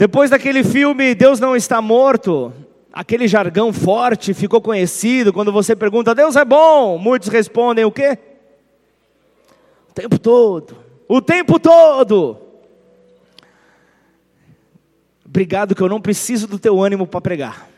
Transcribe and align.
Depois 0.00 0.30
daquele 0.30 0.64
filme 0.64 1.14
Deus 1.14 1.38
não 1.40 1.54
está 1.54 1.82
morto, 1.82 2.54
aquele 2.90 3.28
jargão 3.28 3.70
forte 3.70 4.32
ficou 4.32 4.58
conhecido. 4.58 5.30
Quando 5.30 5.52
você 5.52 5.76
pergunta, 5.76 6.14
Deus 6.14 6.36
é 6.36 6.44
bom, 6.44 6.96
muitos 6.96 7.28
respondem 7.28 7.84
o 7.84 7.92
quê? 7.92 8.16
O 9.90 9.92
tempo 9.92 10.18
todo. 10.18 10.74
O 11.06 11.20
tempo 11.20 11.60
todo. 11.60 12.38
Obrigado 15.22 15.74
que 15.74 15.82
eu 15.82 15.88
não 15.90 16.00
preciso 16.00 16.46
do 16.46 16.58
teu 16.58 16.80
ânimo 16.80 17.06
para 17.06 17.20
pregar. 17.20 17.68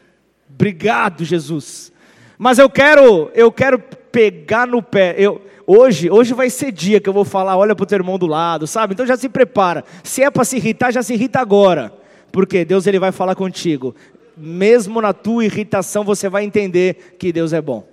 Obrigado, 0.48 1.24
Jesus. 1.24 1.92
Mas 2.38 2.56
eu 2.56 2.70
quero, 2.70 3.32
eu 3.34 3.50
quero 3.50 3.80
pegar 4.12 4.64
no 4.68 4.80
pé. 4.80 5.16
Eu, 5.18 5.42
hoje, 5.66 6.08
hoje 6.08 6.34
vai 6.34 6.50
ser 6.50 6.70
dia 6.70 7.00
que 7.00 7.08
eu 7.08 7.12
vou 7.12 7.24
falar, 7.24 7.56
olha 7.56 7.74
para 7.74 7.82
o 7.82 7.86
teu 7.86 7.98
irmão 7.98 8.16
do 8.16 8.28
lado, 8.28 8.64
sabe? 8.68 8.94
Então 8.94 9.04
já 9.04 9.16
se 9.16 9.28
prepara. 9.28 9.84
Se 10.04 10.22
é 10.22 10.30
para 10.30 10.44
se 10.44 10.56
irritar, 10.56 10.92
já 10.92 11.02
se 11.02 11.14
irrita 11.14 11.40
agora. 11.40 12.00
Porque 12.32 12.64
Deus 12.64 12.86
ele 12.86 12.98
vai 12.98 13.12
falar 13.12 13.34
contigo. 13.34 13.94
Mesmo 14.36 15.00
na 15.00 15.12
tua 15.12 15.44
irritação, 15.44 16.02
você 16.02 16.28
vai 16.28 16.44
entender 16.44 17.16
que 17.18 17.32
Deus 17.32 17.52
é 17.52 17.60
bom. 17.60 17.86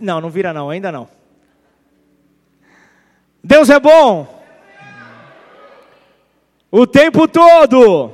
Não, 0.00 0.20
não 0.20 0.30
vira 0.30 0.52
não, 0.52 0.68
ainda 0.68 0.92
não. 0.92 1.08
Deus 3.42 3.70
é 3.70 3.80
bom. 3.80 4.42
O 6.70 6.86
tempo 6.86 7.26
todo. 7.26 8.10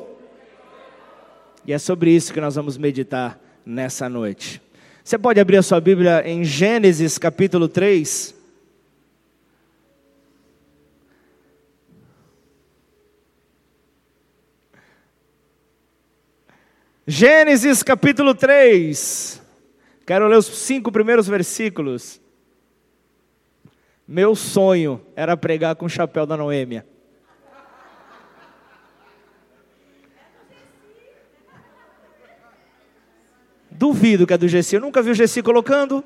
E 1.67 1.73
é 1.73 1.79
sobre 1.79 2.11
isso 2.11 2.33
que 2.33 2.41
nós 2.41 2.55
vamos 2.55 2.79
meditar 2.79 3.39
nessa 3.65 4.09
noite. 4.09 4.61
Você 5.05 5.19
pode 5.19 5.39
abrir 5.39 5.59
a 5.59 5.63
sua 5.63 5.81
Bíblia 5.81 6.23
em 6.27 6.45
Gênesis 6.45 7.19
capítulo 7.19 7.69
3. 7.69 8.38
Gênesis 17.11 17.83
capítulo 17.83 18.35
3. 18.35 19.41
Quero 20.07 20.29
ler 20.29 20.37
os 20.37 20.45
cinco 20.45 20.93
primeiros 20.93 21.27
versículos. 21.27 22.21
Meu 24.07 24.35
sonho 24.35 25.01
era 25.17 25.35
pregar 25.35 25.75
com 25.75 25.87
o 25.87 25.89
chapéu 25.89 26.27
da 26.27 26.37
Noêmia. 26.37 26.85
Duvido 33.71 34.27
que 34.27 34.35
é 34.35 34.37
do 34.37 34.47
Gessi. 34.47 34.75
Eu 34.75 34.83
nunca 34.83 35.01
vi 35.01 35.09
o 35.09 35.15
Gessi 35.15 35.43
colocando. 35.43 36.05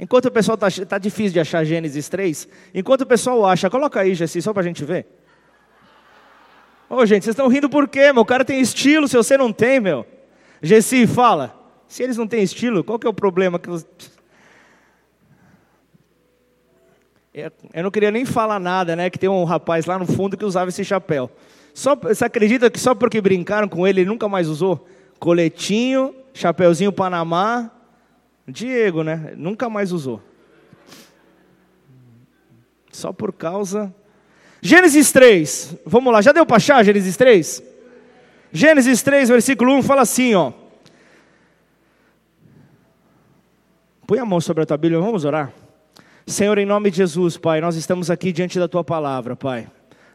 Enquanto 0.00 0.24
o 0.24 0.32
pessoal 0.32 0.58
está 0.60 0.84
tá 0.84 0.98
difícil 0.98 1.34
de 1.34 1.40
achar 1.40 1.62
Gênesis 1.62 2.08
3, 2.08 2.48
enquanto 2.74 3.02
o 3.02 3.06
pessoal 3.06 3.46
acha, 3.46 3.70
coloca 3.70 4.00
aí, 4.00 4.16
Gessi, 4.16 4.42
só 4.42 4.52
para 4.52 4.62
a 4.62 4.66
gente 4.66 4.84
ver. 4.84 5.17
Ô, 6.90 7.04
gente, 7.04 7.24
vocês 7.24 7.34
estão 7.34 7.48
rindo 7.48 7.68
por 7.68 7.86
quê, 7.86 8.12
meu? 8.12 8.24
Cara 8.24 8.44
tem 8.44 8.60
estilo, 8.60 9.06
se 9.06 9.16
você 9.16 9.36
não 9.36 9.52
tem, 9.52 9.78
meu. 9.78 10.06
Gessi, 10.62 11.06
fala. 11.06 11.54
Se 11.86 12.02
eles 12.02 12.16
não 12.16 12.26
têm 12.26 12.42
estilo, 12.42 12.82
qual 12.82 12.98
que 12.98 13.06
é 13.06 13.10
o 13.10 13.14
problema? 13.14 13.58
Que 13.58 13.68
Eu 17.72 17.82
não 17.82 17.90
queria 17.90 18.10
nem 18.10 18.24
falar 18.24 18.58
nada, 18.58 18.96
né? 18.96 19.10
Que 19.10 19.18
tem 19.18 19.28
um 19.28 19.44
rapaz 19.44 19.84
lá 19.86 19.98
no 19.98 20.06
fundo 20.06 20.36
que 20.36 20.44
usava 20.44 20.70
esse 20.70 20.84
chapéu. 20.84 21.30
Só, 21.74 21.94
você 21.94 22.24
acredita 22.24 22.70
que 22.70 22.80
só 22.80 22.94
porque 22.94 23.20
brincaram 23.20 23.68
com 23.68 23.86
ele, 23.86 24.00
ele 24.00 24.08
nunca 24.08 24.28
mais 24.28 24.48
usou? 24.48 24.88
Coletinho, 25.18 26.14
chapeuzinho 26.32 26.90
Panamá. 26.90 27.70
Diego, 28.46 29.02
né? 29.02 29.34
Nunca 29.36 29.68
mais 29.68 29.92
usou. 29.92 30.22
Só 32.90 33.12
por 33.12 33.32
causa. 33.32 33.94
Gênesis 34.60 35.12
3. 35.12 35.76
Vamos 35.86 36.12
lá, 36.12 36.20
já 36.20 36.32
deu 36.32 36.44
para 36.44 36.56
achar 36.56 36.84
Gênesis 36.84 37.16
3? 37.16 37.62
Gênesis 38.52 39.02
3, 39.02 39.28
versículo 39.28 39.72
1 39.74 39.82
fala 39.82 40.02
assim, 40.02 40.34
ó. 40.34 40.52
Põe 44.06 44.18
a 44.18 44.24
mão 44.24 44.40
sobre 44.40 44.62
a 44.62 44.66
tua 44.66 44.76
Bíblia, 44.76 45.00
vamos 45.00 45.24
orar. 45.24 45.52
Senhor, 46.26 46.56
em 46.58 46.66
nome 46.66 46.90
de 46.90 46.96
Jesus, 46.98 47.36
Pai, 47.36 47.60
nós 47.60 47.76
estamos 47.76 48.10
aqui 48.10 48.32
diante 48.32 48.58
da 48.58 48.68
tua 48.68 48.82
palavra, 48.82 49.36
Pai 49.36 49.68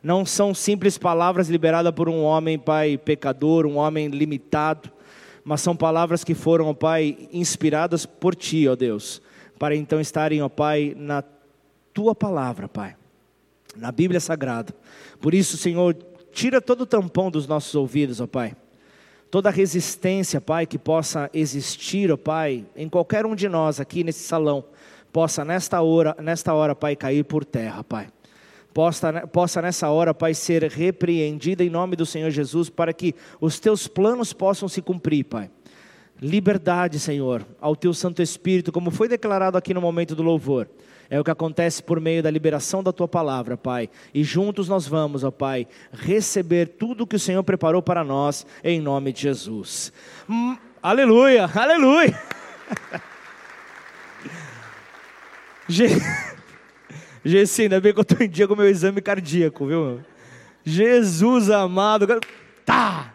não 0.03 0.25
são 0.25 0.53
simples 0.53 0.97
palavras 0.97 1.47
liberadas 1.47 1.93
por 1.93 2.09
um 2.09 2.21
homem, 2.21 2.59
Pai, 2.59 2.97
pecador, 2.97 3.65
um 3.65 3.77
homem 3.77 4.09
limitado, 4.09 4.91
mas 5.45 5.61
são 5.61 5.75
palavras 5.75 6.25
que 6.25 6.33
foram, 6.33 6.75
Pai, 6.75 7.29
inspiradas 7.31 8.05
por 8.05 8.35
Ti, 8.35 8.67
ó 8.67 8.75
Deus, 8.75 9.21
para 9.57 9.73
então 9.73 10.01
estarem, 10.01 10.41
ó 10.41 10.49
Pai, 10.49 10.93
na 10.97 11.23
Tua 11.93 12.13
palavra, 12.13 12.67
Pai, 12.67 12.95
na 13.75 13.91
Bíblia 13.91 14.19
Sagrada. 14.19 14.73
Por 15.19 15.33
isso, 15.33 15.57
Senhor, 15.57 15.95
tira 16.31 16.61
todo 16.61 16.81
o 16.81 16.85
tampão 16.85 17.29
dos 17.29 17.47
nossos 17.47 17.73
ouvidos, 17.75 18.19
ó 18.19 18.27
Pai. 18.27 18.55
Toda 19.29 19.49
resistência, 19.49 20.39
Pai, 20.39 20.65
que 20.65 20.77
possa 20.77 21.29
existir, 21.33 22.11
ó 22.11 22.17
Pai, 22.17 22.65
em 22.75 22.87
qualquer 22.87 23.25
um 23.25 23.35
de 23.35 23.49
nós 23.49 23.79
aqui 23.79 24.03
nesse 24.03 24.23
salão, 24.23 24.63
possa 25.11 25.43
nesta 25.43 25.81
hora, 25.81 26.15
nesta 26.21 26.53
hora, 26.53 26.75
Pai, 26.75 26.95
cair 26.95 27.23
por 27.23 27.43
terra, 27.43 27.83
Pai 27.83 28.07
possa, 28.73 29.27
possa 29.27 29.61
nessa 29.61 29.89
hora, 29.89 30.13
Pai, 30.13 30.33
ser 30.33 30.63
repreendida 30.63 31.63
em 31.63 31.69
nome 31.69 31.95
do 31.95 32.05
Senhor 32.05 32.31
Jesus, 32.31 32.69
para 32.69 32.91
que 32.91 33.13
os 33.39 33.59
teus 33.59 33.87
planos 33.87 34.33
possam 34.33 34.67
se 34.67 34.81
cumprir, 34.81 35.25
Pai. 35.25 35.49
Liberdade, 36.21 36.99
Senhor, 36.99 37.45
ao 37.61 37.75
teu 37.75 37.93
Santo 37.93 38.21
Espírito, 38.21 38.71
como 38.71 38.91
foi 38.91 39.07
declarado 39.07 39.57
aqui 39.57 39.73
no 39.73 39.81
momento 39.81 40.15
do 40.15 40.23
louvor. 40.23 40.67
É 41.13 41.19
o 41.19 41.23
que 41.23 41.29
acontece 41.29 41.83
por 41.83 41.99
meio 41.99 42.23
da 42.23 42.31
liberação 42.31 42.81
da 42.81 42.91
tua 42.91 43.07
palavra, 43.07 43.55
Pai. 43.55 43.87
E 44.11 44.23
juntos 44.23 44.67
nós 44.67 44.87
vamos, 44.87 45.23
ó 45.23 45.29
Pai, 45.29 45.67
receber 45.91 46.69
tudo 46.69 47.05
que 47.05 47.15
o 47.15 47.19
Senhor 47.19 47.43
preparou 47.43 47.83
para 47.83 48.03
nós, 48.03 48.47
em 48.63 48.81
nome 48.81 49.13
de 49.13 49.21
Jesus. 49.21 49.93
Hum, 50.27 50.57
aleluia, 50.81 51.47
aleluia. 51.53 52.19
Gessi, 57.23 57.61
ainda 57.61 57.79
bem 57.79 57.93
que 57.93 57.99
eu 57.99 58.01
estou 58.01 58.25
em 58.25 58.27
dia 58.27 58.47
com 58.47 58.55
o 58.55 58.57
meu 58.57 58.67
exame 58.67 58.99
cardíaco, 58.99 59.67
viu? 59.67 60.01
Jesus 60.65 61.51
amado. 61.51 62.07
Tá! 62.65 63.13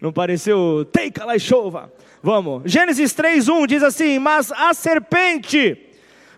Não 0.00 0.14
pareceu? 0.14 0.88
Take 0.90 1.20
a 1.20 1.38
chova. 1.38 1.92
Vamos. 2.22 2.62
Gênesis 2.64 3.12
3:1 3.12 3.66
diz 3.66 3.82
assim: 3.82 4.18
"Mas 4.18 4.50
a 4.50 4.72
serpente, 4.72 5.85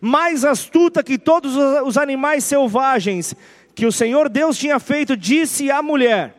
mais 0.01 0.45
astuta 0.45 1.03
que 1.03 1.19
todos 1.19 1.57
os 1.57 1.97
animais 1.97 2.45
selvagens 2.45 3.35
que 3.75 3.87
o 3.87 3.93
Senhor 3.93 4.29
Deus 4.29 4.59
tinha 4.59 4.81
feito, 4.81 5.17
disse 5.17 5.71
à 5.71 5.81
mulher: 5.81 6.35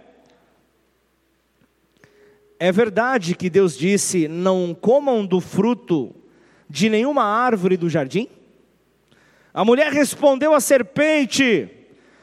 É 2.59 2.72
verdade 2.72 3.34
que 3.34 3.50
Deus 3.50 3.78
disse: 3.78 4.28
Não 4.28 4.75
comam 4.80 5.25
do 5.25 5.40
fruto 5.40 6.14
de 6.69 6.90
nenhuma 6.90 7.24
árvore 7.24 7.78
do 7.78 7.90
jardim? 7.90 8.28
A 9.53 9.64
mulher 9.64 9.92
respondeu 9.92 10.53
à 10.53 10.59
serpente: 10.59 11.69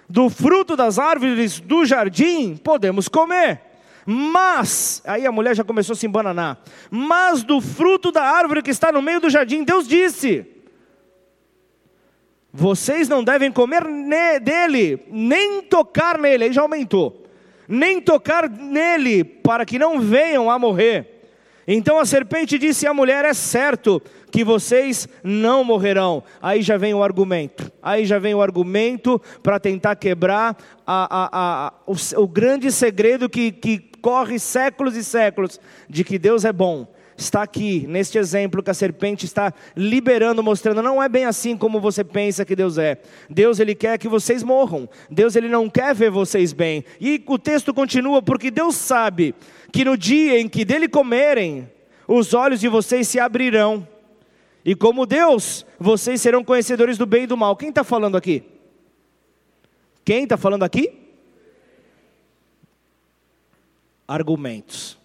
Do 0.09 0.29
fruto 0.29 0.77
das 0.77 0.99
árvores 0.99 1.61
do 1.61 1.87
jardim 1.87 2.57
podemos 2.57 3.09
comer. 3.09 3.63
Mas, 4.05 5.03
aí 5.05 5.27
a 5.27 5.33
mulher 5.33 5.57
já 5.57 5.65
começou 5.65 5.95
a 5.95 5.97
se 5.97 6.07
embananar. 6.07 6.61
Mas 6.91 7.43
do 7.43 7.61
fruto 7.61 8.13
da 8.13 8.23
árvore 8.23 8.63
que 8.63 8.71
está 8.71 8.93
no 8.93 9.03
meio 9.03 9.21
do 9.21 9.29
jardim, 9.29 9.65
Deus 9.65 9.89
disse: 9.89 10.56
Vocês 12.59 13.07
não 13.07 13.23
devem 13.23 13.53
comer 13.53 13.85
dele, 14.41 14.99
nem 15.11 15.61
tocar 15.61 16.19
nele. 16.19 16.45
Aí 16.45 16.53
já 16.55 16.63
aumentou. 16.63 17.23
Nem 17.69 18.01
tocar 18.01 18.49
nele, 18.49 19.23
para 19.23 19.67
que 19.67 19.79
não 19.79 20.01
venham 20.01 20.51
a 20.51 20.59
morrer. 20.59 21.17
Então 21.69 21.99
a 21.99 22.07
serpente 22.07 22.59
disse 22.59 22.87
à 22.87 22.95
mulher: 22.95 23.27
É 23.27 23.35
certo 23.35 24.01
que 24.31 24.43
vocês 24.43 25.07
não 25.23 25.63
morrerão. 25.65 26.23
Aí 26.41 26.63
já 26.63 26.79
vem 26.79 26.95
o 26.95 27.03
argumento. 27.03 27.71
Aí 27.83 28.07
já 28.07 28.19
vem 28.19 28.35
o 28.35 28.41
argumento 28.41 29.21
para 29.43 29.61
tentar 29.61 29.95
quebrar 29.97 30.57
a, 30.87 31.25
a, 31.25 31.29
a, 31.67 31.73
o, 31.87 32.23
o 32.23 32.27
grande 32.27 32.73
segredo 32.73 33.29
que, 33.29 33.53
que 33.53 33.91
corre 34.01 34.39
séculos 34.39 34.97
e 34.97 35.05
séculos 35.05 35.61
de 35.91 36.03
que 36.03 36.19
Deus 36.19 36.47
é 36.47 36.53
bom 36.55 36.89
está 37.17 37.43
aqui, 37.43 37.87
neste 37.87 38.19
exemplo 38.19 38.63
que 38.63 38.71
a 38.71 38.75
serpente 38.75 39.25
está 39.25 39.53
liberando, 39.77 40.43
mostrando, 40.43 40.83
não 40.83 41.03
é 41.03 41.09
bem 41.09 41.25
assim 41.25 41.57
como 41.57 41.81
você 41.81 42.05
pensa 42.05 42.45
que 42.45 42.55
Deus 42.55 42.79
é. 42.79 43.01
Deus 43.29 43.59
ele 43.59 43.75
quer 43.75 43.99
que 43.99 44.09
vocês 44.09 44.43
morram. 44.43 44.89
Deus 45.11 45.37
ele 45.37 45.49
não 45.49 45.69
quer 45.69 45.95
ver 45.95 46.11
vocês 46.11 46.53
bem. 46.53 46.85
E 47.01 47.23
o 47.27 47.39
texto 47.39 47.73
continua 47.73 48.21
porque 48.21 48.51
Deus 48.51 48.77
sabe 48.77 49.35
que 49.73 49.85
no 49.85 49.97
dia 49.97 50.39
em 50.39 50.49
que 50.49 50.65
dele 50.65 50.89
comerem, 50.89 51.71
os 52.07 52.35
olhos 52.35 52.61
de 52.61 52.69
vocês 52.69 53.09
se 53.09 53.19
abrirão. 53.19 53.87
E 54.65 54.75
como 54.75 55.07
Deus, 55.07 55.65
vocês 55.79 56.21
serão 56.21 56.43
conhecedores 56.43 56.99
do 56.99 57.07
bem 57.07 57.25
e 57.25 57.27
do 57.27 57.37
mal. 57.37 57.57
Quem 57.57 57.69
está 57.69 57.85
falando 57.85 58.17
aqui? 58.17 58.43
Quem 60.05 60.25
está 60.25 60.37
falando 60.37 60.65
aqui? 60.65 60.93
Argumentos. 64.07 64.99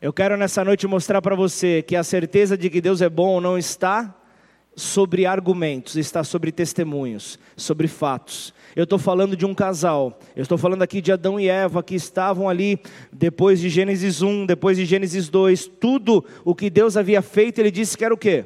Eu 0.00 0.12
quero 0.12 0.36
nessa 0.36 0.64
noite 0.64 0.86
mostrar 0.86 1.20
para 1.20 1.34
você 1.34 1.82
que 1.82 1.96
a 1.96 2.04
certeza 2.04 2.56
de 2.56 2.70
que 2.70 2.80
Deus 2.80 3.02
é 3.02 3.08
bom 3.08 3.40
não 3.40 3.58
está 3.58 4.14
sobre 4.76 5.26
argumentos, 5.26 5.96
está 5.96 6.22
sobre 6.22 6.52
testemunhos, 6.52 7.36
sobre 7.56 7.88
fatos. 7.88 8.54
Eu 8.76 8.84
estou 8.84 8.96
falando 8.96 9.36
de 9.36 9.44
um 9.44 9.52
casal, 9.52 10.20
eu 10.36 10.42
estou 10.42 10.56
falando 10.56 10.82
aqui 10.82 11.00
de 11.00 11.10
Adão 11.10 11.40
e 11.40 11.48
Eva 11.48 11.82
que 11.82 11.96
estavam 11.96 12.48
ali 12.48 12.78
depois 13.12 13.58
de 13.58 13.68
Gênesis 13.68 14.22
1, 14.22 14.46
depois 14.46 14.76
de 14.76 14.84
Gênesis 14.84 15.28
2, 15.28 15.66
tudo 15.66 16.24
o 16.44 16.54
que 16.54 16.70
Deus 16.70 16.96
havia 16.96 17.20
feito, 17.20 17.58
ele 17.58 17.72
disse 17.72 17.98
que 17.98 18.04
era 18.04 18.14
o 18.14 18.18
quê? 18.18 18.44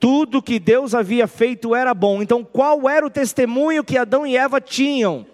Tudo 0.00 0.42
que 0.42 0.58
Deus 0.58 0.96
havia 0.96 1.28
feito 1.28 1.76
era 1.76 1.94
bom. 1.94 2.20
Então, 2.20 2.42
qual 2.42 2.90
era 2.90 3.06
o 3.06 3.10
testemunho 3.10 3.84
que 3.84 3.96
Adão 3.96 4.26
e 4.26 4.36
Eva 4.36 4.60
tinham 4.60 5.24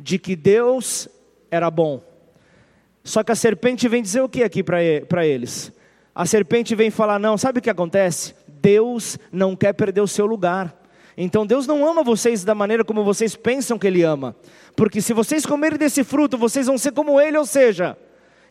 de 0.00 0.18
que 0.18 0.34
Deus 0.34 1.10
era 1.50 1.70
bom? 1.70 2.15
Só 3.06 3.22
que 3.22 3.30
a 3.30 3.36
serpente 3.36 3.86
vem 3.86 4.02
dizer 4.02 4.20
o 4.20 4.28
que 4.28 4.42
aqui 4.42 4.64
para 4.64 5.24
eles? 5.24 5.72
A 6.12 6.26
serpente 6.26 6.74
vem 6.74 6.90
falar: 6.90 7.20
não, 7.20 7.38
sabe 7.38 7.60
o 7.60 7.62
que 7.62 7.70
acontece? 7.70 8.34
Deus 8.48 9.16
não 9.30 9.54
quer 9.54 9.72
perder 9.74 10.00
o 10.00 10.08
seu 10.08 10.26
lugar. 10.26 10.76
Então 11.16 11.46
Deus 11.46 11.68
não 11.68 11.86
ama 11.86 12.02
vocês 12.02 12.42
da 12.42 12.52
maneira 12.52 12.84
como 12.84 13.04
vocês 13.04 13.36
pensam 13.36 13.78
que 13.78 13.86
Ele 13.86 14.02
ama. 14.02 14.34
Porque 14.74 15.00
se 15.00 15.12
vocês 15.12 15.46
comerem 15.46 15.78
desse 15.78 16.02
fruto, 16.02 16.36
vocês 16.36 16.66
vão 16.66 16.76
ser 16.76 16.90
como 16.90 17.20
Ele, 17.20 17.38
ou 17.38 17.46
seja, 17.46 17.96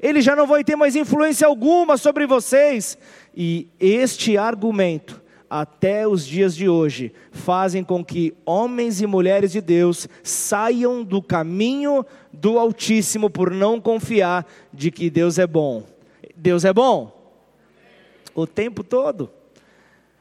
Ele 0.01 0.21
já 0.21 0.37
não 0.37 0.47
vai 0.47 0.63
ter 0.63 0.77
mais 0.77 0.95
influência 0.95 1.45
alguma 1.45 1.97
sobre 1.97 2.25
vocês. 2.25 2.97
E 3.35 3.67
este 3.77 4.37
argumento 4.37 5.21
até 5.49 6.07
os 6.07 6.25
dias 6.25 6.55
de 6.55 6.67
hoje, 6.67 7.13
fazem 7.31 7.83
com 7.83 8.03
que 8.03 8.33
homens 8.45 9.01
e 9.01 9.07
mulheres 9.07 9.51
de 9.51 9.61
Deus 9.61 10.07
saiam 10.23 11.03
do 11.03 11.21
caminho 11.21 12.05
do 12.35 12.59
Altíssimo 12.59 13.29
por 13.29 13.51
não 13.51 13.79
confiar 13.79 14.45
de 14.73 14.91
que 14.91 15.09
Deus 15.09 15.39
é 15.39 15.47
bom. 15.47 15.83
Deus 16.35 16.65
é 16.65 16.73
bom 16.73 17.15
o 18.35 18.45
tempo 18.45 18.83
todo. 18.83 19.31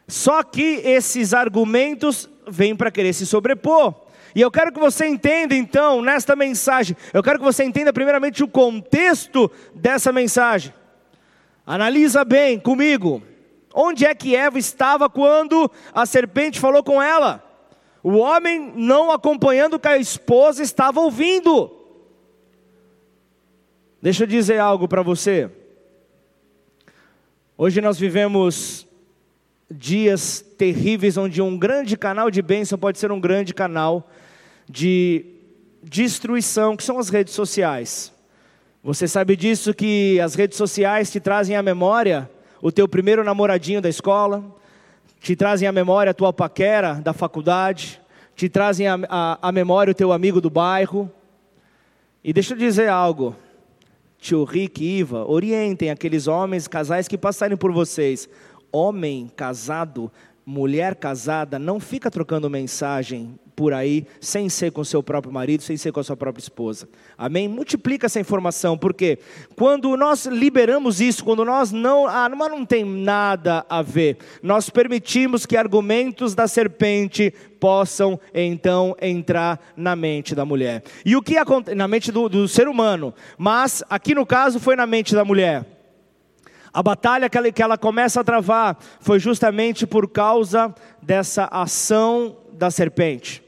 Só 0.06 0.42
que 0.42 0.80
esses 0.84 1.34
argumentos 1.34 2.28
vêm 2.46 2.76
para 2.76 2.90
querer 2.90 3.12
se 3.12 3.26
sobrepor. 3.26 3.94
E 4.34 4.40
eu 4.40 4.50
quero 4.50 4.72
que 4.72 4.80
você 4.80 5.06
entenda 5.06 5.54
então, 5.54 6.02
nesta 6.02 6.34
mensagem, 6.34 6.96
eu 7.12 7.22
quero 7.22 7.38
que 7.38 7.44
você 7.44 7.64
entenda 7.64 7.92
primeiramente 7.92 8.42
o 8.42 8.48
contexto 8.48 9.50
dessa 9.74 10.12
mensagem. 10.12 10.72
Analisa 11.66 12.24
bem 12.24 12.58
comigo. 12.58 13.22
Onde 13.72 14.04
é 14.04 14.14
que 14.14 14.36
Eva 14.36 14.58
estava 14.58 15.08
quando 15.08 15.70
a 15.92 16.06
serpente 16.06 16.60
falou 16.60 16.82
com 16.82 17.02
ela? 17.02 17.42
O 18.02 18.18
homem, 18.18 18.72
não 18.76 19.10
acompanhando 19.10 19.74
o 19.74 19.78
que 19.78 19.88
a 19.88 19.96
esposa 19.96 20.62
estava 20.62 21.00
ouvindo. 21.00 21.83
Deixa 24.04 24.24
eu 24.24 24.26
dizer 24.26 24.58
algo 24.58 24.86
para 24.86 25.00
você. 25.00 25.50
Hoje 27.56 27.80
nós 27.80 27.98
vivemos 27.98 28.86
dias 29.70 30.44
terríveis 30.58 31.16
onde 31.16 31.40
um 31.40 31.56
grande 31.56 31.96
canal 31.96 32.30
de 32.30 32.42
bênção 32.42 32.78
pode 32.78 32.98
ser 32.98 33.10
um 33.10 33.18
grande 33.18 33.54
canal 33.54 34.10
de 34.68 35.24
destruição, 35.82 36.76
que 36.76 36.84
são 36.84 36.98
as 36.98 37.08
redes 37.08 37.32
sociais. 37.32 38.12
Você 38.82 39.08
sabe 39.08 39.36
disso 39.36 39.72
que 39.72 40.20
as 40.20 40.34
redes 40.34 40.58
sociais 40.58 41.10
te 41.10 41.18
trazem 41.18 41.56
à 41.56 41.62
memória 41.62 42.30
o 42.60 42.70
teu 42.70 42.86
primeiro 42.86 43.24
namoradinho 43.24 43.80
da 43.80 43.88
escola, 43.88 44.44
te 45.18 45.34
trazem 45.34 45.66
à 45.66 45.72
memória 45.72 46.10
a 46.10 46.14
tua 46.14 46.30
paquera 46.30 46.92
da 46.96 47.14
faculdade, 47.14 47.98
te 48.36 48.50
trazem 48.50 48.86
à 48.86 49.50
memória 49.50 49.92
o 49.92 49.94
teu 49.94 50.12
amigo 50.12 50.42
do 50.42 50.50
bairro. 50.50 51.10
E 52.22 52.34
deixa 52.34 52.52
eu 52.52 52.58
dizer 52.58 52.90
algo, 52.90 53.34
tio 54.24 54.42
Rick 54.42 54.82
e 54.82 55.00
Iva, 55.00 55.30
orientem 55.30 55.90
aqueles 55.90 56.26
homens, 56.26 56.66
casais 56.66 57.06
que 57.06 57.18
passarem 57.18 57.58
por 57.58 57.70
vocês. 57.70 58.26
Homem 58.72 59.30
casado, 59.36 60.10
mulher 60.44 60.94
casada, 60.94 61.58
não 61.58 61.80
fica 61.80 62.10
trocando 62.10 62.50
mensagem 62.50 63.38
por 63.56 63.72
aí, 63.72 64.06
sem 64.20 64.48
ser 64.48 64.72
com 64.72 64.82
seu 64.84 65.02
próprio 65.02 65.32
marido, 65.32 65.62
sem 65.62 65.76
ser 65.76 65.92
com 65.92 66.00
a 66.00 66.04
sua 66.04 66.16
própria 66.16 66.42
esposa. 66.42 66.88
Amém? 67.16 67.48
Multiplica 67.48 68.06
essa 68.06 68.20
informação, 68.20 68.76
porque 68.76 69.18
quando 69.56 69.96
nós 69.96 70.26
liberamos 70.26 71.00
isso, 71.00 71.24
quando 71.24 71.44
nós 71.44 71.70
não, 71.70 72.06
ah, 72.06 72.28
mas 72.28 72.50
não 72.50 72.66
tem 72.66 72.84
nada 72.84 73.64
a 73.68 73.80
ver, 73.80 74.18
nós 74.42 74.68
permitimos 74.68 75.46
que 75.46 75.56
argumentos 75.56 76.34
da 76.34 76.48
serpente 76.48 77.32
possam 77.60 78.18
então 78.34 78.96
entrar 79.00 79.60
na 79.76 79.94
mente 79.94 80.34
da 80.34 80.44
mulher. 80.44 80.82
E 81.04 81.16
o 81.16 81.22
que 81.22 81.38
acontece 81.38 81.76
na 81.76 81.88
mente 81.88 82.10
do, 82.10 82.28
do 82.28 82.48
ser 82.48 82.68
humano, 82.68 83.14
mas 83.38 83.82
aqui 83.88 84.14
no 84.14 84.26
caso 84.26 84.58
foi 84.58 84.76
na 84.76 84.86
mente 84.86 85.14
da 85.14 85.24
mulher. 85.24 85.73
A 86.74 86.82
batalha 86.82 87.30
que 87.30 87.38
ela, 87.38 87.52
que 87.52 87.62
ela 87.62 87.78
começa 87.78 88.20
a 88.20 88.24
travar 88.24 88.76
foi 88.98 89.20
justamente 89.20 89.86
por 89.86 90.08
causa 90.08 90.74
dessa 91.00 91.44
ação 91.44 92.36
da 92.52 92.68
serpente. 92.68 93.44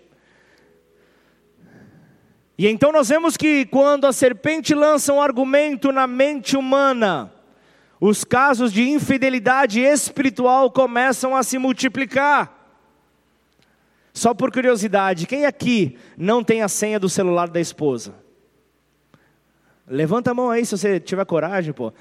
E 2.56 2.69
então 2.69 2.93
nós 2.93 3.08
vemos 3.08 3.37
que 3.37 3.67
quando 3.67 4.06
a 4.06 4.12
serpente 4.12 4.76
lança 4.76 5.12
um 5.12 5.20
argumento 5.20 5.90
na 5.90 6.06
mente 6.06 6.56
humana, 6.56 7.32
os 8.00 8.23
casos 8.23 8.73
de 8.73 8.88
infidelidade 8.88 9.81
espiritual 9.81 10.70
começam 10.70 11.34
a 11.34 11.43
se 11.43 11.58
multiplicar. 11.58 12.55
Só 14.14 14.32
por 14.32 14.52
curiosidade, 14.52 15.26
quem 15.26 15.46
aqui 15.46 15.99
não 16.17 16.44
tem 16.44 16.62
a 16.62 16.69
senha 16.69 17.00
do 17.00 17.08
celular 17.08 17.49
da 17.49 17.61
esposa? 17.61 18.14
Levanta 19.87 20.31
a 20.31 20.34
mão 20.34 20.50
aí 20.50 20.64
se 20.64 20.76
você 20.76 20.99
tiver 20.99 21.25
coragem, 21.26 21.73
pô. 21.73 21.93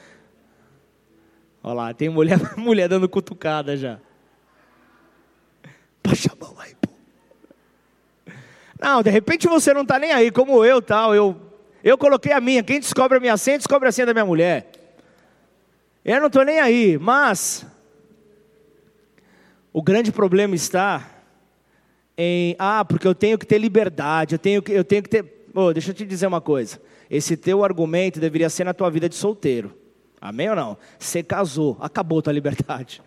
Olha 1.67 1.73
lá, 1.73 1.93
tem 1.95 2.09
mulher, 2.09 2.37
mulher 2.55 2.87
dando 2.87 3.09
cutucada 3.09 3.75
já. 3.75 3.99
Baixa 6.03 6.31
a 6.31 6.35
mão 6.35 6.55
aí. 6.59 6.75
Não, 8.79 9.01
de 9.01 9.09
repente 9.09 9.47
você 9.47 9.73
não 9.73 9.81
está 9.81 9.97
nem 9.97 10.11
aí, 10.11 10.29
como 10.29 10.63
eu 10.63 10.79
tal. 10.79 11.15
Eu, 11.15 11.35
eu 11.83 11.97
coloquei 11.97 12.31
a 12.31 12.39
minha. 12.39 12.61
Quem 12.61 12.79
descobre 12.79 13.17
a 13.17 13.19
minha 13.19 13.35
senha, 13.35 13.57
descobre 13.57 13.89
a 13.89 13.91
senha 13.91 14.05
da 14.05 14.13
minha 14.13 14.27
mulher. 14.27 14.69
Eu 16.03 16.19
não 16.19 16.27
estou 16.27 16.45
nem 16.45 16.59
aí, 16.59 16.99
mas 16.99 17.65
o 19.73 19.81
grande 19.81 20.11
problema 20.11 20.53
está 20.53 21.03
em 22.15 22.55
ah, 22.59 22.85
porque 22.85 23.07
eu 23.07 23.15
tenho 23.15 23.39
que 23.39 23.45
ter 23.47 23.57
liberdade, 23.57 24.35
eu 24.35 24.39
tenho 24.39 24.61
que, 24.61 24.71
eu 24.71 24.83
tenho 24.83 25.01
que 25.01 25.09
ter. 25.09 25.47
Oh, 25.51 25.73
deixa 25.73 25.89
eu 25.89 25.95
te 25.95 26.05
dizer 26.05 26.27
uma 26.27 26.41
coisa. 26.41 26.79
Esse 27.09 27.35
teu 27.35 27.63
argumento 27.63 28.19
deveria 28.19 28.51
ser 28.51 28.65
na 28.65 28.73
tua 28.73 28.91
vida 28.91 29.09
de 29.09 29.15
solteiro. 29.15 29.84
Amém 30.19 30.49
ou 30.49 30.55
não? 30.55 30.77
Você 30.97 31.21
casou, 31.21 31.77
acabou 31.79 32.21
tua 32.21 32.33
liberdade. 32.33 33.01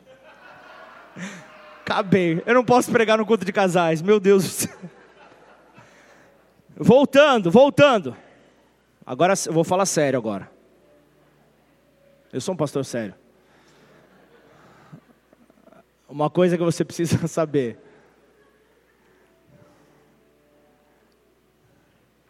Acabei. 1.82 2.42
Eu 2.44 2.54
não 2.54 2.64
posso 2.64 2.90
pregar 2.90 3.16
no 3.18 3.26
culto 3.26 3.44
de 3.44 3.52
casais. 3.52 4.02
Meu 4.02 4.20
Deus. 4.20 4.68
Voltando, 6.76 7.50
voltando. 7.50 8.16
Agora 9.04 9.34
eu 9.46 9.52
vou 9.52 9.64
falar 9.64 9.86
sério 9.86 10.18
agora. 10.18 10.50
Eu 12.32 12.40
sou 12.40 12.54
um 12.54 12.56
pastor 12.56 12.84
sério. 12.84 13.14
Uma 16.08 16.30
coisa 16.30 16.56
que 16.56 16.62
você 16.62 16.84
precisa 16.84 17.26
saber. 17.26 17.78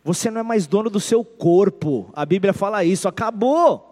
Você 0.03 0.31
não 0.31 0.41
é 0.41 0.43
mais 0.43 0.67
dono 0.67 0.89
do 0.89 1.01
seu 1.01 1.25
corpo. 1.25 2.11
A 2.15 2.25
Bíblia 2.25 2.53
fala 2.53 2.85
isso, 2.85 3.07
acabou. 3.07 3.88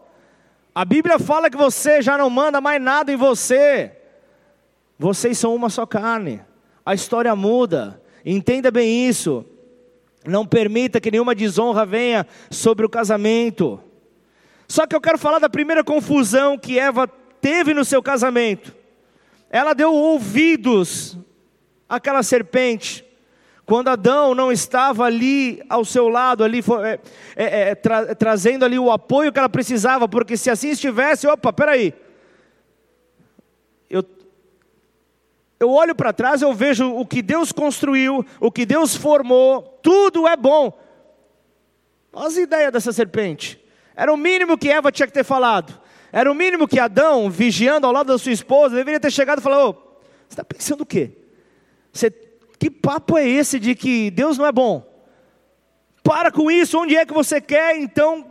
A 0.77 0.85
Bíblia 0.85 1.19
fala 1.19 1.49
que 1.49 1.57
você 1.57 2.03
já 2.03 2.19
não 2.19 2.29
manda 2.29 2.61
mais 2.61 2.79
nada 2.83 3.11
em 3.11 3.17
você. 3.17 3.93
Vocês 4.99 5.39
são 5.39 5.55
uma 5.55 5.71
só 5.71 5.87
carne. 5.87 6.43
A 6.85 6.93
história 6.93 7.35
muda. 7.35 7.99
Entenda 8.27 8.71
bem 8.71 9.09
isso. 9.09 9.43
Não 10.27 10.45
permita 10.45 11.01
que 11.01 11.11
nenhuma 11.11 11.35
desonra 11.35 11.87
venha 11.87 12.27
sobre 12.51 12.85
o 12.85 12.91
casamento. 12.91 13.81
Só 14.69 14.87
que 14.87 14.95
eu 14.95 15.01
quero 15.01 15.17
falar 15.17 15.39
da 15.39 15.49
primeira 15.49 15.83
confusão 15.83 16.59
que 16.59 16.79
Eva 16.79 17.09
teve 17.41 17.73
no 17.73 17.83
seu 17.83 18.03
casamento. 18.03 18.77
Ela 19.49 19.73
deu 19.73 19.95
ouvidos 19.95 21.17
àquela 21.89 22.23
serpente. 22.23 23.03
Quando 23.67 23.89
Adão 23.89 24.33
não 24.33 24.53
estava 24.53 25.05
ali 25.05 25.61
ao 25.69 25.85
seu 25.85 26.09
lado, 26.09 26.45
ali 26.45 26.61
é, 26.85 27.01
é, 27.35 27.71
é, 27.71 27.75
tra, 27.75 28.15
trazendo 28.15 28.65
ali 28.65 28.79
o 28.79 28.93
apoio 28.93 29.33
que 29.33 29.41
ela 29.41 29.49
precisava, 29.49 30.09
porque 30.09 30.37
se 30.37 30.49
assim 30.49 30.71
estivesse, 30.71 31.27
opa, 31.27 31.53
peraí, 31.53 31.93
eu 33.91 34.05
eu 35.59 35.71
olho 35.71 35.95
para 35.95 36.13
trás, 36.13 36.43
eu 36.43 36.53
vejo 36.53 36.95
o 36.95 37.05
que 37.05 37.23
Deus 37.23 37.51
construiu, 37.51 38.25
o 38.39 38.53
que 38.53 38.65
Deus 38.67 38.95
formou, 38.95 39.81
tudo 39.83 40.29
é 40.29 40.37
bom. 40.37 40.79
Olha 42.13 42.27
as 42.29 42.37
ideias 42.37 42.73
dessa 42.73 42.93
serpente. 42.93 43.59
Era 43.97 44.13
o 44.13 44.17
mínimo 44.17 44.59
que 44.59 44.71
Eva 44.71 44.93
tinha 44.93 45.07
que 45.07 45.13
ter 45.15 45.25
falado. 45.25 45.81
Era 46.13 46.31
o 46.31 46.35
mínimo 46.35 46.69
que 46.69 46.79
Adão, 46.79 47.31
vigiando 47.31 47.87
ao 47.87 47.93
lado 47.93 48.09
da 48.09 48.19
sua 48.19 48.33
esposa, 48.33 48.77
deveria 48.77 49.01
ter 49.01 49.11
chegado 49.11 49.39
e 49.39 49.43
falado: 49.43 49.71
oh, 49.71 49.73
você 49.73 50.29
está 50.29 50.45
pensando 50.45 50.83
o 50.83 50.87
quê? 50.87 51.13
Você, 51.91 52.13
que 52.59 52.71
papo 52.71 53.19
é 53.19 53.29
esse 53.29 53.59
de 53.59 53.75
que 53.75 54.11
Deus 54.11 54.39
não 54.39 54.47
é 54.47 54.53
bom? 54.53 54.85
Para 56.03 56.31
com 56.31 56.51
isso, 56.51 56.79
onde 56.79 56.97
é 56.97 57.05
que 57.05 57.13
você 57.13 57.41
quer 57.41 57.77
então? 57.77 58.31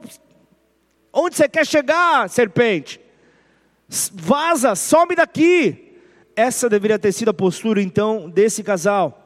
Onde 1.11 1.35
você 1.35 1.47
quer 1.47 1.65
chegar, 1.65 2.29
serpente? 2.29 2.99
Vaza, 4.13 4.75
some 4.75 5.15
daqui. 5.15 5.81
essa 6.35 6.67
deveria 6.67 6.99
ter 6.99 7.11
sido 7.11 7.29
a 7.29 7.33
postura 7.33 7.81
então 7.81 8.29
desse 8.29 8.63
casal. 8.63 9.21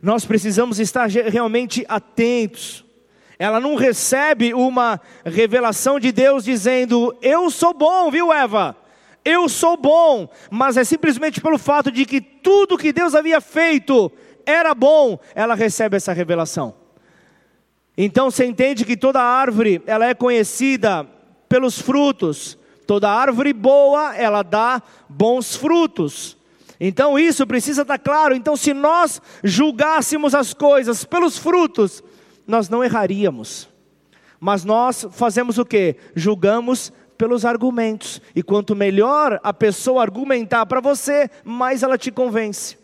Nós 0.00 0.24
precisamos 0.24 0.78
estar 0.78 1.08
realmente 1.08 1.84
atentos. 1.88 2.84
Ela 3.38 3.58
não 3.58 3.74
recebe 3.74 4.52
uma 4.52 5.00
revelação 5.24 5.98
de 5.98 6.12
Deus 6.12 6.44
dizendo: 6.44 7.16
Eu 7.22 7.50
sou 7.50 7.72
bom, 7.72 8.10
viu, 8.10 8.32
Eva? 8.32 8.76
Eu 9.28 9.46
sou 9.46 9.76
bom. 9.76 10.26
Mas 10.50 10.78
é 10.78 10.84
simplesmente 10.84 11.38
pelo 11.38 11.58
fato 11.58 11.92
de 11.92 12.06
que 12.06 12.18
tudo 12.18 12.78
que 12.78 12.94
Deus 12.94 13.14
havia 13.14 13.42
feito 13.42 14.10
era 14.46 14.74
bom, 14.74 15.18
ela 15.34 15.54
recebe 15.54 15.98
essa 15.98 16.14
revelação. 16.14 16.74
Então 17.94 18.30
você 18.30 18.46
entende 18.46 18.86
que 18.86 18.96
toda 18.96 19.20
árvore, 19.20 19.82
ela 19.86 20.06
é 20.06 20.14
conhecida 20.14 21.06
pelos 21.46 21.78
frutos. 21.78 22.56
Toda 22.86 23.10
árvore 23.10 23.52
boa, 23.52 24.16
ela 24.16 24.42
dá 24.42 24.82
bons 25.06 25.54
frutos. 25.54 26.38
Então 26.80 27.18
isso 27.18 27.46
precisa 27.46 27.82
estar 27.82 27.98
claro. 27.98 28.34
Então, 28.34 28.56
se 28.56 28.72
nós 28.72 29.20
julgássemos 29.44 30.34
as 30.34 30.54
coisas 30.54 31.04
pelos 31.04 31.36
frutos, 31.36 32.02
nós 32.46 32.70
não 32.70 32.82
erraríamos. 32.82 33.68
Mas 34.40 34.64
nós 34.64 35.06
fazemos 35.10 35.58
o 35.58 35.66
que? 35.66 35.96
Julgamos 36.14 36.92
pelos 37.18 37.44
argumentos. 37.44 38.22
E 38.34 38.42
quanto 38.42 38.76
melhor 38.76 39.40
a 39.42 39.52
pessoa 39.52 40.02
argumentar 40.02 40.64
para 40.64 40.80
você, 40.80 41.28
mais 41.44 41.82
ela 41.82 41.98
te 41.98 42.10
convence. 42.10 42.78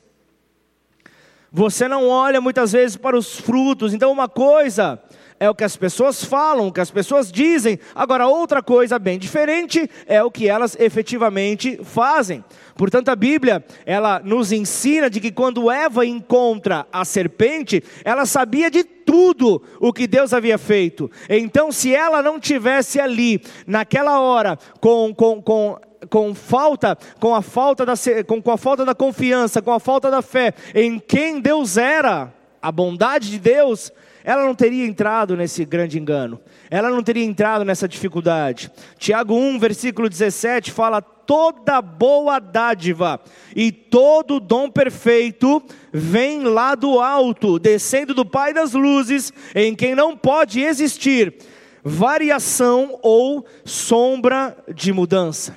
Você 1.51 1.87
não 1.87 2.09
olha 2.09 2.41
muitas 2.41 2.73
vezes 2.73 2.97
para 2.97 3.17
os 3.17 3.39
frutos. 3.39 3.95
Então, 3.95 4.11
uma 4.11 4.29
coisa 4.29 5.01
é 5.39 5.49
o 5.49 5.55
que 5.55 5.63
as 5.63 5.77
pessoas 5.77 6.25
falam, 6.25 6.67
o 6.67 6.73
que 6.73 6.81
as 6.81 6.91
pessoas 6.91 7.31
dizem. 7.31 7.79
Agora, 7.95 8.27
outra 8.27 8.63
coisa 8.63 8.99
bem 8.99 9.19
diferente 9.19 9.89
é 10.07 10.23
o 10.23 10.31
que 10.31 10.49
elas 10.49 10.77
efetivamente 10.79 11.79
fazem. 11.85 12.45
Portanto, 12.75 13.09
a 13.09 13.17
Bíblia, 13.17 13.65
ela 13.87 14.21
nos 14.21 14.51
ensina 14.51 15.09
de 15.09 15.21
que 15.21 15.31
quando 15.31 15.71
Eva 15.71 16.05
encontra 16.05 16.87
a 16.93 17.05
serpente, 17.05 17.85
ela 18.05 18.27
sabia 18.27 18.71
de 18.71 18.83
tudo 19.05 19.63
o 19.81 19.93
que 19.93 20.07
Deus 20.07 20.33
havia 20.33 20.59
feito. 20.59 21.11
Então, 21.29 21.71
se 21.71 21.95
ela 21.95 22.23
não 22.23 22.41
tivesse 22.41 23.01
ali, 23.01 23.43
naquela 23.67 24.21
hora, 24.21 24.59
com, 24.81 25.15
com, 25.15 25.43
com 25.43 25.77
com 26.11 26.35
falta, 26.35 26.99
com 27.19 27.35
a 27.35 27.41
falta 27.41 27.87
da, 27.87 27.95
com, 28.27 28.43
com 28.43 28.51
a 28.51 28.59
falta 28.59 28.85
da 28.85 28.95
confiança, 28.95 29.63
com 29.63 29.73
a 29.73 29.81
falta 29.81 30.11
da 30.11 30.21
fé 30.21 30.53
em 30.75 30.99
quem 30.99 31.41
Deus 31.41 31.79
era, 31.79 32.31
a 32.61 32.73
bondade 32.73 33.31
de 33.31 33.39
Deus, 33.39 33.93
ela 34.23 34.45
não 34.45 34.55
teria 34.55 34.87
entrado 34.87 35.37
nesse 35.37 35.65
grande 35.65 35.99
engano, 35.99 36.41
ela 36.75 36.91
não 36.91 37.05
teria 37.05 37.25
entrado 37.25 37.65
nessa 37.65 37.87
dificuldade. 37.87 38.69
Tiago 38.99 39.33
1, 39.37 39.61
versículo 39.61 40.09
17 40.09 40.73
fala: 40.73 41.01
toda 41.01 41.81
boa 41.81 42.41
dádiva 42.41 43.21
e 43.55 43.71
todo 43.71 44.41
dom 44.41 44.69
perfeito 44.69 45.63
vem 45.93 46.43
lá 46.43 46.75
do 46.75 46.99
alto, 46.99 47.61
descendo 47.61 48.13
do 48.13 48.27
Pai 48.27 48.53
das 48.53 48.73
luzes, 48.73 49.33
em 49.55 49.73
quem 49.73 49.95
não 49.95 50.17
pode 50.17 50.61
existir 50.61 51.37
variação 51.85 52.99
ou 53.03 53.47
sombra 53.65 54.57
de 54.75 54.93
mudança. 54.93 55.57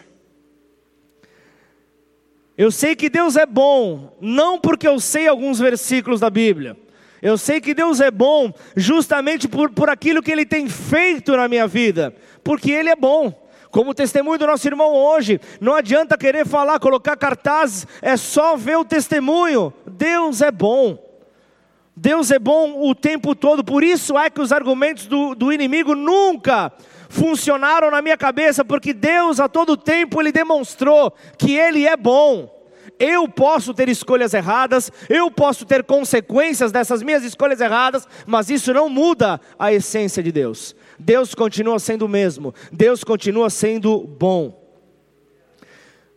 Eu 2.56 2.70
sei 2.70 2.96
que 2.96 3.10
Deus 3.10 3.36
é 3.36 3.46
bom, 3.48 4.16
não 4.22 4.60
porque 4.60 4.88
eu 4.88 5.00
sei 5.00 5.28
alguns 5.28 5.58
versículos 5.58 6.20
da 6.20 6.30
Bíblia 6.30 6.78
eu 7.22 7.38
sei 7.38 7.60
que 7.60 7.74
Deus 7.74 8.00
é 8.00 8.12
bom 8.12 8.54
justamente 8.76 9.48
por, 9.48 9.70
por 9.72 9.90
aquilo 9.90 10.22
que 10.22 10.32
Ele 10.32 10.46
tem 10.46 10.68
feito 10.70 11.36
na 11.36 11.48
minha 11.48 11.68
vida, 11.68 12.14
porque 12.44 12.72
Ele 12.72 12.90
é 12.90 12.96
bom. 12.96 13.34
Como 13.70 13.94
testemunho 13.94 14.40
do 14.40 14.48
nosso 14.48 14.68
irmão 14.68 14.94
hoje, 14.94 15.40
não 15.60 15.76
adianta 15.76 16.18
querer 16.18 16.46
falar, 16.48 16.80
colocar 16.80 17.18
cartazes, 17.18 17.86
é 18.02 18.16
só 18.16 18.56
ver 18.56 18.78
o 18.78 18.86
testemunho. 18.86 19.74
Deus 19.86 20.42
é 20.42 20.52
bom. 20.52 20.98
Deus 21.96 22.32
é 22.32 22.40
bom 22.40 22.88
o 22.88 22.94
tempo 22.94 23.36
todo, 23.36 23.64
por 23.64 23.84
isso 23.84 24.18
é 24.18 24.30
que 24.30 24.40
os 24.40 24.52
argumentos 24.52 25.08
do, 25.08 25.34
do 25.34 25.52
inimigo 25.52 25.96
nunca 25.96 26.72
funcionaram 27.10 27.90
na 27.90 28.02
minha 28.02 28.16
cabeça, 28.16 28.64
porque 28.64 28.94
Deus 28.94 29.40
a 29.40 29.50
todo 29.50 29.76
tempo 29.76 30.22
Ele 30.22 30.32
demonstrou 30.32 31.12
que 31.38 31.56
Ele 31.56 31.88
é 31.88 31.98
bom. 31.98 32.57
Eu 33.00 33.27
posso 33.30 33.74
ter 33.74 33.89
escolhas 33.89 34.34
erradas, 34.34 34.92
eu 35.08 35.30
posso 35.30 35.66
ter 35.66 35.84
consequências 35.84 36.72
dessas 36.72 37.04
minhas 37.04 37.24
escolhas 37.24 37.62
erradas, 37.62 38.08
mas 38.25 38.50
isso 38.50 38.74
não 38.74 38.89
muda 38.89 39.39
a 39.58 39.72
essência 39.72 40.24
de 40.24 40.32
Deus. 40.32 40.75
Deus 40.98 41.36
continua 41.36 41.77
sendo 41.80 42.06
o 42.06 42.10
mesmo, 42.10 42.54
Deus 42.72 43.04
continua 43.04 43.50
sendo 43.50 44.00
bom. 44.00 44.66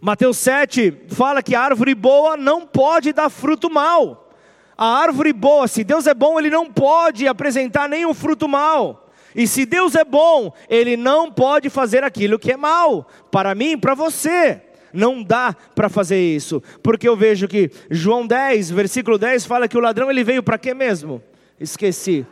Mateus 0.01 0.39
7 0.39 1.03
fala 1.09 1.43
que 1.43 1.55
a 1.55 1.61
árvore 1.61 1.95
boa 1.95 2.37
não 2.37 2.67
pode 2.67 3.13
dar 3.13 3.29
fruto 3.29 3.69
mal. 3.69 4.31
A 4.77 4.87
árvore 4.87 5.35
boa, 5.35 5.69
se 5.69 5.85
Deus 5.85 6.07
é 6.07 6.15
bom, 6.15 6.39
ele 6.39 6.49
não 6.49 6.73
pode 6.73 7.29
apresentar 7.29 7.87
nenhum 7.87 8.15
fruto 8.15 8.49
mal. 8.49 9.11
E 9.35 9.47
se 9.47 9.67
Deus 9.67 9.95
é 9.95 10.03
bom, 10.03 10.53
ele 10.71 10.97
não 10.97 11.31
pode 11.31 11.69
fazer 11.69 12.03
aquilo 12.03 12.39
que 12.39 12.53
é 12.53 12.57
mal, 12.57 13.07
para 13.31 13.55
mim, 13.55 13.79
para 13.79 13.95
você. 13.95 14.70
Não 14.93 15.23
dá 15.23 15.55
para 15.75 15.89
fazer 15.89 16.21
isso, 16.21 16.63
porque 16.83 17.09
eu 17.09 17.17
vejo 17.17 17.47
que 17.47 17.71
João 17.91 18.27
10, 18.27 18.71
versículo 18.71 19.19
10 19.19 19.47
fala 19.47 19.69
que 19.69 19.77
o 19.77 19.81
ladrão 19.81 20.11
ele 20.11 20.25
veio 20.25 20.43
para 20.43 20.59
quê 20.59 20.75
mesmo? 20.75 21.23
Esqueci. 21.59 22.27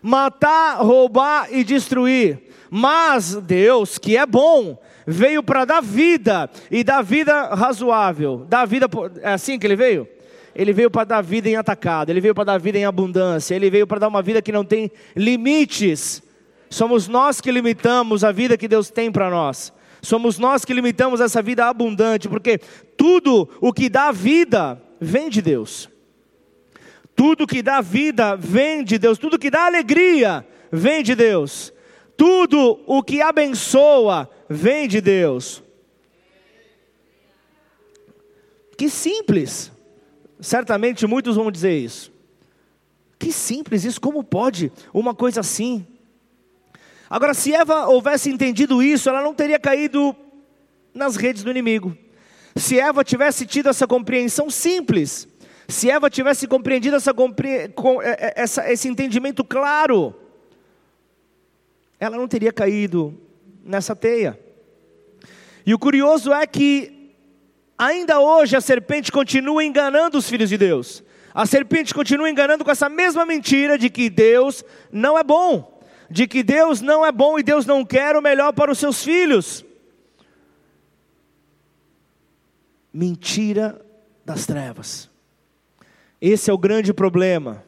Matar, 0.00 0.76
roubar 0.82 1.48
e 1.52 1.64
destruir. 1.64 2.40
Mas 2.70 3.34
Deus, 3.34 3.98
que 3.98 4.16
é 4.16 4.24
bom, 4.24 4.78
veio 5.06 5.42
para 5.42 5.64
dar 5.64 5.82
vida 5.82 6.48
e 6.70 6.82
dar 6.82 7.02
vida 7.02 7.54
razoável. 7.54 8.46
Dar 8.48 8.64
vida 8.64 8.86
é 9.20 9.32
assim 9.32 9.58
que 9.58 9.66
ele 9.66 9.76
veio? 9.76 10.08
Ele 10.54 10.72
veio 10.72 10.90
para 10.90 11.04
dar 11.04 11.22
vida 11.22 11.48
em 11.48 11.56
atacado, 11.56 12.10
ele 12.10 12.20
veio 12.20 12.34
para 12.34 12.44
dar 12.44 12.58
vida 12.58 12.78
em 12.78 12.84
abundância, 12.84 13.54
ele 13.54 13.70
veio 13.70 13.86
para 13.86 13.98
dar 13.98 14.08
uma 14.08 14.22
vida 14.22 14.42
que 14.42 14.52
não 14.52 14.64
tem 14.64 14.90
limites. 15.16 16.22
Somos 16.68 17.08
nós 17.08 17.40
que 17.40 17.50
limitamos 17.50 18.22
a 18.22 18.32
vida 18.32 18.56
que 18.56 18.68
Deus 18.68 18.90
tem 18.90 19.10
para 19.10 19.30
nós. 19.30 19.72
Somos 20.02 20.36
nós 20.36 20.64
que 20.64 20.74
limitamos 20.74 21.20
essa 21.20 21.40
vida 21.40 21.66
abundante, 21.66 22.28
porque 22.28 22.58
tudo 22.96 23.48
o 23.60 23.72
que 23.72 23.88
dá 23.88 24.10
vida 24.10 24.82
vem 25.00 25.30
de 25.30 25.40
Deus. 25.40 25.88
Tudo 27.14 27.46
que 27.46 27.62
dá 27.62 27.80
vida 27.80 28.34
vem 28.34 28.82
de 28.82 28.98
Deus, 28.98 29.16
tudo 29.16 29.38
que 29.38 29.48
dá 29.48 29.66
alegria 29.66 30.44
vem 30.72 31.04
de 31.04 31.14
Deus. 31.14 31.72
Tudo 32.16 32.80
o 32.84 33.00
que 33.02 33.22
abençoa 33.22 34.28
vem 34.48 34.88
de 34.88 35.00
Deus. 35.00 35.62
Que 38.76 38.90
simples. 38.90 39.70
Certamente 40.40 41.06
muitos 41.06 41.36
vão 41.36 41.50
dizer 41.50 41.78
isso. 41.78 42.12
Que 43.18 43.32
simples 43.32 43.84
isso, 43.84 44.00
como 44.00 44.24
pode 44.24 44.72
uma 44.92 45.14
coisa 45.14 45.40
assim? 45.40 45.86
Agora, 47.12 47.34
se 47.34 47.52
Eva 47.52 47.88
houvesse 47.88 48.30
entendido 48.30 48.82
isso, 48.82 49.06
ela 49.06 49.20
não 49.20 49.34
teria 49.34 49.58
caído 49.58 50.16
nas 50.94 51.14
redes 51.14 51.44
do 51.44 51.50
inimigo. 51.50 51.94
Se 52.56 52.80
Eva 52.80 53.04
tivesse 53.04 53.44
tido 53.44 53.68
essa 53.68 53.86
compreensão 53.86 54.48
simples, 54.48 55.28
se 55.68 55.90
Eva 55.90 56.08
tivesse 56.08 56.46
compreendido 56.46 56.96
essa, 56.96 57.10
é, 57.10 58.08
é, 58.08 58.32
essa, 58.34 58.72
esse 58.72 58.88
entendimento 58.88 59.44
claro, 59.44 60.14
ela 62.00 62.16
não 62.16 62.26
teria 62.26 62.50
caído 62.50 63.20
nessa 63.62 63.94
teia. 63.94 64.40
E 65.66 65.74
o 65.74 65.78
curioso 65.78 66.32
é 66.32 66.46
que, 66.46 67.14
ainda 67.76 68.20
hoje, 68.20 68.56
a 68.56 68.60
serpente 68.62 69.12
continua 69.12 69.62
enganando 69.62 70.16
os 70.16 70.30
filhos 70.30 70.48
de 70.48 70.56
Deus. 70.56 71.04
A 71.34 71.44
serpente 71.44 71.92
continua 71.92 72.30
enganando 72.30 72.64
com 72.64 72.70
essa 72.70 72.88
mesma 72.88 73.26
mentira 73.26 73.76
de 73.76 73.90
que 73.90 74.08
Deus 74.08 74.64
não 74.90 75.18
é 75.18 75.22
bom 75.22 75.71
de 76.10 76.26
que 76.26 76.42
Deus 76.42 76.80
não 76.80 77.04
é 77.04 77.12
bom 77.12 77.38
e 77.38 77.42
Deus 77.42 77.66
não 77.66 77.84
quer 77.84 78.16
o 78.16 78.22
melhor 78.22 78.52
para 78.52 78.70
os 78.70 78.78
seus 78.78 79.02
filhos. 79.02 79.64
Mentira 82.92 83.84
das 84.24 84.46
trevas. 84.46 85.10
Esse 86.20 86.50
é 86.50 86.52
o 86.52 86.58
grande 86.58 86.92
problema. 86.92 87.64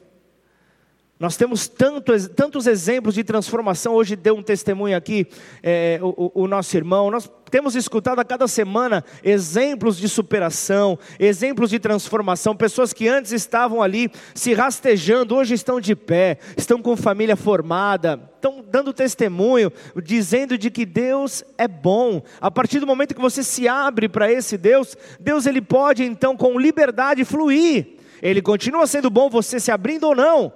Nós 1.24 1.38
temos 1.38 1.66
tantos, 1.66 2.28
tantos 2.28 2.66
exemplos 2.66 3.14
de 3.14 3.24
transformação. 3.24 3.94
Hoje 3.94 4.14
deu 4.14 4.36
um 4.36 4.42
testemunho 4.42 4.94
aqui, 4.94 5.26
é, 5.62 5.98
o, 6.02 6.42
o, 6.42 6.46
nosso 6.46 6.76
irmão. 6.76 7.10
Nós 7.10 7.30
temos 7.50 7.74
escutado 7.74 8.18
a 8.18 8.24
cada 8.26 8.46
semana 8.46 9.02
exemplos 9.22 9.96
de 9.96 10.06
superação, 10.06 10.98
exemplos 11.18 11.70
de 11.70 11.78
transformação. 11.78 12.54
Pessoas 12.54 12.92
que 12.92 13.08
antes 13.08 13.32
estavam 13.32 13.80
ali 13.80 14.12
se 14.34 14.52
rastejando, 14.52 15.34
hoje 15.34 15.54
estão 15.54 15.80
de 15.80 15.96
pé, 15.96 16.36
estão 16.58 16.82
com 16.82 16.94
família 16.94 17.36
formada, 17.36 18.20
estão 18.34 18.62
dando 18.62 18.92
testemunho, 18.92 19.72
dizendo 20.02 20.58
de 20.58 20.70
que 20.70 20.84
Deus 20.84 21.42
é 21.56 21.66
bom. 21.66 22.20
A 22.38 22.50
partir 22.50 22.80
do 22.80 22.86
momento 22.86 23.14
que 23.14 23.20
você 23.22 23.42
se 23.42 23.66
abre 23.66 24.10
para 24.10 24.30
esse 24.30 24.58
Deus, 24.58 24.94
Deus 25.18 25.46
ele 25.46 25.62
pode 25.62 26.04
então 26.04 26.36
com 26.36 26.60
liberdade 26.60 27.24
fluir. 27.24 27.94
Ele 28.20 28.42
continua 28.42 28.86
sendo 28.86 29.08
bom, 29.08 29.30
você 29.30 29.58
se 29.58 29.70
abrindo 29.70 30.04
ou 30.04 30.14
não 30.14 30.52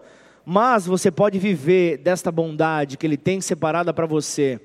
mas 0.51 0.87
você 0.87 1.11
pode 1.11 1.39
viver 1.39 1.99
desta 1.99 2.33
bondade 2.33 2.97
que 2.97 3.07
Ele 3.07 3.19
tem 3.19 3.39
separada 3.39 3.93
para 3.93 4.07
você. 4.07 4.59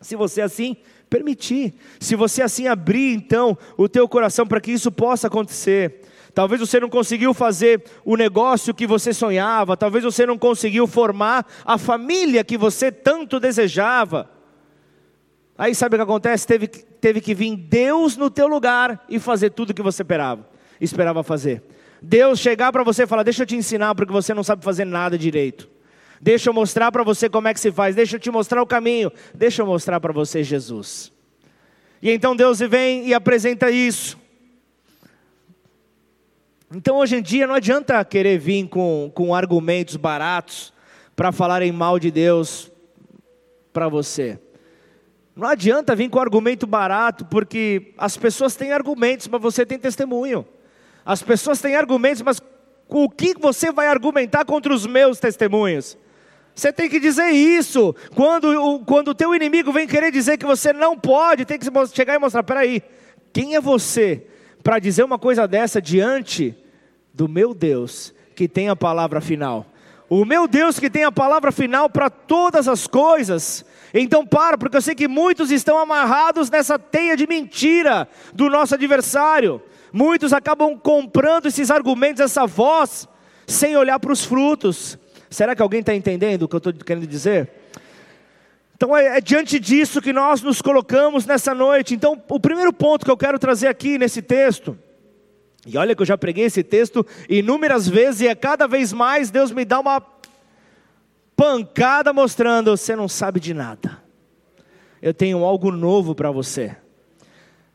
Se 0.00 0.16
você 0.16 0.40
assim 0.40 0.76
permitir. 1.08 1.72
Se 2.00 2.16
você 2.16 2.42
assim 2.42 2.66
abrir 2.66 3.14
então 3.14 3.56
o 3.76 3.88
teu 3.88 4.08
coração 4.08 4.44
para 4.44 4.60
que 4.60 4.72
isso 4.72 4.90
possa 4.90 5.28
acontecer. 5.28 6.00
Talvez 6.34 6.60
você 6.60 6.80
não 6.80 6.88
conseguiu 6.88 7.32
fazer 7.32 7.84
o 8.04 8.16
negócio 8.16 8.74
que 8.74 8.88
você 8.88 9.14
sonhava, 9.14 9.76
talvez 9.76 10.02
você 10.02 10.26
não 10.26 10.36
conseguiu 10.36 10.84
formar 10.84 11.46
a 11.64 11.78
família 11.78 12.42
que 12.42 12.58
você 12.58 12.90
tanto 12.90 13.38
desejava. 13.38 14.28
Aí 15.56 15.76
sabe 15.76 15.94
o 15.94 15.98
que 15.98 16.02
acontece? 16.02 16.44
Teve, 16.44 16.66
teve 16.66 17.20
que 17.20 17.36
vir 17.36 17.54
Deus 17.54 18.16
no 18.16 18.28
teu 18.28 18.48
lugar 18.48 19.04
e 19.08 19.20
fazer 19.20 19.50
tudo 19.50 19.70
o 19.70 19.74
que 19.74 19.80
você 19.80 20.02
esperava, 20.02 20.44
esperava 20.80 21.22
fazer. 21.22 21.62
Deus 22.06 22.38
chegar 22.38 22.70
para 22.70 22.84
você 22.84 23.04
e 23.04 23.06
falar: 23.06 23.22
Deixa 23.22 23.42
eu 23.42 23.46
te 23.46 23.56
ensinar, 23.56 23.94
porque 23.94 24.12
você 24.12 24.34
não 24.34 24.44
sabe 24.44 24.62
fazer 24.62 24.84
nada 24.84 25.16
direito. 25.16 25.70
Deixa 26.20 26.50
eu 26.50 26.54
mostrar 26.54 26.92
para 26.92 27.02
você 27.02 27.30
como 27.30 27.48
é 27.48 27.54
que 27.54 27.60
se 27.60 27.72
faz, 27.72 27.94
deixa 27.94 28.16
eu 28.16 28.20
te 28.20 28.30
mostrar 28.30 28.62
o 28.62 28.66
caminho, 28.66 29.10
deixa 29.34 29.62
eu 29.62 29.66
mostrar 29.66 29.98
para 30.00 30.12
você 30.12 30.42
Jesus. 30.44 31.10
E 32.02 32.10
então 32.10 32.36
Deus 32.36 32.60
vem 32.60 33.06
e 33.06 33.14
apresenta 33.14 33.70
isso. 33.70 34.18
Então 36.74 36.96
hoje 36.96 37.16
em 37.16 37.22
dia 37.22 37.46
não 37.46 37.54
adianta 37.54 38.04
querer 38.04 38.38
vir 38.38 38.68
com, 38.68 39.10
com 39.14 39.34
argumentos 39.34 39.96
baratos 39.96 40.72
para 41.16 41.32
falarem 41.32 41.72
mal 41.72 41.98
de 41.98 42.10
Deus 42.10 42.70
para 43.72 43.88
você. 43.88 44.38
Não 45.34 45.48
adianta 45.48 45.96
vir 45.96 46.10
com 46.10 46.20
argumento 46.20 46.66
barato, 46.66 47.24
porque 47.24 47.94
as 47.96 48.16
pessoas 48.16 48.54
têm 48.54 48.72
argumentos, 48.72 49.26
mas 49.26 49.40
você 49.40 49.64
tem 49.64 49.78
testemunho. 49.78 50.46
As 51.04 51.22
pessoas 51.22 51.60
têm 51.60 51.76
argumentos, 51.76 52.22
mas 52.22 52.40
o 52.88 53.08
que 53.10 53.34
você 53.38 53.70
vai 53.70 53.86
argumentar 53.86 54.44
contra 54.44 54.72
os 54.72 54.86
meus 54.86 55.18
testemunhos? 55.18 55.98
Você 56.54 56.72
tem 56.72 56.88
que 56.88 57.00
dizer 57.00 57.30
isso. 57.30 57.94
Quando 58.14 58.48
o 58.48 58.84
quando 58.84 59.14
teu 59.14 59.34
inimigo 59.34 59.72
vem 59.72 59.86
querer 59.86 60.12
dizer 60.12 60.38
que 60.38 60.46
você 60.46 60.72
não 60.72 60.96
pode, 60.96 61.44
tem 61.44 61.58
que 61.58 61.66
chegar 61.92 62.14
e 62.14 62.18
mostrar: 62.18 62.42
peraí, 62.42 62.82
quem 63.32 63.56
é 63.56 63.60
você 63.60 64.26
para 64.62 64.78
dizer 64.78 65.02
uma 65.02 65.18
coisa 65.18 65.48
dessa 65.48 65.82
diante 65.82 66.56
do 67.12 67.28
meu 67.28 67.52
Deus 67.52 68.14
que 68.36 68.48
tem 68.48 68.68
a 68.68 68.76
palavra 68.76 69.20
final? 69.20 69.66
O 70.08 70.24
meu 70.24 70.46
Deus 70.46 70.78
que 70.78 70.88
tem 70.88 71.02
a 71.02 71.10
palavra 71.10 71.50
final 71.50 71.90
para 71.90 72.08
todas 72.08 72.68
as 72.68 72.86
coisas. 72.86 73.64
Então 73.92 74.24
para, 74.24 74.56
porque 74.56 74.76
eu 74.76 74.82
sei 74.82 74.94
que 74.94 75.08
muitos 75.08 75.50
estão 75.50 75.78
amarrados 75.78 76.50
nessa 76.50 76.78
teia 76.78 77.16
de 77.16 77.26
mentira 77.26 78.08
do 78.32 78.48
nosso 78.48 78.74
adversário. 78.74 79.60
Muitos 79.96 80.32
acabam 80.32 80.76
comprando 80.76 81.46
esses 81.46 81.70
argumentos, 81.70 82.20
essa 82.20 82.48
voz, 82.48 83.08
sem 83.46 83.76
olhar 83.76 84.00
para 84.00 84.10
os 84.10 84.24
frutos. 84.24 84.98
Será 85.30 85.54
que 85.54 85.62
alguém 85.62 85.78
está 85.78 85.94
entendendo 85.94 86.42
o 86.42 86.48
que 86.48 86.56
eu 86.56 86.58
estou 86.58 86.72
querendo 86.72 87.06
dizer? 87.06 87.48
Então 88.74 88.96
é, 88.96 89.18
é, 89.18 89.20
diante 89.20 89.60
disso 89.60 90.02
que 90.02 90.12
nós 90.12 90.42
nos 90.42 90.60
colocamos 90.60 91.26
nessa 91.26 91.54
noite. 91.54 91.94
Então, 91.94 92.20
o 92.28 92.40
primeiro 92.40 92.72
ponto 92.72 93.04
que 93.04 93.10
eu 93.10 93.16
quero 93.16 93.38
trazer 93.38 93.68
aqui 93.68 93.96
nesse 93.96 94.20
texto, 94.20 94.76
e 95.64 95.78
olha 95.78 95.94
que 95.94 96.02
eu 96.02 96.06
já 96.06 96.18
preguei 96.18 96.46
esse 96.46 96.64
texto 96.64 97.06
inúmeras 97.28 97.88
vezes, 97.88 98.22
e 98.22 98.26
é 98.26 98.34
cada 98.34 98.66
vez 98.66 98.92
mais 98.92 99.30
Deus 99.30 99.52
me 99.52 99.64
dá 99.64 99.78
uma 99.78 100.04
pancada 101.36 102.12
mostrando: 102.12 102.76
você 102.76 102.96
não 102.96 103.06
sabe 103.06 103.38
de 103.38 103.54
nada. 103.54 104.02
Eu 105.00 105.14
tenho 105.14 105.44
algo 105.44 105.70
novo 105.70 106.16
para 106.16 106.32
você. 106.32 106.76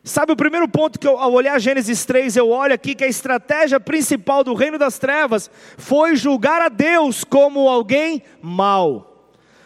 Sabe 0.04 0.32
o 0.32 0.36
primeiro 0.36 0.68
ponto 0.68 0.98
que 0.98 1.08
eu, 1.08 1.18
ao 1.18 1.34
olhar 1.34 1.60
Gênesis 1.60 2.06
3, 2.06 2.38
eu 2.38 2.50
olho 2.50 2.74
aqui 2.74 2.96
que 2.96 3.04
a 3.04 3.08
estratégia 3.08 3.80
principal 3.80 4.44
do 4.44 4.54
reino 4.54 4.78
das 4.78 4.98
trevas 4.98 5.52
foi 5.78 6.16
julgar 6.16 6.62
a 6.62 6.70
Deus 6.70 7.24
como 7.24 7.68
alguém 7.68 8.24
mau. 8.42 9.10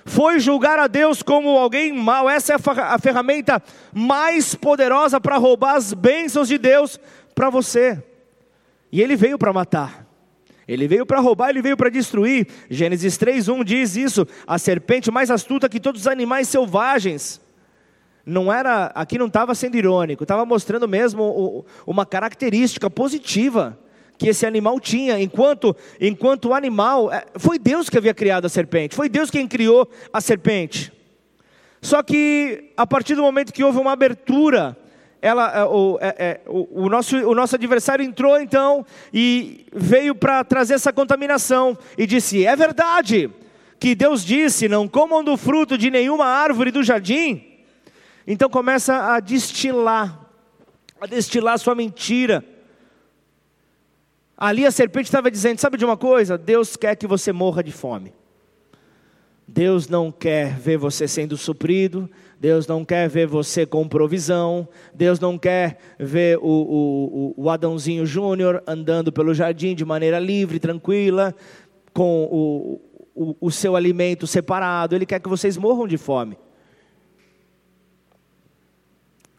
Foi 0.05 0.39
julgar 0.39 0.79
a 0.79 0.87
Deus 0.87 1.21
como 1.21 1.49
alguém 1.57 1.93
mau. 1.93 2.29
Essa 2.29 2.53
é 2.53 2.55
a 2.55 2.99
ferramenta 2.99 3.61
mais 3.93 4.55
poderosa 4.55 5.21
para 5.21 5.37
roubar 5.37 5.75
as 5.75 5.93
bênçãos 5.93 6.47
de 6.47 6.57
Deus 6.57 6.99
para 7.33 7.49
você. 7.49 8.03
E 8.91 9.01
ele 9.01 9.15
veio 9.15 9.37
para 9.37 9.53
matar. 9.53 10.05
Ele 10.67 10.87
veio 10.87 11.05
para 11.05 11.19
roubar, 11.19 11.49
ele 11.49 11.61
veio 11.61 11.77
para 11.77 11.89
destruir. 11.89 12.47
Gênesis 12.69 13.17
3:1 13.17 13.63
diz 13.63 13.95
isso: 13.95 14.27
a 14.47 14.57
serpente 14.57 15.11
mais 15.11 15.29
astuta 15.29 15.69
que 15.69 15.79
todos 15.79 16.01
os 16.01 16.07
animais 16.07 16.47
selvagens. 16.47 17.42
Não 18.25 18.51
era, 18.51 18.85
aqui 18.95 19.17
não 19.17 19.27
estava 19.27 19.53
sendo 19.53 19.75
irônico, 19.75 20.23
estava 20.23 20.45
mostrando 20.45 20.87
mesmo 20.87 21.65
uma 21.85 22.05
característica 22.05 22.89
positiva 22.89 23.77
que 24.17 24.29
esse 24.29 24.45
animal 24.45 24.79
tinha, 24.79 25.19
enquanto 25.19 25.75
enquanto 25.99 26.49
o 26.49 26.53
animal, 26.53 27.11
é, 27.11 27.25
foi 27.35 27.59
Deus 27.59 27.89
que 27.89 27.97
havia 27.97 28.13
criado 28.13 28.45
a 28.45 28.49
serpente, 28.49 28.95
foi 28.95 29.09
Deus 29.09 29.29
quem 29.29 29.47
criou 29.47 29.89
a 30.13 30.21
serpente. 30.21 30.93
Só 31.81 32.01
que 32.01 32.71
a 32.77 32.87
partir 32.87 33.15
do 33.15 33.21
momento 33.21 33.51
que 33.51 33.63
houve 33.63 33.79
uma 33.79 33.91
abertura 33.91 34.77
ela, 35.21 35.51
é, 35.57 35.63
o, 35.63 35.97
é, 36.01 36.15
é, 36.19 36.41
o, 36.47 36.83
o, 36.83 36.89
nosso, 36.89 37.15
o 37.17 37.33
nosso 37.33 37.55
adversário 37.55 38.03
entrou 38.03 38.39
então 38.41 38.85
e 39.13 39.65
veio 39.73 40.13
para 40.13 40.43
trazer 40.43 40.73
essa 40.73 40.91
contaminação 40.91 41.77
e 41.97 42.05
disse: 42.05 42.45
É 42.45 42.53
verdade 42.57 43.29
que 43.79 43.95
Deus 43.95 44.23
disse: 44.25 44.67
Não 44.67 44.85
comam 44.85 45.23
do 45.23 45.37
fruto 45.37 45.77
de 45.77 45.89
nenhuma 45.89 46.25
árvore 46.25 46.71
do 46.71 46.83
jardim. 46.83 47.52
Então 48.25 48.49
começa 48.49 49.13
a 49.13 49.19
destilar, 49.19 50.27
a 50.99 51.05
destilar 51.05 51.59
sua 51.59 51.75
mentira. 51.75 52.43
Ali 54.37 54.65
a 54.65 54.71
serpente 54.71 55.05
estava 55.05 55.29
dizendo: 55.29 55.59
Sabe 55.59 55.77
de 55.77 55.85
uma 55.85 55.97
coisa? 55.97 56.37
Deus 56.37 56.75
quer 56.75 56.95
que 56.95 57.07
você 57.07 57.31
morra 57.31 57.63
de 57.63 57.71
fome. 57.71 58.13
Deus 59.47 59.87
não 59.87 60.11
quer 60.11 60.57
ver 60.57 60.77
você 60.77 61.07
sendo 61.07 61.35
suprido, 61.35 62.09
Deus 62.39 62.65
não 62.65 62.83
quer 62.83 63.09
ver 63.09 63.27
você 63.27 63.65
com 63.65 63.87
provisão, 63.87 64.67
Deus 64.93 65.19
não 65.19 65.37
quer 65.37 65.77
ver 65.99 66.37
o, 66.37 66.41
o, 66.41 67.33
o 67.37 67.49
Adãozinho 67.49 68.05
Júnior 68.05 68.63
andando 68.65 69.11
pelo 69.11 69.33
jardim 69.33 69.75
de 69.75 69.83
maneira 69.83 70.17
livre, 70.17 70.59
tranquila, 70.59 71.35
com 71.93 72.23
o, 72.23 72.81
o, 73.13 73.35
o 73.39 73.51
seu 73.51 73.75
alimento 73.75 74.25
separado, 74.25 74.95
Ele 74.95 75.05
quer 75.05 75.19
que 75.19 75.29
vocês 75.29 75.57
morram 75.57 75.87
de 75.87 75.97
fome. 75.97 76.37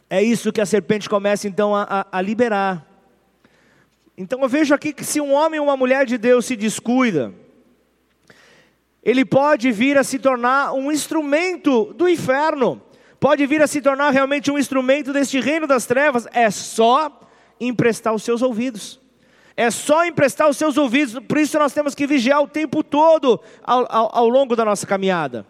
É 0.09 0.21
isso 0.21 0.51
que 0.51 0.61
a 0.61 0.65
serpente 0.65 1.09
começa 1.09 1.47
então 1.47 1.75
a, 1.75 1.83
a, 1.83 2.19
a 2.19 2.21
liberar. 2.21 2.85
Então 4.17 4.41
eu 4.41 4.49
vejo 4.49 4.73
aqui 4.73 4.93
que 4.93 5.03
se 5.03 5.19
um 5.19 5.33
homem 5.33 5.59
ou 5.59 5.65
uma 5.65 5.75
mulher 5.75 6.05
de 6.05 6.17
Deus 6.17 6.45
se 6.45 6.55
descuida, 6.55 7.33
ele 9.03 9.25
pode 9.25 9.71
vir 9.71 9.97
a 9.97 10.03
se 10.03 10.17
tornar 10.17 10.73
um 10.73 10.91
instrumento 10.91 11.93
do 11.93 12.07
inferno, 12.07 12.81
pode 13.19 13.45
vir 13.45 13.61
a 13.61 13.67
se 13.67 13.81
tornar 13.81 14.11
realmente 14.11 14.49
um 14.49 14.57
instrumento 14.57 15.11
deste 15.11 15.39
reino 15.39 15.67
das 15.67 15.85
trevas, 15.85 16.27
é 16.31 16.49
só 16.49 17.21
emprestar 17.59 18.13
os 18.13 18.23
seus 18.23 18.41
ouvidos. 18.41 18.99
É 19.57 19.71
só 19.71 20.05
emprestar 20.05 20.49
os 20.49 20.57
seus 20.57 20.77
ouvidos, 20.77 21.17
por 21.27 21.37
isso 21.37 21.57
nós 21.57 21.73
temos 21.73 21.95
que 21.95 22.05
vigiar 22.05 22.41
o 22.41 22.47
tempo 22.47 22.83
todo 22.83 23.39
ao, 23.63 23.85
ao, 23.89 24.17
ao 24.17 24.29
longo 24.29 24.53
da 24.55 24.65
nossa 24.65 24.85
caminhada. 24.85 25.45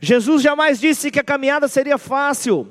Jesus 0.00 0.42
jamais 0.42 0.80
disse 0.80 1.10
que 1.10 1.20
a 1.20 1.24
caminhada 1.24 1.68
seria 1.68 1.96
fácil, 1.96 2.68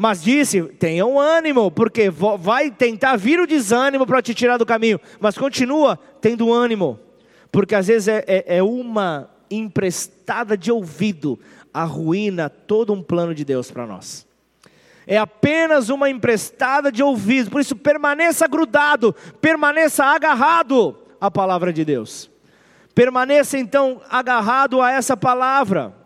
mas 0.00 0.22
disse: 0.22 0.62
tenham 0.62 1.18
ânimo, 1.18 1.72
porque 1.72 2.08
vai 2.08 2.70
tentar 2.70 3.16
vir 3.16 3.40
o 3.40 3.48
desânimo 3.48 4.06
para 4.06 4.22
te 4.22 4.32
tirar 4.32 4.56
do 4.56 4.64
caminho, 4.64 5.00
mas 5.18 5.36
continua 5.36 5.98
tendo 6.20 6.52
ânimo. 6.52 7.00
Porque 7.50 7.74
às 7.74 7.88
vezes 7.88 8.06
é, 8.06 8.24
é, 8.28 8.58
é 8.58 8.62
uma 8.62 9.28
emprestada 9.50 10.56
de 10.56 10.70
ouvido, 10.70 11.36
arruína 11.74 12.48
todo 12.48 12.92
um 12.92 13.02
plano 13.02 13.34
de 13.34 13.44
Deus 13.44 13.72
para 13.72 13.88
nós. 13.88 14.24
É 15.04 15.18
apenas 15.18 15.88
uma 15.88 16.08
emprestada 16.08 16.92
de 16.92 17.02
ouvido, 17.02 17.50
por 17.50 17.60
isso 17.60 17.74
permaneça 17.74 18.46
grudado, 18.46 19.12
permaneça 19.40 20.04
agarrado 20.04 20.96
à 21.20 21.28
palavra 21.28 21.72
de 21.72 21.84
Deus. 21.84 22.30
Permaneça 22.94 23.58
então 23.58 24.00
agarrado 24.08 24.80
a 24.80 24.92
essa 24.92 25.16
palavra. 25.16 25.97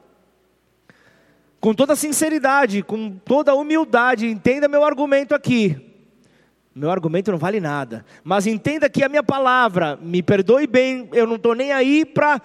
Com 1.63 1.73
toda 1.73 1.95
sinceridade, 1.95 2.83
com 2.83 3.09
toda 3.09 3.55
humildade, 3.55 4.27
entenda 4.27 4.67
meu 4.67 4.83
argumento 4.83 5.33
aqui. 5.33 5.95
Meu 6.75 6.91
argumento 6.91 7.31
não 7.31 7.39
vale 7.39 7.61
nada. 7.61 8.05
Mas 8.25 8.49
entenda 8.49 8.91
que 8.91 9.05
a 9.05 9.09
minha 9.09 9.23
palavra, 9.23 9.97
me 10.03 10.25
perdoe 10.25 10.67
bem, 10.67 11.09
eu 11.13 11.25
não 11.25 11.37
estou 11.37 11.55
nem 11.55 11.71
aí 11.71 12.05
para 12.05 12.43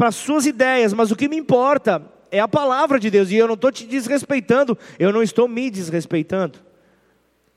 as 0.00 0.14
suas 0.14 0.46
ideias, 0.46 0.94
mas 0.94 1.10
o 1.10 1.16
que 1.16 1.28
me 1.28 1.36
importa 1.36 2.02
é 2.32 2.40
a 2.40 2.48
palavra 2.48 2.98
de 2.98 3.10
Deus. 3.10 3.30
E 3.30 3.36
eu 3.36 3.46
não 3.46 3.52
estou 3.52 3.70
te 3.70 3.84
desrespeitando, 3.84 4.78
eu 4.98 5.12
não 5.12 5.22
estou 5.22 5.46
me 5.46 5.68
desrespeitando. 5.68 6.58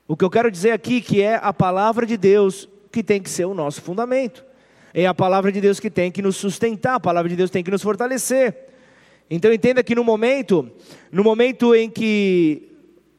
O 0.06 0.14
que 0.14 0.26
eu 0.26 0.30
quero 0.30 0.50
dizer 0.50 0.72
aqui 0.72 1.00
que 1.00 1.22
é 1.22 1.40
a 1.42 1.54
palavra 1.54 2.04
de 2.04 2.18
Deus 2.18 2.68
que 2.90 3.02
tem 3.02 3.22
que 3.22 3.30
ser 3.30 3.46
o 3.46 3.54
nosso 3.54 3.80
fundamento. 3.80 4.44
É 4.92 5.06
a 5.06 5.14
palavra 5.14 5.50
de 5.50 5.58
Deus 5.58 5.80
que 5.80 5.88
tem 5.88 6.12
que 6.12 6.20
nos 6.20 6.36
sustentar, 6.36 6.96
a 6.96 7.00
palavra 7.00 7.30
de 7.30 7.36
Deus 7.36 7.48
tem 7.48 7.64
que 7.64 7.70
nos 7.70 7.80
fortalecer. 7.80 8.71
Então 9.34 9.50
entenda 9.50 9.82
que 9.82 9.94
no 9.94 10.04
momento, 10.04 10.70
no 11.10 11.24
momento 11.24 11.74
em 11.74 11.88
que 11.88 12.68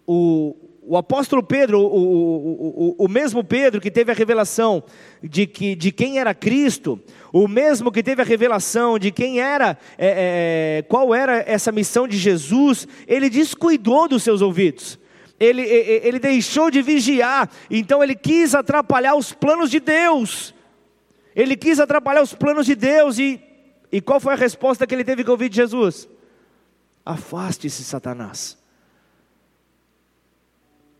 o, 0.05 0.55
o 0.83 0.95
apóstolo 0.95 1.41
Pedro, 1.41 1.79
o, 1.79 1.85
o, 1.85 2.95
o, 2.99 3.05
o, 3.05 3.09
mesmo 3.09 3.43
Pedro 3.43 3.81
que 3.81 3.89
teve 3.89 4.11
a 4.11 4.13
revelação 4.13 4.83
de, 5.23 5.47
que, 5.47 5.73
de 5.73 5.91
quem 5.91 6.19
era 6.19 6.31
Cristo, 6.35 7.01
o 7.31 7.47
mesmo 7.47 7.91
que 7.91 8.03
teve 8.03 8.21
a 8.21 8.25
revelação 8.25 8.99
de 8.99 9.09
quem 9.09 9.39
era, 9.39 9.75
é, 9.97 10.77
é, 10.77 10.81
qual 10.83 11.15
era 11.15 11.43
essa 11.47 11.71
missão 11.71 12.07
de 12.07 12.15
Jesus, 12.15 12.87
ele 13.07 13.27
descuidou 13.27 14.07
dos 14.07 14.21
seus 14.21 14.39
ouvidos. 14.39 14.99
Ele, 15.39 15.63
ele 15.63 16.19
deixou 16.19 16.69
de 16.69 16.83
vigiar, 16.83 17.49
então 17.71 18.03
ele 18.03 18.13
quis 18.13 18.53
atrapalhar 18.53 19.15
os 19.15 19.33
planos 19.33 19.71
de 19.71 19.79
Deus. 19.79 20.53
Ele 21.35 21.57
quis 21.57 21.79
atrapalhar 21.79 22.21
os 22.21 22.35
planos 22.35 22.67
de 22.67 22.75
Deus, 22.75 23.17
e, 23.17 23.41
e 23.93 24.01
qual 24.01 24.19
foi 24.19 24.33
a 24.33 24.35
resposta 24.35 24.87
que 24.87 24.95
ele 24.95 25.03
teve 25.03 25.23
que 25.23 25.29
ouvir 25.29 25.49
de 25.49 25.57
Jesus? 25.57 26.09
Afaste-se, 27.05 27.83
Satanás. 27.83 28.57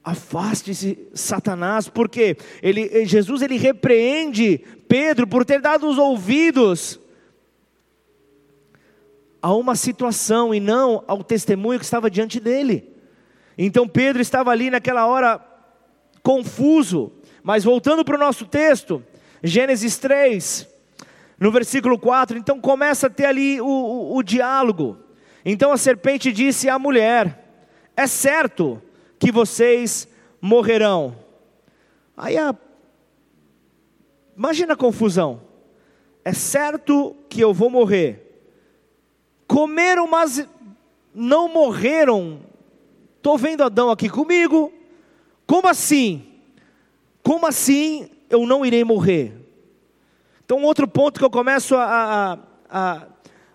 Afaste-se, 0.03 0.99
Satanás, 1.12 1.89
porque 1.89 2.38
ele, 2.62 3.03
Jesus 3.03 3.41
ele 3.41 3.58
repreende 3.58 4.60
Pedro 4.88 5.25
por 5.25 5.43
ter 5.43 5.60
dado 5.60 5.89
os 5.89 5.97
ouvidos 5.97 6.99
a 9.41 9.51
uma 9.56 9.75
situação 9.75 10.53
e 10.53 10.60
não 10.60 11.03
ao 11.08 11.23
testemunho 11.23 11.79
que 11.79 11.86
estava 11.86 12.12
diante 12.12 12.39
dele. 12.39 12.93
Então 13.58 13.88
Pedro 13.88 14.21
estava 14.21 14.51
ali 14.51 14.69
naquela 14.69 15.08
hora 15.08 15.43
confuso, 16.21 17.12
mas 17.41 17.63
voltando 17.63 18.06
para 18.06 18.17
o 18.17 18.19
nosso 18.19 18.45
texto, 18.45 19.03
Gênesis 19.41 19.97
3, 19.97 20.73
no 21.39 21.52
versículo 21.52 21.98
4, 21.98 22.38
então 22.38 22.60
começa 22.60 23.08
a 23.08 23.10
ter 23.10 23.26
ali 23.26 23.60
o, 23.60 23.65
o, 23.65 24.17
o 24.17 24.24
diálogo. 24.24 24.98
Então 25.46 25.72
a 25.72 25.78
serpente 25.78 26.32
disse 26.32 26.69
à 26.69 26.80
mulher: 26.80 27.46
É 27.96 28.08
certo 28.08 28.82
que 29.19 29.32
vocês 29.32 30.08
morrerão. 30.41 31.15
Aí 32.15 32.38
a... 32.38 32.56
imagina 34.38 34.74
a 34.74 34.78
confusão. 34.78 35.41
É 36.24 36.32
certo 36.32 37.15
que 37.28 37.41
eu 37.41 37.54
vou 37.54 37.69
morrer. 37.69 38.19
Comeram, 39.48 40.08
mas 40.08 40.48
não 41.13 41.50
morreram. 41.50 42.39
Estou 43.17 43.38
vendo 43.38 43.63
Adão 43.63 43.89
aqui 43.89 44.10
comigo. 44.10 44.72
Como 45.46 45.67
assim? 45.67 46.26
Como 47.22 47.46
assim 47.46 48.10
eu 48.30 48.46
não 48.46 48.65
irei 48.65 48.84
morrer? 48.84 49.42
Então, 50.45 50.62
outro 50.63 50.88
ponto 50.88 51.19
que 51.19 51.25
eu 51.25 51.29
começo 51.29 51.75
a, 51.75 51.84
a, 51.84 52.38
a, 52.69 53.08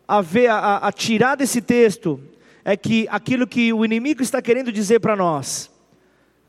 a 0.07 0.21
ver, 0.21 0.49
a, 0.49 0.79
a 0.79 0.93
tirar 0.93 1.37
desse 1.37 1.61
texto, 1.61 2.21
é 2.65 2.77
que 2.77 3.07
aquilo 3.11 3.47
que 3.47 3.73
o 3.73 3.85
inimigo 3.85 4.23
está 4.23 4.43
querendo 4.43 4.73
dizer 4.73 5.01
para 5.01 5.17
nós, 5.17 5.71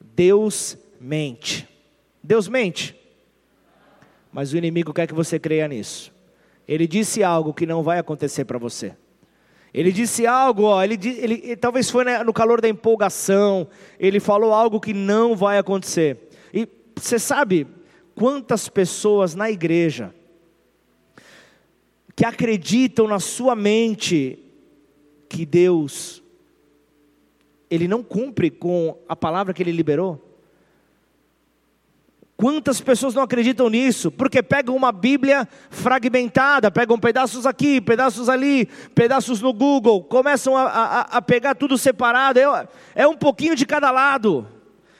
Deus 0.01 0.77
mente. 0.99 1.67
Deus 2.23 2.47
mente. 2.47 2.95
Mas 4.31 4.53
o 4.53 4.57
inimigo 4.57 4.93
quer 4.93 5.07
que 5.07 5.13
você 5.13 5.39
creia 5.39 5.67
nisso. 5.67 6.13
Ele 6.67 6.85
disse 6.85 7.23
algo 7.23 7.53
que 7.53 7.65
não 7.65 7.81
vai 7.81 7.99
acontecer 7.99 8.45
para 8.45 8.57
você. 8.57 8.95
Ele 9.73 9.91
disse 9.91 10.25
algo, 10.25 10.63
ó, 10.63 10.83
ele, 10.83 10.95
ele, 10.95 11.41
ele, 11.43 11.55
talvez 11.55 11.89
foi 11.89 12.03
no 12.23 12.33
calor 12.33 12.59
da 12.59 12.67
empolgação, 12.67 13.67
ele 13.99 14.19
falou 14.19 14.53
algo 14.53 14.79
que 14.79 14.93
não 14.93 15.35
vai 15.35 15.57
acontecer. 15.57 16.29
E 16.53 16.67
você 16.95 17.17
sabe 17.17 17.67
quantas 18.15 18.67
pessoas 18.67 19.35
na 19.35 19.49
igreja 19.49 20.13
que 22.19 22.25
acreditam 22.25 23.07
na 23.07 23.17
sua 23.17 23.55
mente 23.55 24.37
que 25.29 25.45
Deus 25.45 26.21
ele 27.69 27.87
não 27.87 28.03
cumpre 28.03 28.49
com 28.49 28.97
a 29.07 29.15
palavra 29.15 29.53
que 29.53 29.63
ele 29.63 29.71
liberou? 29.71 30.21
Quantas 32.35 32.81
pessoas 32.81 33.13
não 33.13 33.23
acreditam 33.23 33.69
nisso? 33.69 34.11
Porque 34.11 34.43
pegam 34.43 34.75
uma 34.75 34.91
Bíblia 34.91 35.47
fragmentada, 35.69 36.69
pegam 36.69 36.99
pedaços 36.99 37.45
aqui, 37.45 37.79
pedaços 37.79 38.27
ali, 38.27 38.65
pedaços 38.93 39.39
no 39.39 39.53
Google, 39.53 40.03
começam 40.03 40.57
a, 40.57 40.63
a, 40.63 41.01
a 41.03 41.21
pegar 41.21 41.55
tudo 41.55 41.77
separado, 41.77 42.37
é, 42.37 42.67
é 42.95 43.07
um 43.07 43.15
pouquinho 43.15 43.55
de 43.55 43.65
cada 43.65 43.91
lado. 43.91 44.45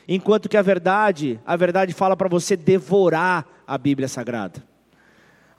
Enquanto 0.08 0.48
que 0.48 0.56
a 0.56 0.62
verdade, 0.62 1.38
a 1.46 1.58
verdade 1.58 1.94
fala 1.94 2.16
para 2.16 2.30
você 2.30 2.56
devorar 2.56 3.46
a 3.68 3.78
Bíblia 3.78 4.08
Sagrada. 4.08 4.69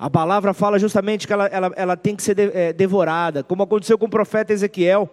A 0.01 0.09
palavra 0.09 0.55
fala 0.55 0.79
justamente 0.79 1.27
que 1.27 1.33
ela, 1.35 1.45
ela, 1.49 1.73
ela 1.77 1.95
tem 1.95 2.17
que 2.17 2.23
ser 2.23 2.35
de, 2.35 2.51
é, 2.55 2.73
devorada, 2.73 3.45
como 3.45 3.63
aconteceu 3.63 3.99
com 3.99 4.07
o 4.07 4.11
profeta 4.11 4.51
Ezequiel. 4.51 5.07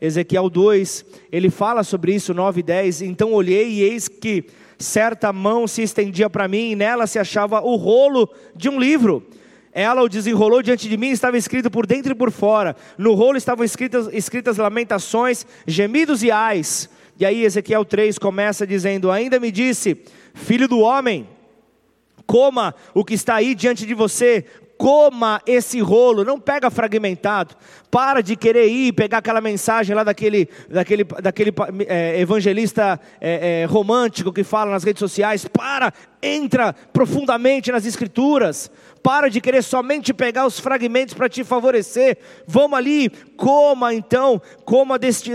Ezequiel 0.00 0.48
2, 0.48 1.04
ele 1.32 1.50
fala 1.50 1.82
sobre 1.82 2.14
isso, 2.14 2.32
9 2.32 2.60
e 2.60 2.62
10. 2.62 3.02
Então 3.02 3.32
olhei 3.32 3.68
e 3.68 3.82
eis 3.82 4.06
que 4.06 4.44
certa 4.78 5.32
mão 5.32 5.66
se 5.66 5.82
estendia 5.82 6.30
para 6.30 6.46
mim, 6.46 6.70
e 6.70 6.76
nela 6.76 7.08
se 7.08 7.18
achava 7.18 7.60
o 7.60 7.74
rolo 7.74 8.30
de 8.54 8.68
um 8.68 8.78
livro. 8.78 9.26
Ela 9.72 10.00
o 10.00 10.08
desenrolou 10.08 10.62
diante 10.62 10.88
de 10.88 10.96
mim, 10.96 11.08
estava 11.08 11.36
escrito 11.36 11.68
por 11.68 11.84
dentro 11.84 12.12
e 12.12 12.14
por 12.14 12.30
fora. 12.30 12.76
No 12.96 13.14
rolo 13.14 13.36
estavam 13.36 13.64
escritas, 13.64 14.08
escritas 14.12 14.58
lamentações, 14.58 15.44
gemidos 15.66 16.22
e 16.22 16.30
ais. 16.30 16.88
E 17.18 17.26
aí 17.26 17.42
Ezequiel 17.42 17.84
3 17.84 18.16
começa 18.16 18.64
dizendo: 18.64 19.10
Ainda 19.10 19.40
me 19.40 19.50
disse, 19.50 20.00
filho 20.34 20.68
do 20.68 20.78
homem, 20.78 21.26
coma 22.30 22.76
o 22.94 23.04
que 23.04 23.14
está 23.14 23.34
aí 23.34 23.56
diante 23.56 23.84
de 23.84 23.92
você, 23.92 24.44
coma 24.78 25.42
esse 25.44 25.80
rolo, 25.80 26.22
não 26.24 26.38
pega 26.38 26.70
fragmentado, 26.70 27.56
para 27.90 28.20
de 28.20 28.36
querer 28.36 28.68
ir 28.68 28.92
pegar 28.92 29.18
aquela 29.18 29.40
mensagem 29.40 29.96
lá 29.96 30.04
daquele, 30.04 30.48
daquele, 30.68 31.02
daquele 31.02 31.52
é, 31.88 32.20
evangelista 32.20 33.00
é, 33.20 33.62
é, 33.62 33.64
romântico 33.64 34.32
que 34.32 34.44
fala 34.44 34.70
nas 34.70 34.84
redes 34.84 35.00
sociais, 35.00 35.44
para, 35.44 35.92
entra 36.22 36.72
profundamente 36.92 37.72
nas 37.72 37.84
escrituras, 37.84 38.70
para 39.02 39.28
de 39.28 39.40
querer 39.40 39.64
somente 39.64 40.14
pegar 40.14 40.46
os 40.46 40.60
fragmentos 40.60 41.14
para 41.14 41.28
te 41.28 41.42
favorecer, 41.42 42.16
vamos 42.46 42.78
ali, 42.78 43.10
coma 43.36 43.92
então, 43.92 44.40
coma 44.64 45.00
deste. 45.00 45.32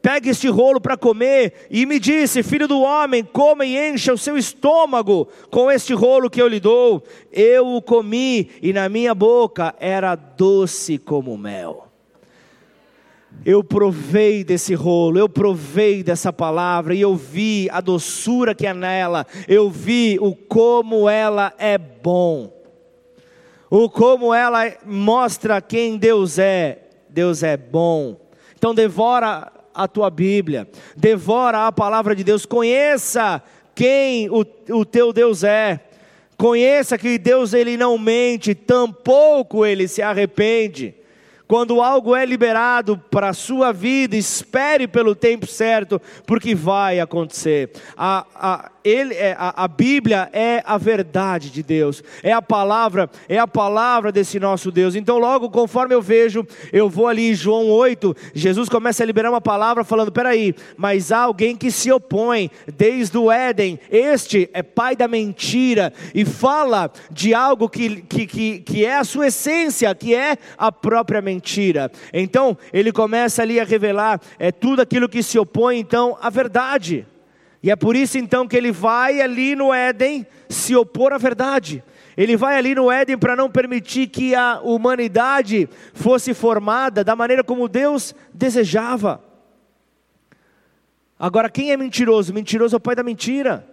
Pegue 0.00 0.30
este 0.30 0.48
rolo 0.48 0.80
para 0.80 0.96
comer, 0.96 1.66
e 1.70 1.84
me 1.84 1.98
disse: 1.98 2.42
Filho 2.42 2.68
do 2.68 2.80
homem, 2.80 3.24
coma 3.24 3.66
e 3.66 3.76
encha 3.76 4.12
o 4.12 4.18
seu 4.18 4.38
estômago 4.38 5.28
com 5.50 5.70
este 5.70 5.92
rolo 5.92 6.30
que 6.30 6.40
eu 6.40 6.46
lhe 6.46 6.60
dou. 6.60 7.02
Eu 7.32 7.66
o 7.66 7.82
comi, 7.82 8.50
e 8.62 8.72
na 8.72 8.88
minha 8.88 9.14
boca 9.14 9.74
era 9.80 10.14
doce 10.14 10.98
como 10.98 11.36
mel. 11.36 11.88
Eu 13.44 13.62
provei 13.62 14.44
desse 14.44 14.74
rolo, 14.74 15.18
eu 15.18 15.28
provei 15.28 16.02
dessa 16.02 16.32
palavra, 16.32 16.94
e 16.94 17.00
eu 17.00 17.16
vi 17.16 17.68
a 17.70 17.80
doçura 17.80 18.54
que 18.54 18.66
é 18.66 18.74
nela, 18.74 19.26
eu 19.46 19.68
vi 19.68 20.16
o 20.20 20.34
como 20.34 21.08
ela 21.08 21.52
é 21.58 21.76
bom, 21.76 22.52
o 23.70 23.90
como 23.90 24.32
ela 24.32 24.72
mostra 24.86 25.60
quem 25.60 25.96
Deus 25.96 26.38
é. 26.38 26.84
Deus 27.10 27.42
é 27.42 27.56
bom. 27.56 28.16
Então 28.56 28.74
devora 28.74 29.50
a 29.78 29.86
tua 29.86 30.10
Bíblia, 30.10 30.68
devora 30.96 31.68
a 31.68 31.72
palavra 31.72 32.16
de 32.16 32.24
Deus, 32.24 32.44
conheça 32.44 33.40
quem 33.76 34.28
o, 34.28 34.44
o 34.70 34.84
teu 34.84 35.12
Deus 35.12 35.44
é. 35.44 35.78
Conheça 36.36 36.98
que 36.98 37.16
Deus 37.16 37.52
ele 37.52 37.76
não 37.76 37.96
mente, 37.96 38.54
tampouco 38.54 39.64
ele 39.64 39.86
se 39.86 40.02
arrepende. 40.02 40.94
Quando 41.48 41.80
algo 41.80 42.14
é 42.14 42.26
liberado 42.26 42.98
para 43.10 43.30
a 43.30 43.32
sua 43.32 43.72
vida, 43.72 44.14
espere 44.14 44.86
pelo 44.86 45.14
tempo 45.14 45.46
certo, 45.46 45.98
porque 46.26 46.54
vai 46.54 47.00
acontecer. 47.00 47.70
A, 47.96 48.26
a, 48.34 48.70
ele, 48.84 49.14
é, 49.14 49.34
a, 49.38 49.64
a 49.64 49.66
Bíblia 49.66 50.28
é 50.30 50.62
a 50.66 50.76
verdade 50.76 51.48
de 51.48 51.62
Deus, 51.62 52.02
é 52.22 52.32
a 52.32 52.42
palavra, 52.42 53.10
é 53.26 53.38
a 53.38 53.46
palavra 53.46 54.12
desse 54.12 54.38
nosso 54.38 54.70
Deus. 54.70 54.94
Então, 54.94 55.16
logo 55.16 55.48
conforme 55.48 55.94
eu 55.94 56.02
vejo, 56.02 56.46
eu 56.70 56.88
vou 56.88 57.06
ali 57.06 57.30
em 57.30 57.34
João 57.34 57.70
8, 57.70 58.14
Jesus 58.34 58.68
começa 58.68 59.02
a 59.02 59.06
liberar 59.06 59.30
uma 59.30 59.40
palavra 59.40 59.84
falando: 59.84 60.12
peraí, 60.12 60.54
mas 60.76 61.10
há 61.10 61.20
alguém 61.20 61.56
que 61.56 61.70
se 61.70 61.90
opõe 61.90 62.50
desde 62.76 63.16
o 63.16 63.32
Éden, 63.32 63.80
este 63.90 64.50
é 64.52 64.62
pai 64.62 64.94
da 64.94 65.08
mentira, 65.08 65.94
e 66.14 66.26
fala 66.26 66.90
de 67.10 67.32
algo 67.32 67.70
que, 67.70 68.02
que, 68.02 68.26
que, 68.26 68.58
que 68.58 68.84
é 68.84 68.98
a 68.98 69.04
sua 69.04 69.28
essência, 69.28 69.94
que 69.94 70.14
é 70.14 70.36
a 70.58 70.70
própria 70.70 71.22
mentira. 71.22 71.37
Então, 72.12 72.56
ele 72.72 72.92
começa 72.92 73.42
ali 73.42 73.60
a 73.60 73.64
revelar 73.64 74.20
é, 74.38 74.50
tudo 74.50 74.82
aquilo 74.82 75.08
que 75.08 75.22
se 75.22 75.38
opõe, 75.38 75.78
então, 75.78 76.16
à 76.20 76.30
verdade. 76.30 77.06
E 77.62 77.70
é 77.70 77.76
por 77.76 77.96
isso 77.96 78.18
então 78.18 78.46
que 78.46 78.56
ele 78.56 78.70
vai 78.70 79.20
ali 79.20 79.54
no 79.54 79.74
Éden 79.74 80.26
se 80.48 80.76
opor 80.76 81.12
à 81.12 81.18
verdade. 81.18 81.82
Ele 82.16 82.36
vai 82.36 82.56
ali 82.56 82.74
no 82.74 82.90
Éden 82.90 83.18
para 83.18 83.36
não 83.36 83.50
permitir 83.50 84.08
que 84.08 84.34
a 84.34 84.60
humanidade 84.60 85.68
fosse 85.92 86.34
formada 86.34 87.04
da 87.04 87.14
maneira 87.14 87.44
como 87.44 87.68
Deus 87.68 88.14
desejava. 88.32 89.22
Agora, 91.18 91.50
quem 91.50 91.72
é 91.72 91.76
mentiroso? 91.76 92.32
Mentiroso 92.32 92.76
é 92.76 92.78
o 92.78 92.80
pai 92.80 92.94
da 92.94 93.02
mentira. 93.02 93.66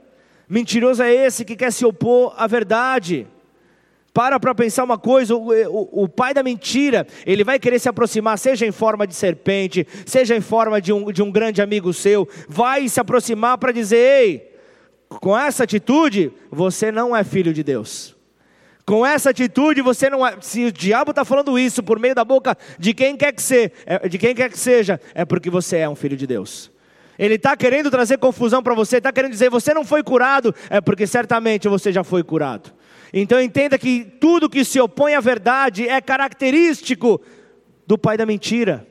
Mentiroso 0.50 1.02
é 1.02 1.14
esse 1.14 1.46
que 1.46 1.56
quer 1.56 1.72
se 1.72 1.86
opor 1.86 2.34
à 2.38 2.48
verdade. 2.48 3.28
Para 4.16 4.40
para 4.40 4.56
pensar 4.56 4.86
uma 4.86 4.98
coisa: 4.98 5.36
o, 5.36 5.50
o, 5.50 6.04
o, 6.04 6.08
pai 6.08 6.34
da 6.34 6.42
mentira, 6.42 7.06
ele 7.26 7.44
vai 7.44 7.60
querer 7.60 7.80
se 7.80 7.90
aproximar, 7.90 8.40
seja 8.40 8.66
em 8.66 8.72
forma 8.72 9.06
de 9.06 9.14
serpente, 9.14 9.86
seja 10.06 10.34
em 10.34 10.40
forma 10.40 10.80
de 10.80 10.94
um, 10.94 11.12
de 11.12 11.22
um 11.22 11.30
grande 11.30 11.62
amigo 11.62 11.92
seu, 11.92 12.26
vai 12.48 12.88
se 12.88 12.98
aproximar 12.98 13.58
para 13.58 13.74
dizer: 13.74 13.98
ei, 13.98 14.56
com 15.10 15.38
essa 15.38 15.66
atitude, 15.66 16.32
você 16.50 16.94
não 16.94 17.14
é 17.14 17.26
filho 17.26 17.54
de 17.54 17.62
Deus. 17.62 18.16
Com 18.86 19.06
essa 19.06 19.32
atitude, 19.32 19.82
você 19.82 20.10
não 20.10 20.26
é. 20.26 20.38
Se 20.40 20.64
o 20.64 20.72
diabo 20.72 21.12
está 21.12 21.26
falando 21.26 21.60
isso 21.60 21.84
por 21.84 22.00
meio 22.00 22.16
da 22.16 22.24
boca 22.24 22.58
de 22.80 22.94
quem 22.94 23.18
quer 23.18 23.34
que 23.34 23.42
seja, 23.42 23.72
é, 23.86 24.08
de 24.08 24.18
quem 24.18 24.34
quer 24.34 24.50
que 24.50 24.58
seja, 24.58 24.98
é 25.14 25.26
porque 25.26 25.50
você 25.50 25.80
é 25.80 25.90
um 25.90 25.96
filho 25.96 26.16
de 26.16 26.26
Deus. 26.26 26.72
Ele 27.20 27.36
está 27.36 27.58
querendo 27.58 27.92
trazer 27.92 28.18
confusão 28.18 28.64
para 28.64 28.74
você, 28.74 28.96
está 28.98 29.12
querendo 29.12 29.32
dizer 29.32 29.50
você 29.50 29.74
não 29.74 29.84
foi 29.84 30.02
curado, 30.04 30.56
é 30.70 30.80
porque 30.80 31.06
certamente 31.06 31.68
você 31.68 31.92
já 31.92 32.04
foi 32.04 32.24
curado. 32.24 32.72
Então 33.18 33.40
entenda 33.40 33.78
que 33.78 34.04
tudo 34.20 34.50
que 34.50 34.66
se 34.66 34.78
opõe 34.78 35.16
à 35.16 35.22
verdade 35.22 35.88
é 35.88 36.02
característico 36.02 37.22
do 37.88 37.98
pai 37.98 38.18
da 38.18 38.26
mentira. 38.26 38.86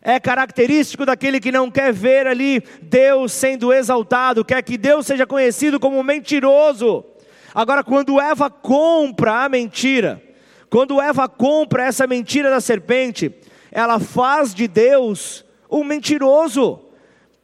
É 0.00 0.20
característico 0.20 1.04
daquele 1.04 1.40
que 1.40 1.50
não 1.50 1.68
quer 1.68 1.92
ver 1.92 2.28
ali 2.28 2.62
Deus 2.80 3.32
sendo 3.32 3.72
exaltado, 3.72 4.44
quer 4.44 4.62
que 4.62 4.78
Deus 4.78 5.06
seja 5.06 5.26
conhecido 5.26 5.80
como 5.80 6.00
mentiroso. 6.04 7.04
Agora, 7.52 7.82
quando 7.82 8.20
Eva 8.20 8.48
compra 8.48 9.42
a 9.42 9.48
mentira, 9.48 10.22
quando 10.70 11.00
Eva 11.00 11.28
compra 11.28 11.84
essa 11.84 12.06
mentira 12.06 12.50
da 12.50 12.60
serpente, 12.60 13.34
ela 13.72 13.98
faz 13.98 14.54
de 14.54 14.68
Deus 14.68 15.44
um 15.68 15.82
mentiroso 15.82 16.87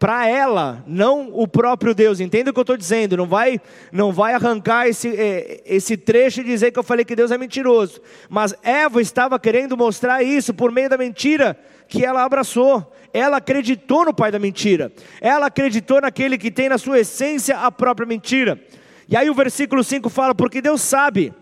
para 0.05 0.29
ela, 0.29 0.85
não 0.87 1.31
o 1.33 1.49
próprio 1.49 1.95
Deus. 1.95 2.21
Entenda 2.21 2.51
o 2.51 2.53
que 2.53 2.61
eu 2.61 2.63
estou 2.63 2.77
dizendo. 2.77 3.17
Não 3.17 3.25
vai, 3.25 3.59
não 3.91 4.13
vai 4.13 4.35
arrancar 4.35 4.87
esse, 4.87 5.09
é, 5.09 5.63
esse 5.65 5.97
trecho 5.97 6.43
e 6.43 6.45
dizer 6.45 6.73
que 6.73 6.79
eu 6.79 6.83
falei 6.83 7.07
que 7.07 7.17
Deus 7.17 7.31
é 7.31 7.39
mentiroso. 7.39 8.03
Mas 8.29 8.55
Eva 8.63 9.01
estava 9.01 9.39
querendo 9.39 9.79
mostrar 9.79 10.23
isso 10.23 10.53
por 10.53 10.71
meio 10.71 10.91
da 10.91 10.99
mentira 10.99 11.59
que 11.89 12.05
ela 12.05 12.23
abraçou. 12.23 12.95
Ela 13.15 13.39
acreditou 13.39 14.05
no 14.05 14.13
pai 14.13 14.31
da 14.31 14.39
mentira. 14.39 14.93
Ela 15.23 15.47
acreditou 15.47 16.03
naquele 16.03 16.37
que 16.37 16.51
tem 16.51 16.69
na 16.69 16.77
sua 16.77 17.01
essência 17.01 17.57
a 17.57 17.73
própria 17.73 18.07
mentira. 18.07 18.61
E 19.09 19.17
aí 19.17 19.31
o 19.31 19.35
versículo 19.35 19.83
5 19.83 20.11
fala: 20.11 20.35
Porque 20.35 20.61
Deus 20.61 20.83
sabe 20.83 21.33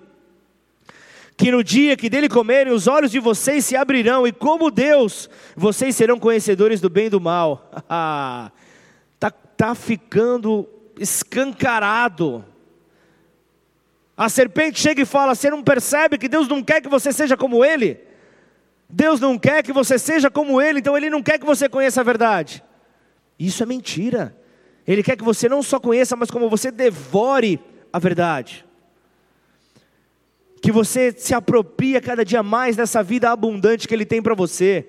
que 1.37 1.51
no 1.51 1.63
dia 1.65 1.97
que 1.97 2.11
dele 2.11 2.29
comerem, 2.29 2.73
os 2.73 2.87
olhos 2.87 3.11
de 3.11 3.19
vocês 3.19 3.65
se 3.65 3.77
abrirão, 3.77 4.27
e 4.27 4.33
como 4.33 4.71
Deus, 4.71 5.29
vocês 5.57 5.97
serão 5.97 6.19
conhecedores 6.19 6.81
do 6.81 6.91
bem 6.91 7.07
e 7.07 7.11
do 7.11 7.21
mal. 7.21 7.71
Está 9.15 9.31
tá 9.57 9.75
ficando 9.75 10.69
escancarado. 10.99 12.45
A 14.17 14.29
serpente 14.29 14.81
chega 14.81 15.03
e 15.03 15.07
fala: 15.07 15.35
Você 15.35 15.51
não 15.51 15.63
percebe 15.63 16.19
que 16.19 16.29
Deus 16.29 16.49
não 16.49 16.63
quer 16.63 16.81
que 16.81 16.89
você 16.89 17.13
seja 17.13 17.37
como 17.37 17.65
Ele? 17.65 17.99
Deus 18.89 19.21
não 19.21 19.39
quer 19.39 19.63
que 19.63 19.73
você 19.73 19.99
seja 19.99 20.31
como 20.31 20.61
Ele, 20.61 20.81
então 20.81 20.97
Ele 20.97 21.09
não 21.09 21.23
quer 21.23 21.39
que 21.39 21.47
você 21.47 21.69
conheça 21.69 22.03
a 22.03 22.05
verdade. 22.05 22.63
Isso 23.39 23.63
é 23.63 23.67
mentira. 23.67 24.37
Ele 24.87 25.03
quer 25.03 25.17
que 25.17 25.25
você 25.25 25.49
não 25.49 25.63
só 25.63 25.81
conheça, 25.81 26.15
mas 26.15 26.31
como 26.31 26.51
você 26.51 26.71
devore 26.71 27.59
a 27.93 27.99
verdade 27.99 28.67
que 30.63 30.71
você 30.71 31.13
se 31.13 31.35
apropria 31.35 32.01
cada 32.01 32.25
dia 32.25 32.41
mais 32.41 32.77
dessa 32.77 33.03
vida 33.03 33.29
abundante 33.29 33.89
que 33.89 33.93
Ele 33.93 34.07
tem 34.07 34.23
para 34.23 34.33
você. 34.33 34.87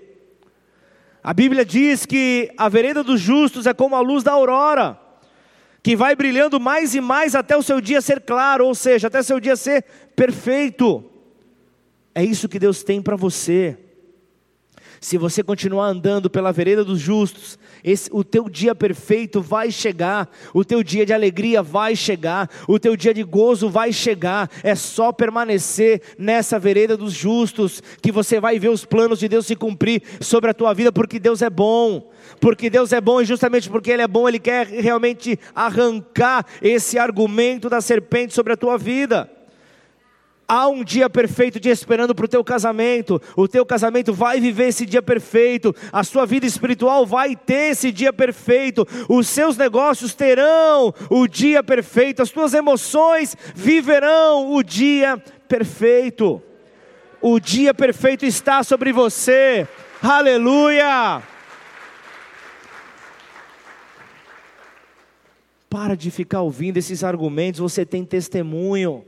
A 1.23 1.33
Bíblia 1.33 1.65
diz 1.65 2.05
que 2.05 2.53
a 2.55 2.69
vereda 2.69 3.03
dos 3.03 3.19
justos 3.19 3.65
é 3.65 3.73
como 3.73 3.95
a 3.95 3.99
luz 3.99 4.23
da 4.23 4.33
aurora, 4.33 4.99
que 5.81 5.95
vai 5.95 6.15
brilhando 6.15 6.59
mais 6.59 6.93
e 6.93 7.01
mais 7.01 7.33
até 7.33 7.57
o 7.57 7.63
seu 7.63 7.81
dia 7.81 8.01
ser 8.01 8.21
claro, 8.21 8.67
ou 8.67 8.75
seja, 8.75 9.07
até 9.07 9.19
o 9.19 9.23
seu 9.23 9.39
dia 9.39 9.55
ser 9.55 9.83
perfeito. 10.15 11.03
É 12.13 12.23
isso 12.23 12.47
que 12.47 12.59
Deus 12.59 12.83
tem 12.83 13.01
para 13.01 13.15
você. 13.15 13.75
Se 15.01 15.17
você 15.17 15.41
continuar 15.41 15.87
andando 15.87 16.29
pela 16.29 16.51
vereda 16.51 16.85
dos 16.85 16.99
justos, 16.99 17.57
esse, 17.83 18.09
o 18.13 18.23
teu 18.23 18.47
dia 18.49 18.73
perfeito 18.73 19.41
vai 19.41 19.71
chegar, 19.71 20.29
o 20.53 20.63
teu 20.63 20.81
dia 20.81 21.05
de 21.05 21.13
alegria 21.13 21.61
vai 21.61 21.95
chegar, 21.95 22.49
o 22.67 22.79
teu 22.79 22.95
dia 22.95 23.13
de 23.13 23.23
gozo 23.23 23.69
vai 23.69 23.91
chegar. 23.91 24.49
É 24.63 24.73
só 24.73 25.11
permanecer 25.11 26.01
nessa 26.17 26.57
vereda 26.57 26.95
dos 26.95 27.11
justos 27.11 27.83
que 28.01 28.11
você 28.11 28.39
vai 28.39 28.57
ver 28.57 28.69
os 28.69 28.85
planos 28.85 29.19
de 29.19 29.27
Deus 29.27 29.45
se 29.45 29.55
cumprir 29.55 30.01
sobre 30.21 30.49
a 30.49 30.53
tua 30.53 30.73
vida, 30.73 30.91
porque 30.91 31.19
Deus 31.19 31.41
é 31.41 31.49
bom. 31.49 32.09
Porque 32.39 32.69
Deus 32.69 32.93
é 32.93 33.01
bom 33.01 33.21
e 33.21 33.25
justamente 33.25 33.69
porque 33.69 33.91
Ele 33.91 34.01
é 34.01 34.07
bom, 34.07 34.27
Ele 34.27 34.39
quer 34.39 34.65
realmente 34.67 35.37
arrancar 35.53 36.45
esse 36.61 36.97
argumento 36.97 37.69
da 37.69 37.81
serpente 37.81 38.33
sobre 38.33 38.53
a 38.53 38.57
tua 38.57 38.77
vida. 38.77 39.29
Há 40.55 40.67
um 40.67 40.83
dia 40.83 41.09
perfeito 41.09 41.59
de 41.59 41.67
esperando 41.69 42.13
para 42.13 42.25
o 42.25 42.27
teu 42.27 42.43
casamento. 42.43 43.19
O 43.35 43.47
teu 43.47 43.65
casamento 43.65 44.13
vai 44.13 44.39
viver 44.39 44.67
esse 44.67 44.85
dia 44.85 45.01
perfeito. 45.01 45.75
A 45.91 46.03
sua 46.03 46.27
vida 46.27 46.45
espiritual 46.45 47.07
vai 47.07 47.35
ter 47.35 47.71
esse 47.71 47.91
dia 47.91 48.13
perfeito. 48.13 48.87
Os 49.09 49.27
seus 49.27 49.57
negócios 49.57 50.13
terão 50.13 50.93
o 51.09 51.27
dia 51.27 51.63
perfeito. 51.63 52.21
As 52.21 52.29
tuas 52.29 52.53
emoções 52.53 53.35
viverão 53.55 54.53
o 54.53 54.61
dia 54.61 55.17
perfeito. 55.47 56.39
O 57.19 57.39
dia 57.39 57.73
perfeito 57.73 58.23
está 58.23 58.61
sobre 58.61 58.93
você. 58.93 59.67
Aleluia! 60.03 61.23
Para 65.67 65.97
de 65.97 66.11
ficar 66.11 66.41
ouvindo 66.41 66.77
esses 66.77 67.03
argumentos, 67.03 67.59
você 67.59 67.83
tem 67.83 68.05
testemunho. 68.05 69.03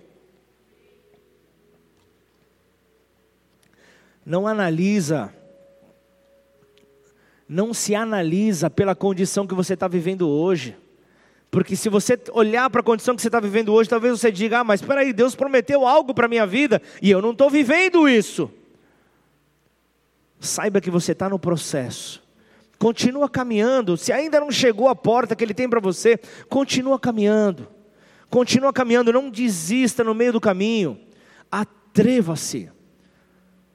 Não 4.26 4.48
analisa, 4.48 5.32
não 7.48 7.74
se 7.74 7.94
analisa 7.94 8.70
pela 8.70 8.96
condição 8.96 9.46
que 9.46 9.54
você 9.54 9.76
está 9.76 9.88
vivendo 9.88 10.28
hoje. 10.28 10.76
Porque 11.52 11.76
se 11.76 11.88
você 11.88 12.20
olhar 12.34 12.70
para 12.70 12.82
a 12.82 12.84
condição 12.84 13.16
que 13.16 13.22
você 13.22 13.28
está 13.28 13.40
vivendo 13.40 13.72
hoje, 13.72 13.90
talvez 13.90 14.20
você 14.20 14.32
diga: 14.32 14.60
Ah, 14.60 14.64
mas 14.64 14.82
espera 14.82 15.02
aí, 15.02 15.14
Deus 15.14 15.36
prometeu 15.36 15.86
algo 15.86 16.14
para 16.14 16.26
a 16.26 16.30
minha 16.30 16.46
vida 16.46 16.82
e 17.02 17.12
eu 17.12 17.22
não 17.22 17.32
estou 17.32 17.50
vivendo 17.50 18.10
isso. 18.10 18.52
Saiba 20.40 20.82
que 20.82 20.90
você 20.90 21.12
está 21.12 21.30
no 21.30 21.40
processo. 21.40 22.22
Continua 22.78 23.30
caminhando. 23.30 23.96
Se 23.96 24.12
ainda 24.12 24.40
não 24.40 24.52
chegou 24.52 24.90
a 24.90 24.96
porta 24.96 25.36
que 25.36 25.44
Ele 25.44 25.54
tem 25.54 25.70
para 25.70 25.80
você, 25.80 26.20
continua 26.50 27.00
caminhando. 27.00 27.70
Continua 28.30 28.74
caminhando. 28.74 29.14
Não 29.14 29.30
desista 29.30 30.04
no 30.04 30.14
meio 30.14 30.34
do 30.34 30.42
caminho. 30.42 31.00
Atreva-se. 31.50 32.75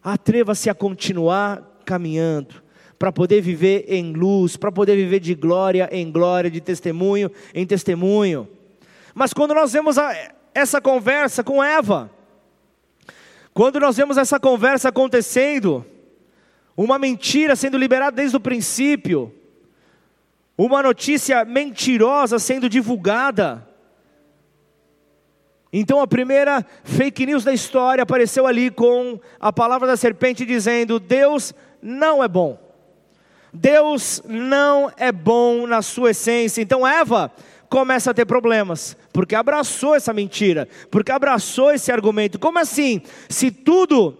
Atreva-se 0.02 0.70
a 0.70 0.74
continuar 0.74 1.82
caminhando, 1.84 2.62
para 2.98 3.10
poder 3.10 3.40
viver 3.40 3.84
em 3.88 4.12
luz, 4.12 4.56
para 4.56 4.70
poder 4.70 4.96
viver 4.96 5.20
de 5.20 5.34
glória 5.34 5.88
em 5.90 6.10
glória, 6.10 6.50
de 6.50 6.60
testemunho 6.60 7.30
em 7.54 7.66
testemunho. 7.66 8.48
Mas 9.14 9.32
quando 9.32 9.54
nós 9.54 9.72
vemos 9.72 9.98
a, 9.98 10.14
essa 10.54 10.80
conversa 10.80 11.42
com 11.42 11.62
Eva, 11.62 12.10
quando 13.52 13.80
nós 13.80 13.96
vemos 13.96 14.16
essa 14.16 14.38
conversa 14.38 14.90
acontecendo, 14.90 15.84
uma 16.76 16.98
mentira 16.98 17.56
sendo 17.56 17.76
liberada 17.76 18.16
desde 18.16 18.36
o 18.36 18.40
princípio, 18.40 19.34
uma 20.56 20.82
notícia 20.82 21.44
mentirosa 21.44 22.38
sendo 22.38 22.68
divulgada, 22.68 23.66
então 25.72 26.00
a 26.00 26.06
primeira 26.06 26.66
fake 26.82 27.26
news 27.26 27.44
da 27.44 27.52
história 27.52 28.02
apareceu 28.02 28.46
ali 28.46 28.70
com 28.70 29.20
a 29.38 29.52
palavra 29.52 29.86
da 29.86 29.96
serpente 29.96 30.44
dizendo: 30.44 30.98
Deus 30.98 31.54
não 31.80 32.22
é 32.22 32.28
bom. 32.28 32.58
Deus 33.52 34.22
não 34.26 34.92
é 34.96 35.12
bom 35.12 35.66
na 35.66 35.82
sua 35.82 36.10
essência. 36.10 36.60
Então 36.62 36.86
Eva 36.86 37.32
começa 37.68 38.10
a 38.10 38.14
ter 38.14 38.26
problemas, 38.26 38.96
porque 39.12 39.34
abraçou 39.34 39.94
essa 39.94 40.12
mentira, 40.12 40.68
porque 40.90 41.12
abraçou 41.12 41.72
esse 41.72 41.92
argumento. 41.92 42.38
Como 42.38 42.58
assim? 42.58 43.00
Se 43.28 43.50
tudo 43.52 44.18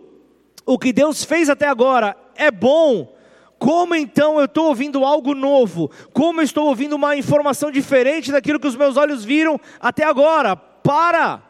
o 0.64 0.78
que 0.78 0.92
Deus 0.92 1.24
fez 1.24 1.50
até 1.50 1.66
agora 1.66 2.16
é 2.36 2.50
bom, 2.50 3.12
como 3.58 3.94
então 3.94 4.38
eu 4.38 4.44
estou 4.44 4.68
ouvindo 4.68 5.04
algo 5.04 5.34
novo? 5.34 5.90
Como 6.12 6.40
eu 6.40 6.44
estou 6.44 6.68
ouvindo 6.68 6.94
uma 6.94 7.16
informação 7.16 7.72
diferente 7.72 8.30
daquilo 8.30 8.60
que 8.60 8.68
os 8.68 8.76
meus 8.76 8.96
olhos 8.96 9.24
viram 9.24 9.60
até 9.80 10.04
agora? 10.04 10.69
Para. 10.82 11.42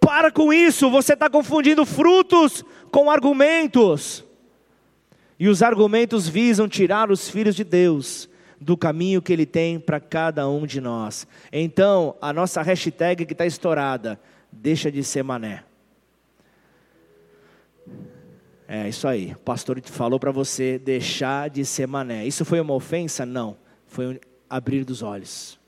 Para 0.00 0.30
com 0.30 0.52
isso, 0.52 0.90
você 0.90 1.14
está 1.14 1.30
confundindo 1.30 1.86
frutos 1.86 2.64
com 2.90 3.10
argumentos. 3.10 4.24
E 5.38 5.48
os 5.48 5.62
argumentos 5.62 6.28
visam 6.28 6.68
tirar 6.68 7.10
os 7.10 7.28
filhos 7.28 7.54
de 7.56 7.64
Deus 7.64 8.28
do 8.60 8.76
caminho 8.76 9.20
que 9.20 9.32
Ele 9.32 9.46
tem 9.46 9.78
para 9.78 10.00
cada 10.00 10.48
um 10.48 10.66
de 10.66 10.80
nós. 10.80 11.26
Então, 11.52 12.16
a 12.20 12.32
nossa 12.32 12.62
hashtag 12.62 13.26
que 13.26 13.32
está 13.32 13.44
estourada, 13.44 14.20
deixa 14.50 14.90
de 14.90 15.02
ser 15.02 15.22
mané. 15.22 15.64
É 18.66 18.88
isso 18.88 19.06
aí, 19.06 19.32
o 19.32 19.38
pastor 19.40 19.80
falou 19.84 20.18
para 20.18 20.30
você 20.30 20.78
deixar 20.78 21.50
de 21.50 21.64
ser 21.64 21.86
mané. 21.86 22.26
Isso 22.26 22.44
foi 22.44 22.60
uma 22.60 22.72
ofensa? 22.72 23.26
Não, 23.26 23.56
foi 23.86 24.06
um 24.06 24.18
abrir 24.48 24.84
dos 24.84 25.02
olhos. 25.02 25.58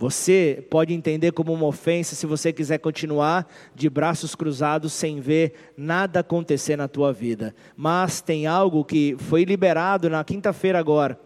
Você 0.00 0.66
pode 0.70 0.94
entender 0.94 1.30
como 1.30 1.52
uma 1.52 1.66
ofensa 1.66 2.14
se 2.14 2.24
você 2.24 2.54
quiser 2.54 2.78
continuar 2.78 3.46
de 3.74 3.90
braços 3.90 4.34
cruzados 4.34 4.94
sem 4.94 5.20
ver 5.20 5.52
nada 5.76 6.20
acontecer 6.20 6.74
na 6.74 6.88
tua 6.88 7.12
vida. 7.12 7.54
Mas 7.76 8.22
tem 8.22 8.46
algo 8.46 8.82
que 8.82 9.14
foi 9.18 9.44
liberado 9.44 10.08
na 10.08 10.24
quinta-feira 10.24 10.78
agora. 10.78 11.20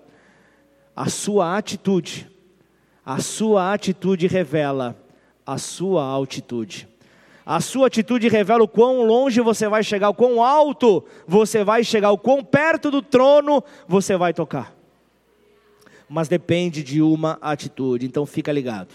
A 0.96 1.08
sua 1.08 1.56
atitude, 1.56 2.28
a 3.06 3.20
sua 3.20 3.72
atitude 3.72 4.26
revela 4.26 5.00
a 5.46 5.56
sua 5.56 6.02
altitude. 6.02 6.88
A 7.46 7.60
sua 7.60 7.86
atitude 7.86 8.26
revela 8.26 8.64
o 8.64 8.68
quão 8.68 9.06
longe 9.06 9.40
você 9.40 9.68
vai 9.68 9.84
chegar, 9.84 10.08
o 10.08 10.14
quão 10.14 10.42
alto 10.42 11.04
você 11.28 11.62
vai 11.62 11.84
chegar, 11.84 12.10
o 12.10 12.18
quão 12.18 12.42
perto 12.42 12.90
do 12.90 13.00
trono 13.00 13.62
você 13.86 14.16
vai 14.16 14.34
tocar 14.34 14.74
mas 16.08 16.28
depende 16.28 16.82
de 16.82 17.02
uma 17.02 17.38
atitude. 17.40 18.06
Então 18.06 18.26
fica 18.26 18.52
ligado. 18.52 18.94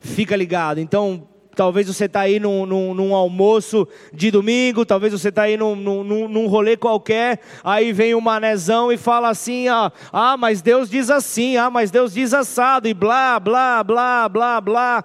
Fica 0.00 0.36
ligado. 0.36 0.78
Então, 0.78 1.26
talvez 1.58 1.88
você 1.88 2.04
está 2.04 2.20
aí 2.20 2.38
num, 2.38 2.64
num, 2.64 2.94
num, 2.94 3.14
almoço 3.16 3.86
de 4.12 4.30
domingo, 4.30 4.86
talvez 4.86 5.12
você 5.12 5.28
está 5.28 5.42
aí 5.42 5.56
num, 5.56 5.74
num, 5.74 6.28
num 6.28 6.46
rolê 6.46 6.76
qualquer, 6.76 7.40
aí 7.64 7.92
vem 7.92 8.14
um 8.14 8.20
manezão 8.20 8.92
e 8.92 8.96
fala 8.96 9.28
assim: 9.28 9.66
ah, 9.66 9.90
ah, 10.12 10.36
mas 10.36 10.62
Deus 10.62 10.88
diz 10.88 11.10
assim, 11.10 11.56
ah, 11.56 11.68
mas 11.68 11.90
Deus 11.90 12.14
diz 12.14 12.32
assado, 12.32 12.86
e 12.86 12.94
blá, 12.94 13.40
blá, 13.40 13.82
blá, 13.82 14.28
blá, 14.28 14.60
blá. 14.60 15.04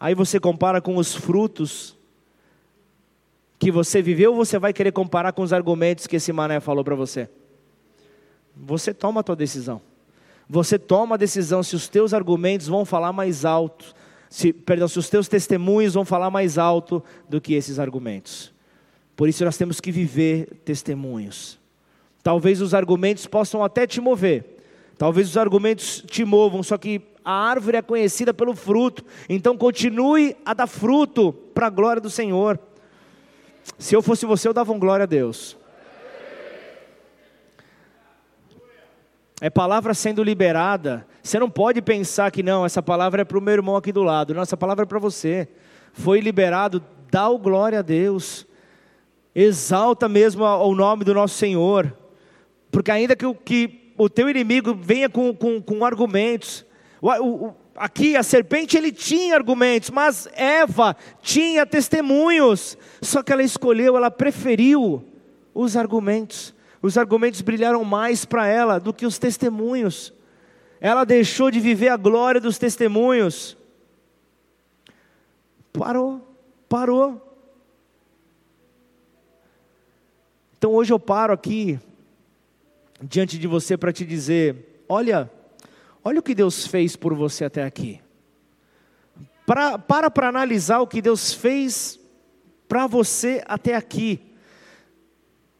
Aí 0.00 0.12
você 0.12 0.40
compara 0.40 0.80
com 0.80 0.96
os 0.96 1.14
frutos 1.14 1.96
que 3.60 3.70
você 3.70 4.02
viveu, 4.02 4.32
ou 4.32 4.36
você 4.36 4.58
vai 4.58 4.72
querer 4.72 4.90
comparar 4.90 5.32
com 5.32 5.42
os 5.42 5.52
argumentos 5.52 6.08
que 6.08 6.16
esse 6.16 6.32
mané 6.32 6.58
falou 6.58 6.82
para 6.82 6.96
você? 6.96 7.30
Você 8.56 8.94
toma 8.94 9.20
a 9.20 9.24
tua 9.24 9.36
decisão. 9.36 9.80
Você 10.48 10.78
toma 10.78 11.14
a 11.14 11.18
decisão 11.18 11.62
se 11.62 11.74
os 11.74 11.88
teus 11.88 12.12
argumentos 12.12 12.66
vão 12.66 12.84
falar 12.84 13.12
mais 13.12 13.44
alto, 13.44 13.94
se, 14.28 14.52
perdão, 14.52 14.86
se 14.88 14.98
os 14.98 15.08
teus 15.08 15.28
testemunhos 15.28 15.94
vão 15.94 16.04
falar 16.04 16.30
mais 16.30 16.58
alto 16.58 17.02
do 17.28 17.40
que 17.40 17.54
esses 17.54 17.78
argumentos. 17.78 18.52
Por 19.16 19.28
isso 19.28 19.44
nós 19.44 19.56
temos 19.56 19.80
que 19.80 19.92
viver 19.92 20.46
testemunhos. 20.64 21.58
Talvez 22.22 22.60
os 22.60 22.74
argumentos 22.74 23.26
possam 23.26 23.62
até 23.62 23.86
te 23.86 24.00
mover. 24.00 24.44
Talvez 24.96 25.28
os 25.28 25.36
argumentos 25.36 26.04
te 26.06 26.24
movam, 26.24 26.62
só 26.62 26.78
que 26.78 27.02
a 27.24 27.32
árvore 27.32 27.78
é 27.78 27.82
conhecida 27.82 28.34
pelo 28.34 28.54
fruto. 28.54 29.04
Então 29.28 29.56
continue 29.56 30.36
a 30.44 30.54
dar 30.54 30.66
fruto 30.66 31.32
para 31.32 31.66
a 31.66 31.70
glória 31.70 32.00
do 32.00 32.10
Senhor. 32.10 32.58
Se 33.78 33.94
eu 33.94 34.02
fosse 34.02 34.26
você, 34.26 34.46
eu 34.46 34.52
dava 34.52 34.72
um 34.72 34.78
glória 34.78 35.04
a 35.04 35.06
Deus. 35.06 35.56
É 39.44 39.50
palavra 39.50 39.92
sendo 39.92 40.22
liberada, 40.22 41.06
você 41.22 41.38
não 41.38 41.50
pode 41.50 41.82
pensar 41.82 42.30
que 42.30 42.42
não, 42.42 42.64
essa 42.64 42.82
palavra 42.82 43.20
é 43.20 43.24
para 43.26 43.36
o 43.36 43.42
meu 43.42 43.52
irmão 43.52 43.76
aqui 43.76 43.92
do 43.92 44.02
lado. 44.02 44.32
Não, 44.32 44.40
essa 44.40 44.56
palavra 44.56 44.84
é 44.84 44.86
para 44.86 44.98
você. 44.98 45.46
Foi 45.92 46.18
liberado, 46.18 46.82
dá 47.10 47.28
o 47.28 47.36
glória 47.36 47.80
a 47.80 47.82
Deus. 47.82 48.46
Exalta 49.34 50.08
mesmo 50.08 50.42
o 50.44 50.74
nome 50.74 51.04
do 51.04 51.12
nosso 51.12 51.34
Senhor. 51.34 51.94
Porque 52.70 52.90
ainda 52.90 53.14
que, 53.14 53.34
que 53.34 53.92
o 53.98 54.08
teu 54.08 54.30
inimigo 54.30 54.74
venha 54.74 55.10
com, 55.10 55.34
com, 55.34 55.60
com 55.60 55.84
argumentos. 55.84 56.64
O, 57.02 57.10
o, 57.10 57.54
aqui 57.76 58.16
a 58.16 58.22
serpente 58.22 58.78
ele 58.78 58.92
tinha 58.92 59.34
argumentos, 59.34 59.90
mas 59.90 60.26
Eva 60.32 60.96
tinha 61.20 61.66
testemunhos. 61.66 62.78
Só 63.02 63.22
que 63.22 63.30
ela 63.30 63.42
escolheu, 63.42 63.94
ela 63.94 64.10
preferiu 64.10 65.04
os 65.52 65.76
argumentos. 65.76 66.54
Os 66.84 66.98
argumentos 66.98 67.40
brilharam 67.40 67.82
mais 67.82 68.26
para 68.26 68.46
ela 68.46 68.78
do 68.78 68.92
que 68.92 69.06
os 69.06 69.18
testemunhos. 69.18 70.12
Ela 70.78 71.02
deixou 71.04 71.50
de 71.50 71.58
viver 71.58 71.88
a 71.88 71.96
glória 71.96 72.38
dos 72.38 72.58
testemunhos. 72.58 73.56
Parou, 75.72 76.20
parou. 76.68 77.40
Então 80.58 80.72
hoje 80.72 80.92
eu 80.92 81.00
paro 81.00 81.32
aqui 81.32 81.80
diante 83.00 83.38
de 83.38 83.46
você 83.46 83.78
para 83.78 83.90
te 83.90 84.04
dizer: 84.04 84.84
olha, 84.86 85.30
olha 86.04 86.20
o 86.20 86.22
que 86.22 86.34
Deus 86.34 86.66
fez 86.66 86.96
por 86.96 87.14
você 87.14 87.46
até 87.46 87.64
aqui. 87.64 87.98
Pra, 89.46 89.78
para 89.78 90.10
para 90.10 90.28
analisar 90.28 90.80
o 90.80 90.86
que 90.86 91.00
Deus 91.00 91.32
fez 91.32 91.98
para 92.68 92.86
você 92.86 93.42
até 93.46 93.74
aqui. 93.74 94.33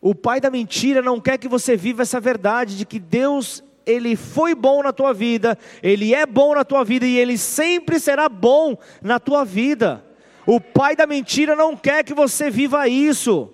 O 0.05 0.15
pai 0.15 0.39
da 0.39 0.51
mentira 0.51 1.01
não 1.01 1.19
quer 1.19 1.39
que 1.39 1.49
você 1.49 1.79
viva 1.79 2.03
essa 2.03 2.21
verdade 2.21 2.77
de 2.77 2.85
que 2.85 2.99
Deus 2.99 3.65
ele 3.87 4.17
foi 4.17 4.55
bom 4.55 4.83
na 4.83 4.93
tua 4.93 5.15
vida, 5.15 5.57
ele 5.83 6.15
é 6.15 6.27
bom 6.27 6.55
na 6.55 6.63
tua 6.63 6.85
vida 6.85 7.07
e 7.07 7.17
ele 7.17 7.39
sempre 7.39 7.99
será 7.99 8.29
bom 8.29 8.77
na 9.01 9.19
tua 9.19 9.47
vida. 9.47 10.05
O 10.47 10.61
pai 10.61 10.95
da 10.95 11.07
mentira 11.07 11.57
não 11.57 11.75
quer 11.75 12.05
que 12.05 12.13
você 12.13 12.51
viva 12.51 12.87
isso. 12.87 13.49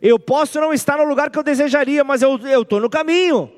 Eu 0.00 0.16
posso 0.16 0.60
não 0.60 0.72
estar 0.72 0.96
no 0.98 1.04
lugar 1.04 1.28
que 1.28 1.40
eu 1.40 1.42
desejaria, 1.42 2.04
mas 2.04 2.22
eu 2.22 2.36
estou 2.62 2.78
no 2.78 2.88
caminho. 2.88 3.50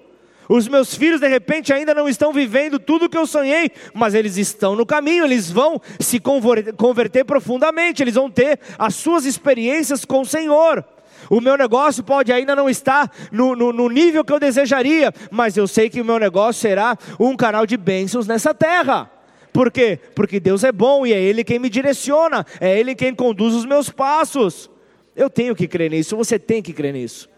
Os 0.49 0.67
meus 0.67 0.95
filhos, 0.95 1.21
de 1.21 1.29
repente, 1.29 1.71
ainda 1.71 1.93
não 1.93 2.09
estão 2.09 2.33
vivendo 2.33 2.79
tudo 2.79 3.05
o 3.05 3.09
que 3.11 3.19
eu 3.19 3.27
sonhei, 3.27 3.71
mas 3.93 4.15
eles 4.15 4.39
estão 4.39 4.75
no 4.75 4.87
caminho, 4.87 5.27
eles 5.27 5.51
vão 5.51 5.79
se 6.01 6.19
converter 6.19 7.25
profundamente, 7.27 8.03
eles 8.03 8.15
vão 8.15 8.31
ter 8.31 8.59
as 8.79 8.95
suas 8.95 9.27
experiências 9.27 10.03
com 10.07 10.23
o 10.23 10.27
Senhor. 10.27 10.83
O 11.31 11.41
meu 11.41 11.57
negócio 11.57 12.03
pode 12.03 12.33
ainda 12.33 12.55
não 12.55 12.69
estar 12.69 13.11
no, 13.31 13.55
no, 13.55 13.73
no, 13.73 13.89
nível 13.89 14.25
que 14.25 14.33
eu 14.33 14.41
desejaria, 14.41 15.13
mas 15.31 15.57
eu 15.57 15.67
sei 15.67 15.89
que 15.89 16.01
o 16.01 16.05
meu 16.05 16.19
negócio 16.19 16.61
será 16.61 16.97
um 17.19 17.37
canal 17.37 17.67
de 17.67 17.77
bênçãos 17.77 18.27
nessa 18.27 18.55
terra. 18.55 19.11
Por 19.53 19.71
quê? 19.71 19.99
Porque 20.15 20.41
Deus 20.41 20.65
é 20.65 20.73
bom 20.73 21.07
e 21.07 21.13
é 21.13 21.21
Ele 21.21 21.45
quem 21.45 21.59
me 21.59 21.71
direciona, 21.71 22.45
é 22.61 22.79
Ele 22.79 22.95
quem 22.95 23.15
conduz 23.15 23.55
os 23.55 23.65
meus 23.65 23.89
passos. 23.89 24.69
Eu 25.15 25.31
tenho 25.31 25.55
que 25.55 25.69
crer 25.69 25.91
nisso, 25.91 26.17
você 26.17 26.39
tem 26.39 26.61
que 26.61 26.73
crer 26.73 26.93
nisso. 26.93 27.29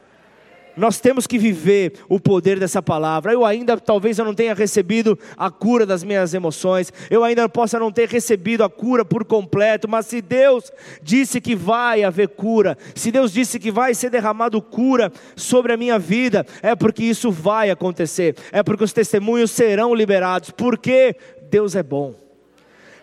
Nós 0.76 1.00
temos 1.00 1.26
que 1.26 1.38
viver 1.38 1.94
o 2.08 2.20
poder 2.20 2.58
dessa 2.58 2.82
palavra. 2.82 3.32
Eu 3.32 3.44
ainda, 3.44 3.76
talvez 3.78 4.18
eu 4.18 4.24
não 4.24 4.34
tenha 4.34 4.54
recebido 4.54 5.18
a 5.36 5.50
cura 5.50 5.86
das 5.86 6.04
minhas 6.04 6.34
emoções, 6.34 6.92
eu 7.10 7.24
ainda 7.24 7.48
possa 7.48 7.78
não 7.78 7.90
ter 7.90 8.08
recebido 8.08 8.62
a 8.62 8.68
cura 8.68 9.04
por 9.04 9.24
completo, 9.24 9.88
mas 9.88 10.06
se 10.06 10.20
Deus 10.20 10.70
disse 11.02 11.40
que 11.40 11.56
vai 11.56 12.04
haver 12.04 12.28
cura, 12.28 12.76
se 12.94 13.10
Deus 13.10 13.32
disse 13.32 13.58
que 13.58 13.70
vai 13.70 13.94
ser 13.94 14.10
derramado 14.10 14.60
cura 14.60 15.12
sobre 15.34 15.72
a 15.72 15.76
minha 15.76 15.98
vida, 15.98 16.46
é 16.62 16.74
porque 16.74 17.04
isso 17.04 17.30
vai 17.30 17.70
acontecer, 17.70 18.36
é 18.52 18.62
porque 18.62 18.84
os 18.84 18.92
testemunhos 18.92 19.50
serão 19.50 19.94
liberados, 19.94 20.50
porque 20.50 21.16
Deus 21.50 21.74
é 21.74 21.82
bom 21.82 22.25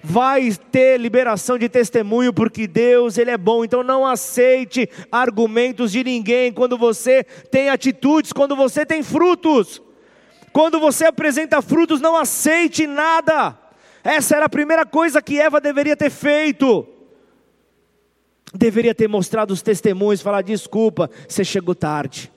vai 0.03 0.51
ter 0.69 0.99
liberação 0.99 1.57
de 1.57 1.69
testemunho, 1.69 2.33
porque 2.33 2.67
Deus, 2.67 3.17
Ele 3.17 3.31
é 3.31 3.37
bom. 3.37 3.63
Então 3.63 3.81
não 3.81 4.05
aceite 4.05 4.89
argumentos 5.09 5.93
de 5.93 6.03
ninguém 6.03 6.51
quando 6.51 6.77
você 6.77 7.23
tem 7.23 7.69
atitudes, 7.69 8.33
quando 8.33 8.55
você 8.55 8.85
tem 8.85 9.01
frutos. 9.01 9.81
Quando 10.51 10.79
você 10.79 11.05
apresenta 11.05 11.61
frutos, 11.61 12.01
não 12.01 12.17
aceite 12.17 12.85
nada. 12.85 13.57
Essa 14.03 14.35
era 14.35 14.45
a 14.45 14.49
primeira 14.49 14.85
coisa 14.85 15.21
que 15.21 15.39
Eva 15.39 15.61
deveria 15.61 15.95
ter 15.95 16.09
feito. 16.09 16.85
Deveria 18.53 18.93
ter 18.93 19.07
mostrado 19.07 19.51
os 19.51 19.61
testemunhos, 19.61 20.21
falar: 20.21 20.43
desculpa, 20.43 21.09
você 21.27 21.43
chegou 21.43 21.73
tarde. 21.73 22.31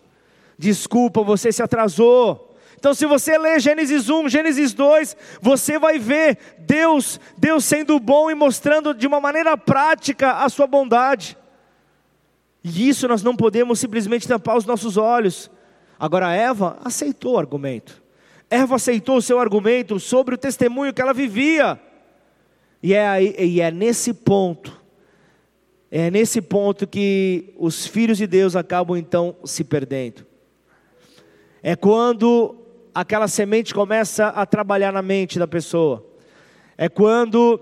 Desculpa, 0.56 1.22
você 1.22 1.52
se 1.52 1.62
atrasou. 1.62 2.45
Então, 2.78 2.94
se 2.94 3.06
você 3.06 3.38
ler 3.38 3.58
Gênesis 3.58 4.08
1, 4.08 4.28
Gênesis 4.28 4.72
2, 4.72 5.16
você 5.40 5.78
vai 5.78 5.98
ver 5.98 6.38
Deus, 6.58 7.18
Deus 7.36 7.64
sendo 7.64 7.98
bom 7.98 8.30
e 8.30 8.34
mostrando 8.34 8.94
de 8.94 9.06
uma 9.06 9.20
maneira 9.20 9.56
prática 9.56 10.44
a 10.44 10.48
sua 10.48 10.66
bondade. 10.66 11.36
E 12.62 12.88
isso 12.88 13.08
nós 13.08 13.22
não 13.22 13.34
podemos 13.34 13.78
simplesmente 13.78 14.28
tampar 14.28 14.56
os 14.56 14.64
nossos 14.64 14.96
olhos. 14.96 15.50
Agora, 15.98 16.34
Eva 16.34 16.78
aceitou 16.84 17.34
o 17.34 17.38
argumento. 17.38 18.02
Eva 18.50 18.76
aceitou 18.76 19.16
o 19.16 19.22
seu 19.22 19.40
argumento 19.40 19.98
sobre 19.98 20.34
o 20.34 20.38
testemunho 20.38 20.92
que 20.92 21.00
ela 21.00 21.14
vivia. 21.14 21.80
E 22.82 22.92
é, 22.92 23.08
aí, 23.08 23.34
e 23.38 23.60
é 23.60 23.70
nesse 23.70 24.12
ponto, 24.12 24.80
é 25.90 26.10
nesse 26.10 26.42
ponto 26.42 26.86
que 26.86 27.54
os 27.56 27.86
filhos 27.86 28.18
de 28.18 28.26
Deus 28.26 28.54
acabam 28.54 28.96
então 28.96 29.34
se 29.44 29.64
perdendo. 29.64 30.26
É 31.62 31.74
quando 31.74 32.65
aquela 32.96 33.28
semente 33.28 33.74
começa 33.74 34.28
a 34.28 34.46
trabalhar 34.46 34.90
na 34.90 35.02
mente 35.02 35.38
da 35.38 35.46
pessoa. 35.46 36.02
É 36.78 36.88
quando 36.88 37.60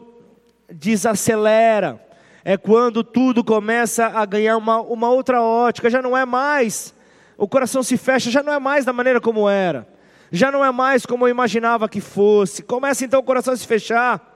desacelera, 0.70 2.00
é 2.44 2.56
quando 2.56 3.02
tudo 3.02 3.42
começa 3.42 4.06
a 4.06 4.24
ganhar 4.24 4.56
uma, 4.56 4.80
uma 4.80 5.10
outra 5.10 5.42
ótica, 5.42 5.90
já 5.90 6.00
não 6.00 6.16
é 6.16 6.24
mais, 6.24 6.94
o 7.36 7.48
coração 7.48 7.82
se 7.82 7.96
fecha, 7.96 8.30
já 8.30 8.44
não 8.44 8.52
é 8.52 8.60
mais 8.60 8.84
da 8.84 8.92
maneira 8.92 9.20
como 9.20 9.48
era, 9.48 9.88
já 10.30 10.52
não 10.52 10.64
é 10.64 10.70
mais 10.70 11.04
como 11.04 11.26
eu 11.26 11.30
imaginava 11.30 11.88
que 11.88 12.00
fosse, 12.00 12.62
começa 12.62 13.04
então 13.04 13.18
o 13.18 13.24
coração 13.24 13.52
a 13.52 13.56
se 13.56 13.66
fechar. 13.66 14.30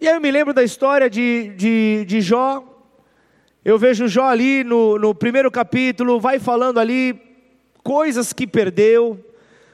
E 0.00 0.08
aí 0.08 0.14
eu 0.14 0.20
me 0.22 0.30
lembro 0.30 0.54
da 0.54 0.64
história 0.64 1.10
de, 1.10 1.50
de, 1.50 2.06
de 2.06 2.22
Jó, 2.22 2.64
eu 3.62 3.78
vejo 3.78 4.08
Jó 4.08 4.24
ali 4.24 4.64
no, 4.64 4.98
no 4.98 5.14
primeiro 5.14 5.50
capítulo, 5.50 6.18
vai 6.18 6.38
falando 6.38 6.80
ali 6.80 7.29
coisas 7.82 8.32
que 8.32 8.46
perdeu, 8.46 9.18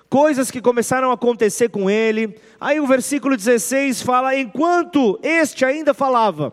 coisas 0.08 0.50
que 0.50 0.60
começaram 0.60 1.10
a 1.10 1.14
acontecer 1.14 1.68
com 1.68 1.90
ele. 1.90 2.38
Aí 2.60 2.80
o 2.80 2.86
versículo 2.86 3.36
16 3.36 4.02
fala: 4.02 4.36
Enquanto 4.36 5.18
este 5.22 5.64
ainda 5.64 5.92
falava, 5.92 6.52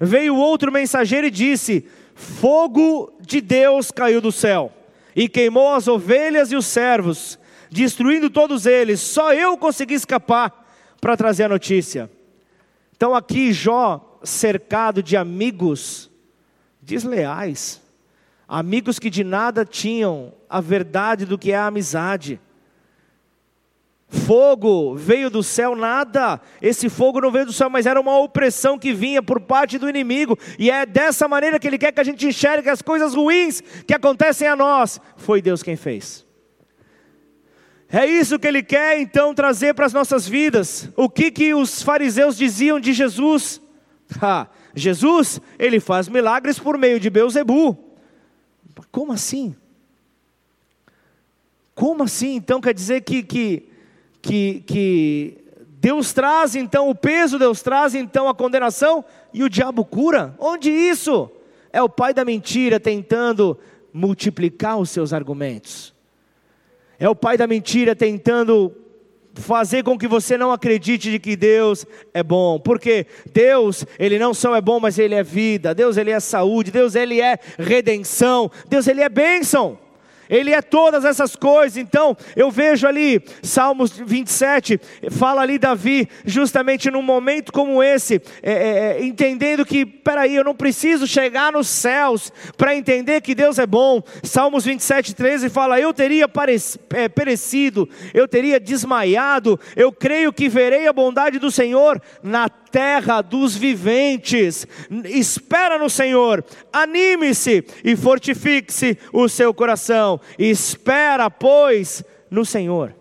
veio 0.00 0.36
outro 0.36 0.72
mensageiro 0.72 1.26
e 1.26 1.30
disse: 1.30 1.86
Fogo 2.14 3.12
de 3.20 3.40
Deus 3.40 3.90
caiu 3.90 4.20
do 4.20 4.32
céu 4.32 4.72
e 5.14 5.28
queimou 5.28 5.74
as 5.74 5.86
ovelhas 5.86 6.50
e 6.50 6.56
os 6.56 6.66
servos, 6.66 7.38
destruindo 7.70 8.28
todos 8.28 8.66
eles. 8.66 9.00
Só 9.00 9.32
eu 9.32 9.56
consegui 9.56 9.94
escapar 9.94 10.64
para 11.00 11.16
trazer 11.16 11.44
a 11.44 11.48
notícia. 11.48 12.10
Então 12.96 13.14
aqui 13.14 13.52
Jó 13.52 14.18
cercado 14.22 15.02
de 15.02 15.16
amigos 15.16 16.10
desleais, 16.80 17.80
amigos 18.48 18.98
que 18.98 19.10
de 19.10 19.24
nada 19.24 19.64
tinham 19.64 20.32
a 20.48 20.60
verdade 20.60 21.24
do 21.24 21.38
que 21.38 21.52
é 21.52 21.56
a 21.56 21.66
amizade. 21.66 22.40
Fogo 24.14 24.94
veio 24.94 25.28
do 25.28 25.42
céu, 25.42 25.74
nada. 25.74 26.40
Esse 26.62 26.88
fogo 26.88 27.20
não 27.20 27.32
veio 27.32 27.46
do 27.46 27.52
céu, 27.52 27.68
mas 27.68 27.84
era 27.84 28.00
uma 28.00 28.18
opressão 28.18 28.78
que 28.78 28.92
vinha 28.92 29.22
por 29.22 29.40
parte 29.40 29.76
do 29.76 29.88
inimigo. 29.88 30.38
E 30.58 30.70
é 30.70 30.86
dessa 30.86 31.26
maneira 31.26 31.58
que 31.58 31.66
ele 31.66 31.78
quer 31.78 31.92
que 31.92 32.00
a 32.00 32.04
gente 32.04 32.26
enxergue 32.26 32.70
as 32.70 32.80
coisas 32.80 33.14
ruins 33.14 33.60
que 33.86 33.94
acontecem 33.94 34.46
a 34.46 34.54
nós. 34.54 35.00
Foi 35.16 35.42
Deus 35.42 35.62
quem 35.62 35.74
fez. 35.74 36.24
É 37.88 38.06
isso 38.06 38.38
que 38.38 38.46
ele 38.46 38.62
quer 38.62 39.00
então 39.00 39.34
trazer 39.34 39.74
para 39.74 39.86
as 39.86 39.92
nossas 39.92 40.28
vidas. 40.28 40.88
O 40.96 41.08
que 41.08 41.30
que 41.30 41.54
os 41.54 41.82
fariseus 41.82 42.36
diziam 42.36 42.78
de 42.80 42.92
Jesus? 42.92 43.60
Ah, 44.20 44.46
Jesus, 44.76 45.40
ele 45.58 45.80
faz 45.80 46.08
milagres 46.08 46.58
por 46.58 46.76
meio 46.76 47.00
de 47.00 47.08
Beuzebu. 47.08 47.83
Como 48.90 49.12
assim? 49.12 49.54
Como 51.74 52.02
assim? 52.04 52.36
Então 52.36 52.60
quer 52.60 52.74
dizer 52.74 53.02
que, 53.02 53.22
que, 53.22 53.68
que, 54.22 54.64
que 54.66 55.38
Deus 55.80 56.12
traz 56.12 56.54
então 56.54 56.88
o 56.88 56.94
peso, 56.94 57.38
Deus 57.38 57.62
traz 57.62 57.94
então 57.94 58.28
a 58.28 58.34
condenação 58.34 59.04
e 59.32 59.42
o 59.42 59.50
diabo 59.50 59.84
cura? 59.84 60.34
Onde 60.38 60.70
isso? 60.70 61.30
É 61.72 61.82
o 61.82 61.88
pai 61.88 62.14
da 62.14 62.24
mentira 62.24 62.78
tentando 62.78 63.58
multiplicar 63.92 64.78
os 64.78 64.90
seus 64.90 65.12
argumentos. 65.12 65.92
É 66.98 67.08
o 67.08 67.14
pai 67.14 67.36
da 67.36 67.46
mentira 67.46 67.94
tentando 67.94 68.74
fazer 69.34 69.82
com 69.82 69.98
que 69.98 70.06
você 70.06 70.36
não 70.36 70.52
acredite 70.52 71.10
de 71.10 71.18
que 71.18 71.36
Deus 71.36 71.86
é 72.12 72.22
bom. 72.22 72.58
Porque 72.58 73.06
Deus, 73.32 73.84
ele 73.98 74.18
não 74.18 74.32
só 74.34 74.54
é 74.54 74.60
bom, 74.60 74.80
mas 74.80 74.98
ele 74.98 75.14
é 75.14 75.22
vida. 75.22 75.74
Deus, 75.74 75.96
ele 75.96 76.10
é 76.10 76.20
saúde. 76.20 76.70
Deus, 76.70 76.94
ele 76.94 77.20
é 77.20 77.38
redenção. 77.58 78.50
Deus, 78.68 78.86
ele 78.86 79.02
é 79.02 79.08
bênção. 79.08 79.78
Ele 80.28 80.52
é 80.52 80.62
todas 80.62 81.04
essas 81.04 81.36
coisas. 81.36 81.76
Então, 81.76 82.16
eu 82.36 82.50
vejo 82.50 82.86
ali, 82.86 83.22
Salmos 83.42 83.92
27, 83.96 84.80
fala 85.10 85.42
ali 85.42 85.58
Davi, 85.58 86.08
justamente 86.24 86.90
num 86.90 87.02
momento 87.02 87.52
como 87.52 87.82
esse, 87.82 88.20
é, 88.42 88.52
é, 88.52 88.98
é 88.98 89.04
entendendo 89.04 89.64
que, 89.64 89.84
peraí, 89.84 90.34
eu 90.34 90.44
não 90.44 90.54
preciso 90.54 91.06
chegar 91.06 91.52
nos 91.52 91.68
céus 91.68 92.32
para 92.56 92.74
entender 92.74 93.20
que 93.20 93.34
Deus 93.34 93.58
é 93.58 93.66
bom. 93.66 94.02
Salmos 94.22 94.64
27, 94.64 95.14
13 95.14 95.48
fala: 95.48 95.80
Eu 95.80 95.92
teria 95.92 96.28
é, 96.90 97.08
perecido, 97.08 97.88
eu 98.12 98.26
teria 98.26 98.60
desmaiado, 98.60 99.58
eu 99.76 99.92
creio 99.92 100.32
que 100.32 100.48
verei 100.48 100.86
a 100.86 100.92
bondade 100.92 101.38
do 101.38 101.50
Senhor 101.50 102.00
na 102.22 102.48
terra 102.74 103.22
dos 103.22 103.54
viventes. 103.54 104.66
Espera 105.04 105.78
no 105.78 105.88
Senhor, 105.88 106.44
anime-se 106.72 107.64
e 107.84 107.94
fortifique-se 107.94 108.98
o 109.12 109.28
seu 109.28 109.54
coração. 109.54 110.20
Espera, 110.36 111.30
pois, 111.30 112.02
no 112.28 112.44
Senhor. 112.44 112.92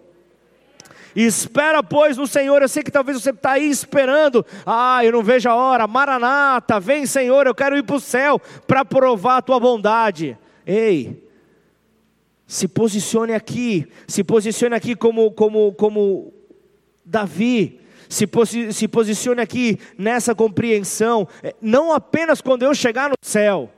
Espera, 1.16 1.82
pois, 1.82 2.18
no 2.18 2.28
Senhor. 2.28 2.62
Eu 2.62 2.70
sei 2.70 2.84
que 2.84 2.92
talvez 2.92 3.20
você 3.20 3.32
está 3.32 3.54
aí 3.54 3.68
esperando. 3.68 4.46
Ah, 4.64 5.04
eu 5.04 5.12
não 5.12 5.24
vejo 5.24 5.50
a 5.50 5.56
hora. 5.56 5.88
Maranata, 5.88 6.80
vem, 6.80 7.08
Senhor. 7.08 7.48
Eu 7.48 7.56
quero 7.56 7.76
ir 7.76 7.82
para 7.82 7.96
o 7.96 8.00
céu 8.00 8.40
para 8.68 8.86
provar 8.86 9.38
a 9.38 9.42
tua 9.42 9.60
bondade. 9.60 10.38
Ei, 10.68 11.28
se 12.46 12.68
posicione 12.68 13.34
aqui. 13.34 13.88
Se 14.08 14.24
posicione 14.24 14.76
aqui 14.76 14.96
como, 14.96 15.32
como, 15.32 15.74
como 15.74 16.32
Davi 17.04 17.83
se, 18.14 18.28
posi 18.28 18.72
se 18.72 18.88
posicione 18.88 19.42
aqui 19.42 19.80
nessa 19.98 20.36
compreensão, 20.36 21.28
é, 21.42 21.56
não 21.62 21.92
apenas 21.92 22.42
quando 22.42 22.64
eu 22.64 22.74
chegar 22.74 23.10
no 23.10 23.16
céu, 23.22 23.72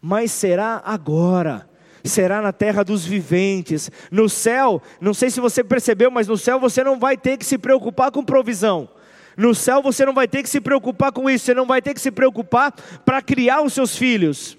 mas 0.00 0.32
será 0.32 0.82
agora 0.84 1.68
será 2.04 2.40
na 2.40 2.52
terra 2.52 2.84
dos 2.84 3.04
viventes. 3.04 3.90
No 4.12 4.28
céu, 4.28 4.80
não 5.00 5.12
sei 5.12 5.28
se 5.28 5.40
você 5.40 5.64
percebeu, 5.64 6.08
mas 6.08 6.28
no 6.28 6.36
céu 6.36 6.60
você 6.60 6.84
não 6.84 7.00
vai 7.00 7.16
ter 7.16 7.36
que 7.36 7.44
se 7.44 7.58
preocupar 7.58 8.12
com 8.12 8.24
provisão. 8.24 8.88
No 9.36 9.54
céu 9.54 9.82
você 9.82 10.06
não 10.06 10.14
vai 10.14 10.28
ter 10.28 10.42
que 10.44 10.48
se 10.48 10.60
preocupar 10.60 11.10
com 11.10 11.28
isso, 11.28 11.44
você 11.44 11.54
não 11.54 11.66
vai 11.66 11.82
ter 11.82 11.94
que 11.94 12.00
se 12.00 12.12
preocupar 12.12 12.72
para 13.04 13.20
criar 13.20 13.62
os 13.62 13.72
seus 13.72 13.96
filhos. 13.96 14.56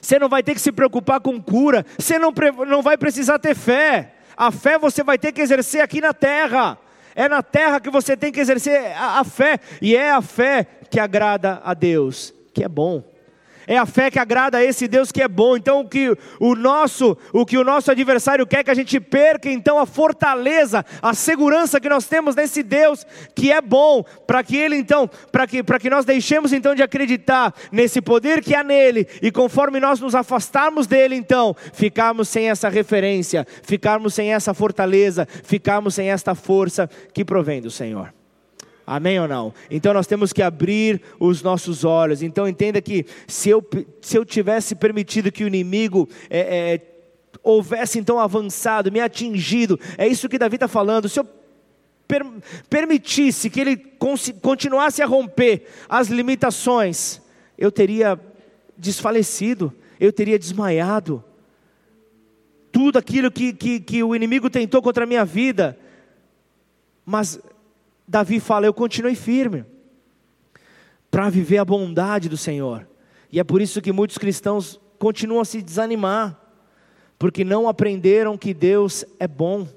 Você 0.00 0.18
não 0.20 0.28
vai 0.28 0.42
ter 0.42 0.54
que 0.54 0.60
se 0.60 0.70
preocupar 0.70 1.20
com 1.20 1.42
cura, 1.42 1.84
você 1.98 2.18
não, 2.18 2.32
não 2.66 2.80
vai 2.80 2.96
precisar 2.96 3.38
ter 3.38 3.56
fé. 3.56 4.14
A 4.36 4.52
fé 4.52 4.78
você 4.78 5.02
vai 5.02 5.18
ter 5.18 5.32
que 5.32 5.40
exercer 5.40 5.80
aqui 5.80 6.00
na 6.00 6.14
terra. 6.14 6.78
É 7.18 7.28
na 7.28 7.42
terra 7.42 7.80
que 7.80 7.90
você 7.90 8.16
tem 8.16 8.30
que 8.30 8.38
exercer 8.38 8.92
a, 8.96 9.18
a 9.18 9.24
fé, 9.24 9.58
e 9.82 9.96
é 9.96 10.12
a 10.12 10.22
fé 10.22 10.64
que 10.88 11.00
agrada 11.00 11.60
a 11.64 11.74
Deus, 11.74 12.32
que 12.54 12.62
é 12.62 12.68
bom. 12.68 13.02
É 13.68 13.76
a 13.76 13.84
fé 13.84 14.10
que 14.10 14.18
agrada 14.18 14.56
a 14.56 14.64
esse 14.64 14.88
Deus 14.88 15.12
que 15.12 15.20
é 15.20 15.28
bom. 15.28 15.54
Então 15.54 15.80
o 15.80 15.88
que 15.88 16.16
o 16.40 16.54
nosso, 16.54 17.16
o 17.34 17.44
que 17.44 17.58
o 17.58 17.62
nosso 17.62 17.90
adversário 17.90 18.46
quer 18.46 18.64
que 18.64 18.70
a 18.70 18.74
gente 18.74 18.98
perca, 18.98 19.50
então 19.50 19.78
a 19.78 19.84
fortaleza, 19.84 20.82
a 21.02 21.12
segurança 21.12 21.78
que 21.78 21.88
nós 21.88 22.06
temos 22.06 22.34
nesse 22.34 22.62
Deus 22.62 23.06
que 23.34 23.52
é 23.52 23.60
bom, 23.60 24.02
para 24.26 24.42
que 24.42 24.56
ele 24.56 24.76
então, 24.76 25.08
para 25.30 25.46
que 25.46 25.62
para 25.62 25.78
que 25.78 25.90
nós 25.90 26.06
deixemos 26.06 26.54
então 26.54 26.74
de 26.74 26.82
acreditar 26.82 27.54
nesse 27.70 28.00
poder 28.00 28.42
que 28.42 28.54
há 28.54 28.64
nele 28.64 29.06
e 29.20 29.30
conforme 29.30 29.78
nós 29.78 30.00
nos 30.00 30.14
afastarmos 30.14 30.86
dele, 30.86 31.14
então 31.14 31.54
ficarmos 31.74 32.30
sem 32.30 32.48
essa 32.48 32.70
referência, 32.70 33.46
ficarmos 33.62 34.14
sem 34.14 34.32
essa 34.32 34.54
fortaleza, 34.54 35.28
ficarmos 35.44 35.94
sem 35.94 36.10
esta 36.10 36.34
força 36.34 36.88
que 37.12 37.22
provém 37.22 37.60
do 37.60 37.70
Senhor. 37.70 38.17
Amém 38.90 39.20
ou 39.20 39.28
não? 39.28 39.52
Então 39.70 39.92
nós 39.92 40.06
temos 40.06 40.32
que 40.32 40.40
abrir 40.40 41.02
os 41.20 41.42
nossos 41.42 41.84
olhos. 41.84 42.22
Então 42.22 42.48
entenda 42.48 42.80
que 42.80 43.04
se 43.26 43.50
eu, 43.50 43.62
se 44.00 44.16
eu 44.16 44.24
tivesse 44.24 44.74
permitido 44.74 45.30
que 45.30 45.44
o 45.44 45.46
inimigo 45.46 46.08
é, 46.30 46.40
é, 46.72 46.80
houvesse 47.42 47.98
então 47.98 48.18
avançado, 48.18 48.90
me 48.90 48.98
atingido, 48.98 49.78
é 49.98 50.08
isso 50.08 50.26
que 50.26 50.38
Davi 50.38 50.56
está 50.56 50.66
falando. 50.66 51.06
Se 51.06 51.20
eu 51.20 51.28
per, 52.08 52.24
permitisse 52.70 53.50
que 53.50 53.60
ele 53.60 53.76
continuasse 54.40 55.02
a 55.02 55.06
romper 55.06 55.66
as 55.86 56.08
limitações, 56.08 57.20
eu 57.58 57.70
teria 57.70 58.18
desfalecido, 58.74 59.70
eu 60.00 60.10
teria 60.10 60.38
desmaiado. 60.38 61.22
Tudo 62.72 62.98
aquilo 62.98 63.30
que, 63.30 63.52
que, 63.52 63.80
que 63.80 64.02
o 64.02 64.16
inimigo 64.16 64.48
tentou 64.48 64.80
contra 64.80 65.04
a 65.04 65.06
minha 65.06 65.26
vida, 65.26 65.78
mas 67.04 67.38
Davi 68.08 68.40
fala: 68.40 68.64
Eu 68.64 68.72
continuei 68.72 69.14
firme 69.14 69.66
para 71.10 71.28
viver 71.28 71.58
a 71.58 71.64
bondade 71.64 72.28
do 72.28 72.38
Senhor. 72.38 72.88
E 73.30 73.38
é 73.38 73.44
por 73.44 73.60
isso 73.60 73.82
que 73.82 73.92
muitos 73.92 74.16
cristãos 74.16 74.80
continuam 74.98 75.42
a 75.42 75.44
se 75.44 75.60
desanimar, 75.60 76.40
porque 77.18 77.44
não 77.44 77.68
aprenderam 77.68 78.38
que 78.38 78.54
Deus 78.54 79.04
é 79.20 79.28
bom. 79.28 79.68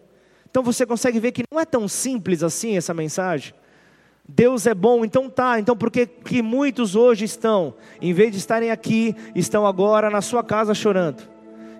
Então 0.49 0.63
você 0.63 0.85
consegue 0.85 1.19
ver 1.19 1.33
que 1.33 1.43
não 1.51 1.59
é 1.59 1.65
tão 1.65 1.87
simples 1.87 2.41
assim 2.41 2.77
essa 2.77 2.93
mensagem. 2.93 3.53
Deus 4.27 4.65
é 4.65 4.73
bom, 4.73 5.03
então 5.03 5.29
tá. 5.29 5.59
Então 5.59 5.75
por 5.75 5.91
que, 5.91 6.05
que 6.05 6.41
muitos 6.41 6.95
hoje 6.95 7.25
estão, 7.25 7.73
em 8.01 8.13
vez 8.13 8.31
de 8.31 8.37
estarem 8.37 8.71
aqui, 8.71 9.13
estão 9.35 9.67
agora 9.67 10.09
na 10.09 10.21
sua 10.21 10.43
casa 10.43 10.73
chorando? 10.73 11.29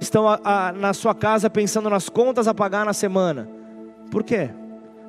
Estão 0.01 0.27
a, 0.27 0.39
a, 0.43 0.71
na 0.73 0.93
sua 0.93 1.15
casa 1.15 1.49
pensando 1.49 1.89
nas 1.89 2.09
contas 2.09 2.47
a 2.47 2.53
pagar 2.53 2.85
na 2.85 2.93
semana. 2.93 3.47
Por 4.09 4.23
quê? 4.23 4.49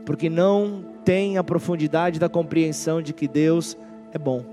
Porque 0.05 0.29
não 0.29 0.92
têm 1.05 1.39
a 1.39 1.45
profundidade 1.45 2.19
da 2.19 2.29
compreensão 2.29 3.03
de 3.03 3.13
que 3.13 3.29
Deus 3.29 3.77
é 4.13 4.19
bom. 4.19 4.45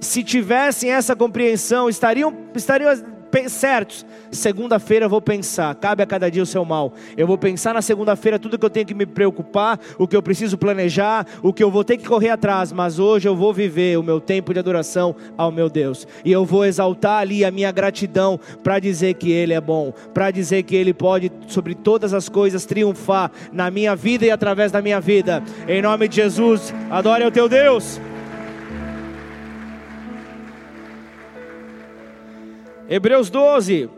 Se 0.00 0.22
tivessem 0.22 0.90
essa 0.90 1.16
compreensão, 1.16 1.88
estariam, 1.88 2.34
estariam 2.54 2.90
certos. 3.48 4.06
Segunda-feira 4.30 5.06
eu 5.06 5.10
vou 5.10 5.20
pensar, 5.20 5.74
cabe 5.74 6.02
a 6.02 6.06
cada 6.06 6.30
dia 6.30 6.42
o 6.42 6.46
seu 6.46 6.64
mal. 6.64 6.92
Eu 7.16 7.26
vou 7.26 7.36
pensar 7.36 7.74
na 7.74 7.82
segunda-feira 7.82 8.38
tudo 8.38 8.58
que 8.58 8.64
eu 8.64 8.70
tenho 8.70 8.86
que 8.86 8.94
me 8.94 9.06
preocupar, 9.06 9.78
o 9.98 10.06
que 10.06 10.16
eu 10.16 10.22
preciso 10.22 10.56
planejar, 10.56 11.26
o 11.42 11.52
que 11.52 11.62
eu 11.62 11.70
vou 11.70 11.84
ter 11.84 11.96
que 11.96 12.06
correr 12.06 12.30
atrás, 12.30 12.72
mas 12.72 12.98
hoje 12.98 13.28
eu 13.28 13.36
vou 13.36 13.52
viver 13.52 13.98
o 13.98 14.02
meu 14.02 14.20
tempo 14.20 14.52
de 14.52 14.58
adoração 14.58 15.14
ao 15.36 15.50
meu 15.50 15.68
Deus. 15.68 16.06
E 16.24 16.32
eu 16.32 16.44
vou 16.44 16.64
exaltar 16.64 17.20
ali 17.20 17.44
a 17.44 17.50
minha 17.50 17.70
gratidão 17.70 18.38
para 18.62 18.78
dizer 18.78 19.14
que 19.14 19.30
ele 19.30 19.52
é 19.52 19.60
bom, 19.60 19.92
para 20.12 20.30
dizer 20.30 20.62
que 20.62 20.76
ele 20.76 20.94
pode 20.94 21.30
sobre 21.48 21.74
todas 21.74 22.14
as 22.14 22.28
coisas 22.28 22.64
triunfar 22.64 23.30
na 23.52 23.70
minha 23.70 23.94
vida 23.96 24.24
e 24.24 24.30
através 24.30 24.70
da 24.72 24.80
minha 24.80 25.00
vida. 25.00 25.42
Em 25.68 25.82
nome 25.82 26.08
de 26.08 26.16
Jesus, 26.16 26.72
adore 26.90 27.24
o 27.24 27.30
teu 27.30 27.48
Deus. 27.48 28.00
Hebreus 32.88 33.30
12. 33.30 33.88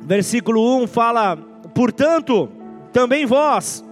Versículo 0.00 0.82
1 0.82 0.86
fala: 0.86 1.36
Portanto, 1.74 2.48
também 2.92 3.26
vós, 3.26 3.84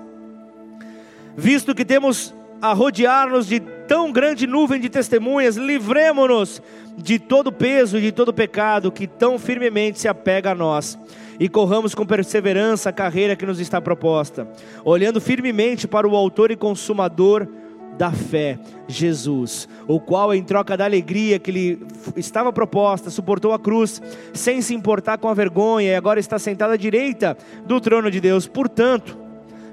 visto 1.37 1.75
que 1.75 1.85
temos 1.85 2.33
a 2.62 2.72
rodear-nos 2.72 3.47
de 3.47 3.61
tão 3.61 4.12
grande 4.12 4.47
nuvem 4.47 4.81
de 4.81 4.89
testemunhas, 4.89 5.57
livremo-nos 5.57 6.62
de 6.97 7.18
todo 7.18 7.53
peso 7.53 7.99
e 7.99 8.03
de 8.03 8.12
todo 8.12 8.33
pecado 8.33 8.93
que 8.93 9.07
tão 9.07 9.39
firmemente 9.39 9.99
se 9.99 10.07
apega 10.07 10.53
a 10.53 10.55
nós, 10.55 10.97
e 11.41 11.49
corramos 11.49 11.95
com 11.95 12.07
perseverança 12.07 12.91
a 12.91 12.93
carreira 12.93 13.35
que 13.35 13.45
nos 13.45 13.59
está 13.59 13.81
proposta, 13.81 14.49
olhando 14.85 15.20
firmemente 15.20 15.89
para 15.89 16.09
o 16.09 16.14
Autor 16.14 16.53
e 16.53 16.57
Consumador 16.57 17.49
da 17.97 18.11
fé, 18.11 18.59
Jesus, 18.89 19.69
o 19.87 20.01
qual, 20.01 20.35
em 20.35 20.43
troca 20.43 20.77
da 20.77 20.85
alegria 20.85 21.39
que 21.39 21.53
lhe 21.53 21.87
estava 22.17 22.53
proposta, 22.53 23.11
suportou 23.11 23.53
a 23.53 23.59
cruz, 23.59 24.03
sem 24.33 24.61
se 24.61 24.75
importar 24.75 25.19
com 25.19 25.29
a 25.29 25.35
vergonha, 25.35 25.93
e 25.93 25.95
agora 25.95 26.21
está 26.21 26.39
sentado 26.39 26.73
à 26.73 26.77
direita 26.77 27.37
do 27.65 27.81
trono 27.81 28.11
de 28.11 28.21
Deus. 28.21 28.47
Portanto, 28.47 29.17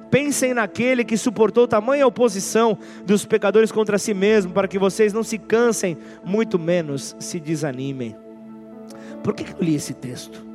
pensem 0.10 0.54
naquele 0.54 1.04
que 1.04 1.18
suportou 1.18 1.68
tamanha 1.68 2.06
oposição 2.06 2.78
dos 3.06 3.26
pecadores 3.26 3.72
contra 3.72 3.98
si 3.98 4.14
mesmo, 4.14 4.52
para 4.52 4.68
que 4.68 4.78
vocês 4.78 5.14
não 5.14 5.24
se 5.24 5.38
cansem, 5.38 5.98
muito 6.24 6.60
menos 6.60 7.16
se 7.20 7.40
desanimem. 7.40 8.16
Por 9.24 9.34
que, 9.34 9.44
eu 9.44 9.64
li 9.64 9.76
esse 9.76 9.94
texto? 9.94 10.46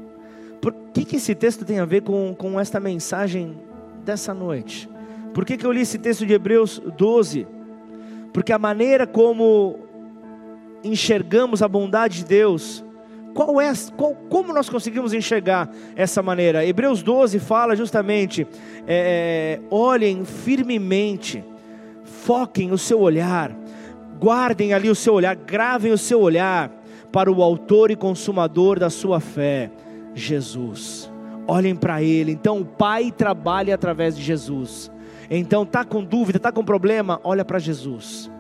Por 0.61 0.73
que, 0.93 1.05
que 1.05 1.17
esse 1.17 1.35
texto 1.35 1.64
tem 1.64 1.79
a 1.79 1.85
ver 1.85 2.03
com, 2.03 2.35
com 2.35 2.59
esta 2.59 2.81
mensagem 2.81 3.57
dessa 4.05 4.35
noite? 4.35 4.89
Por 5.33 5.45
que, 5.45 5.57
que 5.57 5.67
eu 5.67 5.73
li 5.73 5.83
esse 5.83 5.99
texto 5.99 6.27
de 6.27 6.33
Hebreus 6.33 6.81
12? 6.97 7.55
Porque 8.37 8.53
a 8.53 8.59
maneira 8.59 9.07
como 9.07 9.78
enxergamos 10.84 11.62
a 11.62 11.68
bondade 11.68 12.18
de 12.18 12.26
Deus, 12.26 12.84
qual 13.32 13.59
é, 13.59 13.72
qual, 13.97 14.14
como 14.28 14.53
nós 14.53 14.68
conseguimos 14.68 15.14
enxergar 15.14 15.70
essa 15.97 16.22
maneira? 16.22 16.62
Hebreus 16.62 17.03
12 17.03 17.39
fala 17.39 17.74
justamente: 17.74 18.47
é, 18.87 19.59
olhem 19.70 20.26
firmemente, 20.26 21.43
foquem 22.05 22.72
o 22.72 22.76
seu 22.76 23.01
olhar, 23.01 23.57
guardem 24.20 24.74
ali 24.74 24.91
o 24.91 24.95
seu 24.95 25.14
olhar, 25.14 25.34
gravem 25.34 25.91
o 25.91 25.97
seu 25.97 26.20
olhar 26.20 26.70
para 27.11 27.32
o 27.32 27.43
Autor 27.43 27.91
e 27.91 27.97
Consumador 27.97 28.78
da 28.78 28.91
sua 28.91 29.18
fé, 29.18 29.70
Jesus. 30.14 31.11
Olhem 31.49 31.74
para 31.74 32.03
Ele. 32.03 32.32
Então, 32.32 32.61
o 32.61 32.66
Pai 32.66 33.11
trabalha 33.11 33.74
através 33.74 34.14
de 34.14 34.22
Jesus. 34.22 34.91
Então, 35.31 35.66
tá 35.66 35.85
com 35.85 36.05
dúvida, 36.05 36.39
tá 36.39 36.53
com 36.53 36.64
problema, 36.64 37.20
olha 37.24 37.45
para 37.45 37.59
Jesus. 37.59 38.31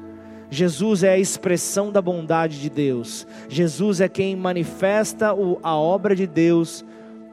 Jesus 0.50 1.02
é 1.02 1.10
a 1.10 1.18
expressão 1.18 1.90
da 1.90 2.00
bondade 2.00 2.60
de 2.60 2.70
Deus. 2.70 3.26
Jesus 3.48 4.00
é 4.00 4.08
quem 4.08 4.36
manifesta 4.36 5.34
a 5.62 5.76
obra 5.76 6.14
de 6.14 6.26
Deus 6.26 6.84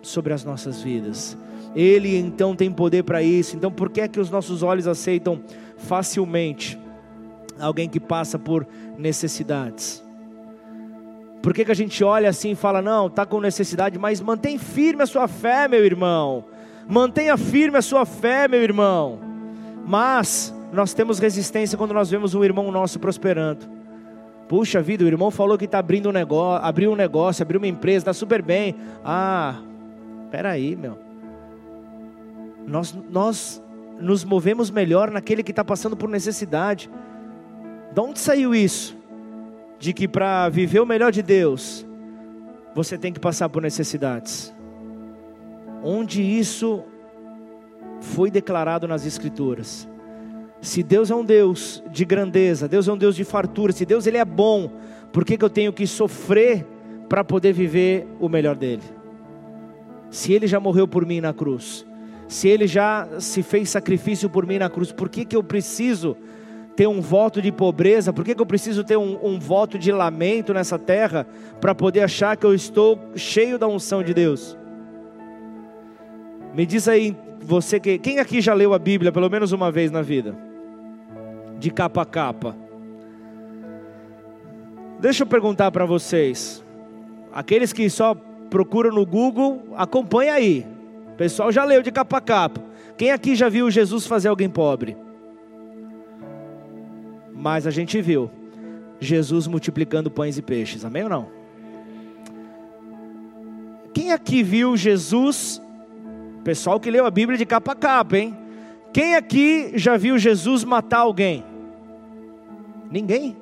sobre 0.01 0.33
as 0.33 0.43
nossas 0.43 0.81
vidas. 0.81 1.37
Ele 1.75 2.17
então 2.17 2.55
tem 2.55 2.71
poder 2.71 3.03
para 3.03 3.21
isso. 3.21 3.55
Então, 3.55 3.71
por 3.71 3.89
que 3.89 4.01
é 4.01 4.07
que 4.07 4.19
os 4.19 4.29
nossos 4.29 4.63
olhos 4.63 4.87
aceitam 4.87 5.41
facilmente 5.77 6.79
alguém 7.59 7.87
que 7.87 7.99
passa 7.99 8.37
por 8.37 8.67
necessidades? 8.97 10.03
Por 11.41 11.53
que, 11.53 11.65
que 11.65 11.71
a 11.71 11.75
gente 11.75 12.03
olha 12.03 12.29
assim 12.29 12.51
e 12.51 12.55
fala, 12.55 12.81
não, 12.81 13.07
está 13.07 13.25
com 13.25 13.41
necessidade, 13.41 13.99
mas 13.99 14.21
mantém 14.21 14.57
firme 14.57 15.03
a 15.03 15.05
sua 15.05 15.27
fé, 15.27 15.67
meu 15.67 15.83
irmão. 15.83 16.45
Mantenha 16.87 17.37
firme 17.37 17.77
a 17.77 17.81
sua 17.81 18.05
fé, 18.05 18.47
meu 18.47 18.61
irmão. 18.61 19.32
Mas 19.85 20.53
nós 20.71 20.93
temos 20.93 21.19
resistência 21.19 21.77
quando 21.77 21.93
nós 21.93 22.09
vemos 22.09 22.33
um 22.33 22.43
irmão 22.43 22.71
nosso 22.71 22.99
prosperando. 22.99 23.67
Puxa 24.47 24.81
vida, 24.81 25.03
o 25.03 25.07
irmão 25.07 25.31
falou 25.31 25.57
que 25.57 25.65
está 25.65 25.79
abrindo 25.79 26.09
um 26.09 26.11
negócio, 26.11 26.65
abriu 26.65 26.91
um 26.91 26.95
negócio, 26.95 27.43
abriu 27.43 27.59
uma 27.59 27.67
empresa, 27.67 27.99
está 27.99 28.13
super 28.13 28.41
bem. 28.41 28.75
Ah, 29.03 29.61
peraí, 30.29 30.75
meu. 30.75 30.97
Nós, 32.67 32.95
nós 33.09 33.63
nos 33.99 34.23
movemos 34.23 34.69
melhor 34.69 35.11
naquele 35.11 35.43
que 35.43 35.51
está 35.51 35.63
passando 35.63 35.95
por 35.95 36.09
necessidade. 36.09 36.89
De 37.93 37.99
onde 37.99 38.19
saiu 38.19 38.53
isso? 38.53 38.97
De 39.79 39.93
que 39.93 40.07
para 40.07 40.49
viver 40.49 40.79
o 40.79 40.85
melhor 40.85 41.11
de 41.11 41.21
Deus, 41.21 41.85
você 42.73 42.97
tem 42.97 43.13
que 43.13 43.19
passar 43.19 43.49
por 43.49 43.61
necessidades. 43.61 44.53
Onde 45.83 46.21
isso 46.21 46.83
foi 48.03 48.29
declarado 48.29 48.87
nas 48.87 49.05
Escrituras. 49.05 49.87
Se 50.61 50.83
Deus 50.83 51.09
é 51.09 51.15
um 51.15 51.23
Deus 51.23 51.83
de 51.89 52.05
grandeza, 52.05 52.67
Deus 52.67 52.87
é 52.87 52.93
um 52.93 52.97
Deus 52.97 53.15
de 53.15 53.23
fartura, 53.23 53.71
se 53.71 53.85
Deus 53.85 54.05
ele 54.05 54.17
é 54.17 54.25
bom, 54.25 54.71
por 55.11 55.25
que, 55.25 55.37
que 55.37 55.43
eu 55.43 55.49
tenho 55.49 55.71
que 55.73 55.87
sofrer 55.87 56.65
para 57.07 57.23
poder 57.23 57.53
viver 57.53 58.07
o 58.19 58.27
melhor 58.27 58.55
dele? 58.55 58.83
Se 60.09 60.33
ele 60.33 60.47
já 60.47 60.59
morreu 60.59 60.87
por 60.87 61.05
mim 61.05 61.21
na 61.21 61.33
cruz, 61.33 61.85
se 62.27 62.47
ele 62.47 62.67
já 62.67 63.07
se 63.19 63.41
fez 63.41 63.69
sacrifício 63.69 64.29
por 64.29 64.45
mim 64.45 64.57
na 64.57 64.69
cruz, 64.69 64.91
por 64.91 65.09
que, 65.09 65.25
que 65.25 65.35
eu 65.35 65.43
preciso 65.43 66.15
ter 66.75 66.87
um 66.87 67.01
voto 67.01 67.41
de 67.41 67.51
pobreza? 67.51 68.11
Por 68.11 68.25
que, 68.25 68.35
que 68.35 68.41
eu 68.41 68.45
preciso 68.45 68.83
ter 68.83 68.97
um, 68.97 69.17
um 69.23 69.39
voto 69.39 69.77
de 69.79 69.91
lamento 69.91 70.53
nessa 70.53 70.77
terra 70.77 71.25
para 71.61 71.73
poder 71.73 72.01
achar 72.01 72.35
que 72.35 72.45
eu 72.45 72.53
estou 72.53 72.99
cheio 73.15 73.57
da 73.57 73.67
unção 73.67 74.03
de 74.03 74.13
Deus? 74.13 74.57
Me 76.53 76.65
diz 76.65 76.87
aí 76.87 77.15
você 77.43 77.79
que 77.79 77.97
quem 77.97 78.19
aqui 78.19 78.41
já 78.41 78.53
leu 78.53 78.73
a 78.73 78.79
Bíblia 78.79 79.11
pelo 79.11 79.29
menos 79.29 79.51
uma 79.51 79.71
vez 79.71 79.91
na 79.91 80.01
vida? 80.01 80.35
De 81.59 81.69
capa 81.69 82.01
a 82.01 82.05
capa. 82.05 82.55
Deixa 84.99 85.23
eu 85.23 85.27
perguntar 85.27 85.71
para 85.71 85.85
vocês. 85.85 86.63
Aqueles 87.31 87.73
que 87.73 87.89
só 87.89 88.15
procuram 88.49 88.91
no 88.91 89.05
Google, 89.05 89.63
acompanha 89.75 90.33
aí. 90.33 90.65
O 91.13 91.15
pessoal 91.15 91.51
já 91.51 91.63
leu 91.63 91.81
de 91.81 91.91
capa 91.91 92.17
a 92.17 92.21
capa. 92.21 92.61
Quem 92.97 93.11
aqui 93.11 93.35
já 93.35 93.49
viu 93.49 93.69
Jesus 93.69 94.07
fazer 94.07 94.29
alguém 94.29 94.49
pobre? 94.49 94.95
Mas 97.33 97.67
a 97.67 97.71
gente 97.71 98.01
viu 98.01 98.29
Jesus 98.99 99.47
multiplicando 99.47 100.09
pães 100.09 100.37
e 100.37 100.41
peixes. 100.41 100.85
Amém 100.85 101.03
ou 101.03 101.09
não? 101.09 101.27
Quem 103.93 104.11
aqui 104.11 104.41
viu 104.41 104.77
Jesus 104.77 105.61
Pessoal 106.43 106.79
que 106.79 106.91
leu 106.91 107.05
a 107.05 107.11
Bíblia 107.11 107.37
de 107.37 107.45
capa 107.45 107.71
a 107.71 107.75
capa, 107.75 108.17
hein? 108.17 108.37
Quem 108.91 109.15
aqui 109.15 109.71
já 109.75 109.97
viu 109.97 110.17
Jesus 110.19 110.63
matar 110.63 110.99
alguém? 110.99 111.43
Ninguém. 112.91 113.35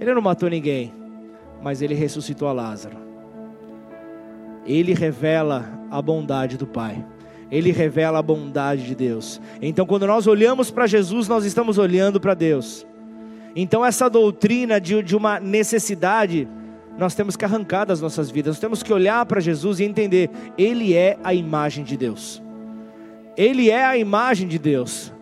Ele 0.00 0.14
não 0.14 0.22
matou 0.22 0.48
ninguém, 0.48 0.92
mas 1.62 1.82
ele 1.82 1.94
ressuscitou 1.94 2.48
a 2.48 2.52
Lázaro. 2.52 2.96
Ele 4.66 4.94
revela 4.94 5.64
a 5.90 6.02
bondade 6.02 6.56
do 6.56 6.66
Pai. 6.66 7.04
Ele 7.50 7.70
revela 7.70 8.18
a 8.18 8.22
bondade 8.22 8.84
de 8.84 8.94
Deus. 8.94 9.40
Então, 9.62 9.86
quando 9.86 10.06
nós 10.06 10.26
olhamos 10.26 10.70
para 10.70 10.86
Jesus, 10.86 11.28
nós 11.28 11.44
estamos 11.44 11.78
olhando 11.78 12.18
para 12.18 12.34
Deus. 12.34 12.84
Então, 13.54 13.84
essa 13.84 14.10
doutrina 14.10 14.80
de, 14.80 15.02
de 15.02 15.14
uma 15.14 15.38
necessidade 15.38 16.48
nós 16.98 17.14
temos 17.14 17.36
que 17.36 17.44
arrancar 17.44 17.84
das 17.84 18.00
nossas 18.00 18.30
vidas, 18.30 18.56
nós 18.56 18.60
temos 18.60 18.82
que 18.82 18.92
olhar 18.92 19.24
para 19.26 19.40
Jesus 19.40 19.80
e 19.80 19.84
entender: 19.84 20.30
Ele 20.56 20.94
é 20.94 21.18
a 21.22 21.34
imagem 21.34 21.84
de 21.84 21.96
Deus. 21.96 22.42
Ele 23.36 23.70
é 23.70 23.84
a 23.84 23.98
imagem 23.98 24.48
de 24.48 24.58
Deus. 24.58 25.12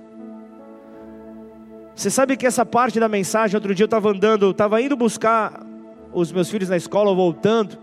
Você 1.94 2.10
sabe 2.10 2.36
que 2.36 2.46
essa 2.46 2.64
parte 2.64 2.98
da 2.98 3.08
mensagem, 3.08 3.56
outro 3.56 3.74
dia 3.74 3.84
eu 3.84 3.86
estava 3.86 4.10
andando, 4.10 4.50
estava 4.50 4.80
indo 4.80 4.96
buscar 4.96 5.64
os 6.12 6.30
meus 6.32 6.48
filhos 6.50 6.68
na 6.68 6.76
escola, 6.76 7.14
voltando, 7.14 7.78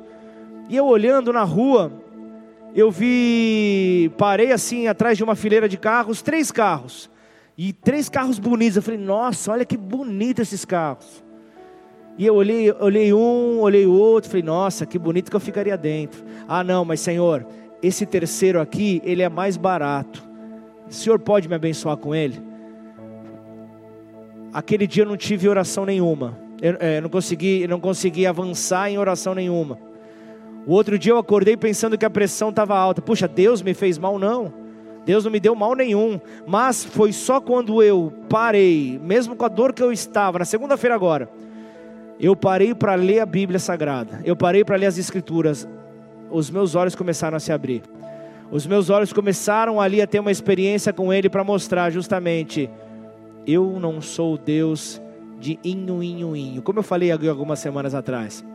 e 0.70 0.76
eu 0.76 0.86
olhando 0.86 1.34
na 1.34 1.44
rua, 1.44 1.92
eu 2.74 2.90
vi, 2.90 4.12
parei 4.18 4.52
assim 4.52 4.88
atrás 4.88 5.18
de 5.18 5.24
uma 5.24 5.36
fileira 5.36 5.68
de 5.68 5.78
carros, 5.78 6.22
três 6.22 6.52
carros, 6.52 7.10
e 7.58 7.74
três 7.74 8.08
carros 8.08 8.40
bonitos. 8.40 8.78
Eu 8.78 8.82
falei, 8.82 9.00
nossa, 9.00 9.52
olha 9.52 9.66
que 9.66 9.78
bonito 9.78 10.42
esses 10.42 10.64
carros. 10.64 11.24
E 12.18 12.26
eu 12.26 12.36
olhei, 12.36 12.72
olhei 12.80 13.14
um, 13.14 13.60
olhei 13.60 13.86
o 13.86 13.94
outro, 13.94 14.30
falei, 14.30 14.44
nossa, 14.44 14.86
que 14.86 15.00
bonito 15.00 15.30
que 15.30 15.36
eu 15.36 15.40
ficaria 15.40 15.78
dentro. 15.78 16.24
Ah, 16.48 16.64
não, 16.64 16.84
mas 16.84 17.00
Senhor, 17.00 17.46
esse 17.82 18.06
terceiro 18.06 18.60
aqui, 18.60 19.02
ele 19.04 19.22
é 19.22 19.30
mais 19.30 19.58
barato. 19.58 20.24
O 20.88 20.94
Senhor 20.94 21.18
pode 21.20 21.48
me 21.48 21.56
abençoar 21.56 21.98
com 21.98 22.14
ele? 22.14 22.42
Aquele 24.54 24.86
dia 24.86 25.04
eu 25.04 25.08
não 25.08 25.16
tive 25.16 25.48
oração 25.48 25.86
nenhuma. 25.86 26.38
Eu, 26.62 26.76
é, 26.80 27.00
não 27.00 27.10
consegui, 27.10 27.66
não 27.68 27.80
consegui 27.80 28.28
avançar 28.28 28.92
em 28.92 28.98
oração 28.98 29.34
nenhuma. 29.34 29.80
O 30.68 30.74
outro 30.74 31.00
dia 31.00 31.14
eu 31.14 31.18
acordei 31.18 31.56
pensando 31.56 31.98
que 31.98 32.06
a 32.06 32.10
pressão 32.10 32.50
estava 32.50 32.78
alta. 32.78 33.02
Puxa, 33.02 33.28
Deus 33.28 33.62
me 33.62 33.74
fez 33.74 33.98
mal? 33.98 34.20
Não. 34.20 34.54
Deus 35.06 35.24
não 35.24 35.32
me 35.32 35.40
deu 35.40 35.56
mal 35.56 35.74
nenhum. 35.74 36.20
Mas 36.46 36.84
foi 36.84 37.14
só 37.14 37.40
quando 37.40 37.82
eu 37.82 38.14
parei, 38.30 39.00
mesmo 39.02 39.36
com 39.36 39.46
a 39.46 39.48
dor 39.48 39.74
que 39.74 39.82
eu 39.82 39.92
estava, 39.92 40.38
na 40.38 40.46
segunda-feira 40.46 40.94
agora 40.94 41.30
eu 42.22 42.36
parei 42.36 42.76
para 42.76 42.94
ler 42.94 43.20
a 43.20 43.26
Bíblia 43.26 43.58
Sagrada, 43.58 44.22
eu 44.24 44.36
parei 44.36 44.64
para 44.64 44.76
ler 44.76 44.86
as 44.86 45.00
Escrituras, 45.00 45.68
os 46.30 46.52
meus 46.52 46.76
olhos 46.76 46.94
começaram 46.94 47.36
a 47.36 47.40
se 47.40 47.52
abrir. 47.52 47.82
Os 48.52 48.68
meus 48.68 48.92
olhos 48.92 49.12
começaram 49.12 49.82
ali 49.82 50.02
a 50.02 50.08
ter 50.08 50.20
uma 50.20 50.32
experiência 50.32 50.94
com 50.94 51.12
Ele 51.12 51.30
para 51.30 51.44
mostrar 51.44 51.90
justamente: 51.90 52.70
eu 53.48 53.80
não 53.80 54.02
sou 54.02 54.38
Deus 54.38 55.02
de 55.40 55.58
inho, 55.64 56.04
inho, 56.04 56.36
inho. 56.36 56.62
Como 56.62 56.78
eu 56.80 56.84
falei 56.84 57.12
algumas 57.12 57.60
semanas 57.60 57.96
atrás, 57.96 58.46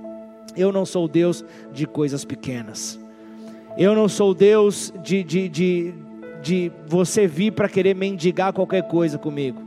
eu 0.57 0.71
não 0.71 0.87
sou 0.87 1.09
Deus 1.09 1.45
de 1.73 1.87
coisas 1.87 2.25
pequenas. 2.25 3.01
Eu 3.77 3.95
não 3.95 4.09
sou 4.09 4.33
Deus 4.33 4.93
de, 5.03 5.25
de, 5.25 5.49
de, 5.49 5.95
de 6.41 6.73
você 6.87 7.27
vir 7.27 7.51
para 7.53 7.69
querer 7.69 7.95
mendigar 7.95 8.53
qualquer 8.53 8.83
coisa 8.85 9.19
comigo. 9.19 9.61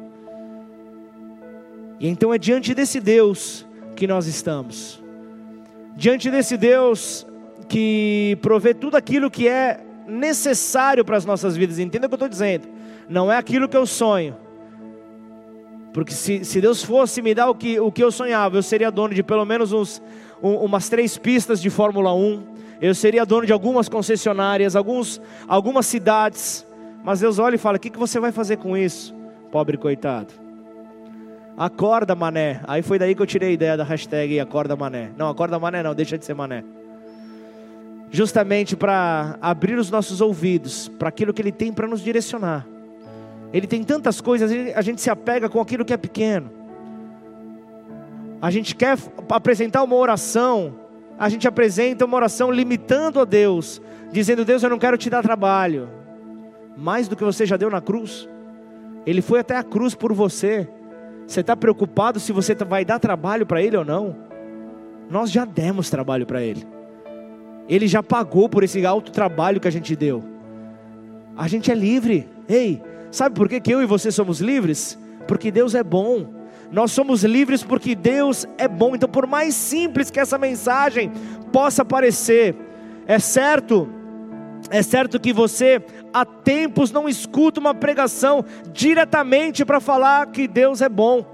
E 2.00 2.08
então 2.08 2.34
é 2.34 2.38
diante 2.38 2.74
desse 2.74 3.02
Deus 3.02 3.68
que 4.00 4.08
nós 4.08 4.26
estamos. 4.26 5.04
Diante 5.96 6.32
desse 6.32 6.56
Deus 6.56 7.28
que 7.68 8.38
provê 8.42 8.74
tudo 8.74 8.96
aquilo 8.96 9.30
que 9.30 9.48
é 9.48 9.82
necessário 10.08 11.04
para 11.04 11.18
as 11.18 11.26
nossas 11.26 11.56
vidas. 11.56 11.78
Entenda 11.78 12.08
o 12.08 12.10
que 12.10 12.14
eu 12.14 12.18
estou 12.18 12.30
dizendo. 12.30 12.68
Não 13.10 13.32
é 13.32 13.38
aquilo 13.38 13.68
que 13.68 13.76
eu 13.76 13.86
sonho. 13.86 14.36
Porque 15.94 16.14
se, 16.14 16.46
se 16.46 16.62
Deus 16.62 16.82
fosse 16.82 17.22
me 17.22 17.36
dar 17.36 17.50
o 17.50 17.56
que, 17.56 17.80
o 17.80 17.92
que 17.92 18.02
eu 18.02 18.12
sonhava, 18.12 18.58
eu 18.58 18.64
seria 18.64 18.90
dono 18.90 19.14
de 19.14 19.22
pelo 19.22 19.44
menos 19.44 19.74
uns, 19.74 20.02
um, 20.42 20.56
umas 20.56 20.88
três 20.88 21.18
pistas 21.18 21.62
de 21.62 21.70
Fórmula 21.70 22.14
1. 22.14 22.44
Eu 22.82 22.96
seria 22.96 23.26
dono 23.26 23.46
de 23.46 23.52
algumas 23.52 23.90
concessionárias, 23.90 24.76
alguns, 24.76 25.22
algumas 25.48 25.86
cidades. 25.86 26.66
Mas 27.04 27.20
Deus 27.20 27.38
olha 27.38 27.56
e 27.56 27.58
fala: 27.58 27.76
O 27.76 27.80
que, 27.80 27.90
que 27.90 28.00
você 28.00 28.20
vai 28.20 28.32
fazer 28.32 28.58
com 28.58 28.78
isso, 28.78 29.14
pobre 29.52 29.78
coitado? 29.78 30.49
Acorda, 31.60 32.16
mané. 32.16 32.62
Aí 32.66 32.82
foi 32.82 32.98
daí 32.98 33.14
que 33.14 33.22
eu 33.22 33.26
tirei 33.26 33.50
a 33.50 33.52
ideia 33.52 33.76
da 33.76 33.84
hashtag 33.84 34.40
Acorda 34.40 34.78
Mané. 34.78 35.12
Não, 35.18 35.28
acorda 35.28 35.60
mané 35.60 35.84
não, 35.84 35.94
deixa 35.94 36.18
de 36.18 36.24
ser 36.24 36.34
mané. 36.34 36.64
Justamente 38.10 38.78
para 38.78 39.38
abrir 39.42 39.78
os 39.78 39.92
nossos 39.92 40.22
ouvidos 40.22 40.88
para 40.88 41.10
aquilo 41.10 41.34
que 41.34 41.42
Ele 41.42 41.52
tem 41.52 41.74
para 41.74 41.86
nos 41.86 42.00
direcionar. 42.00 42.66
Ele 43.52 43.68
tem 43.68 43.84
tantas 43.84 44.22
coisas, 44.22 44.50
a 44.74 44.82
gente 44.82 45.02
se 45.02 45.10
apega 45.10 45.50
com 45.50 45.60
aquilo 45.60 45.84
que 45.84 45.92
é 45.92 45.98
pequeno. 45.98 46.50
A 48.42 48.50
gente 48.50 48.74
quer 48.74 48.98
apresentar 49.30 49.84
uma 49.84 49.98
oração, 49.98 50.74
a 51.20 51.28
gente 51.28 51.46
apresenta 51.46 52.06
uma 52.06 52.16
oração 52.16 52.50
limitando 52.50 53.20
a 53.20 53.26
Deus, 53.26 53.82
dizendo: 54.14 54.46
Deus, 54.46 54.64
eu 54.64 54.70
não 54.70 54.80
quero 54.80 54.98
te 54.98 55.10
dar 55.10 55.22
trabalho, 55.22 55.90
mais 56.78 57.10
do 57.10 57.18
que 57.18 57.24
você 57.24 57.46
já 57.46 57.58
deu 57.58 57.70
na 57.70 57.82
cruz. 57.82 58.30
Ele 59.06 59.22
foi 59.22 59.42
até 59.42 59.58
a 59.58 59.64
cruz 59.64 59.94
por 59.94 60.14
você. 60.14 60.66
Você 61.30 61.42
está 61.42 61.56
preocupado 61.56 62.20
se 62.20 62.32
você 62.32 62.56
vai 62.56 62.84
dar 62.84 62.98
trabalho 62.98 63.46
para 63.46 63.62
Ele 63.62 63.78
ou 63.78 63.86
não? 63.86 64.16
Nós 65.12 65.30
já 65.30 65.46
demos 65.46 65.88
trabalho 65.88 66.26
para 66.26 66.42
Ele. 66.42 66.66
Ele 67.68 67.88
já 67.88 68.02
pagou 68.02 68.50
por 68.50 68.64
esse 68.64 68.84
alto 68.84 69.12
trabalho 69.12 69.60
que 69.60 69.68
a 69.68 69.72
gente 69.72 69.96
deu. 69.96 70.24
A 71.38 71.48
gente 71.48 71.72
é 71.72 71.76
livre. 71.76 72.28
Ei, 72.48 72.82
sabe 73.12 73.36
por 73.36 73.48
que, 73.48 73.60
que 73.60 73.72
eu 73.72 73.80
e 73.80 73.86
você 73.86 74.12
somos 74.12 74.42
livres? 74.42 74.98
Porque 75.28 75.52
Deus 75.52 75.76
é 75.76 75.84
bom. 75.84 76.34
Nós 76.72 76.92
somos 76.92 77.24
livres 77.24 77.62
porque 77.62 77.94
Deus 77.94 78.48
é 78.58 78.68
bom. 78.68 78.96
Então, 78.96 79.08
por 79.08 79.28
mais 79.28 79.54
simples 79.54 80.10
que 80.10 80.20
essa 80.20 80.40
mensagem 80.40 81.12
possa 81.54 81.86
parecer, 81.86 82.56
é 83.06 83.20
certo, 83.20 83.88
é 84.70 84.82
certo 84.84 85.20
que 85.20 85.34
você 85.34 85.82
há 86.14 86.26
tempos 86.26 86.92
não 86.92 87.08
escuta 87.08 87.60
uma 87.60 87.74
pregação 87.74 88.44
diretamente 88.72 89.66
para 89.66 89.80
falar 89.80 90.28
que 90.28 90.48
Deus 90.48 90.82
é 90.82 90.90
bom. 90.90 91.26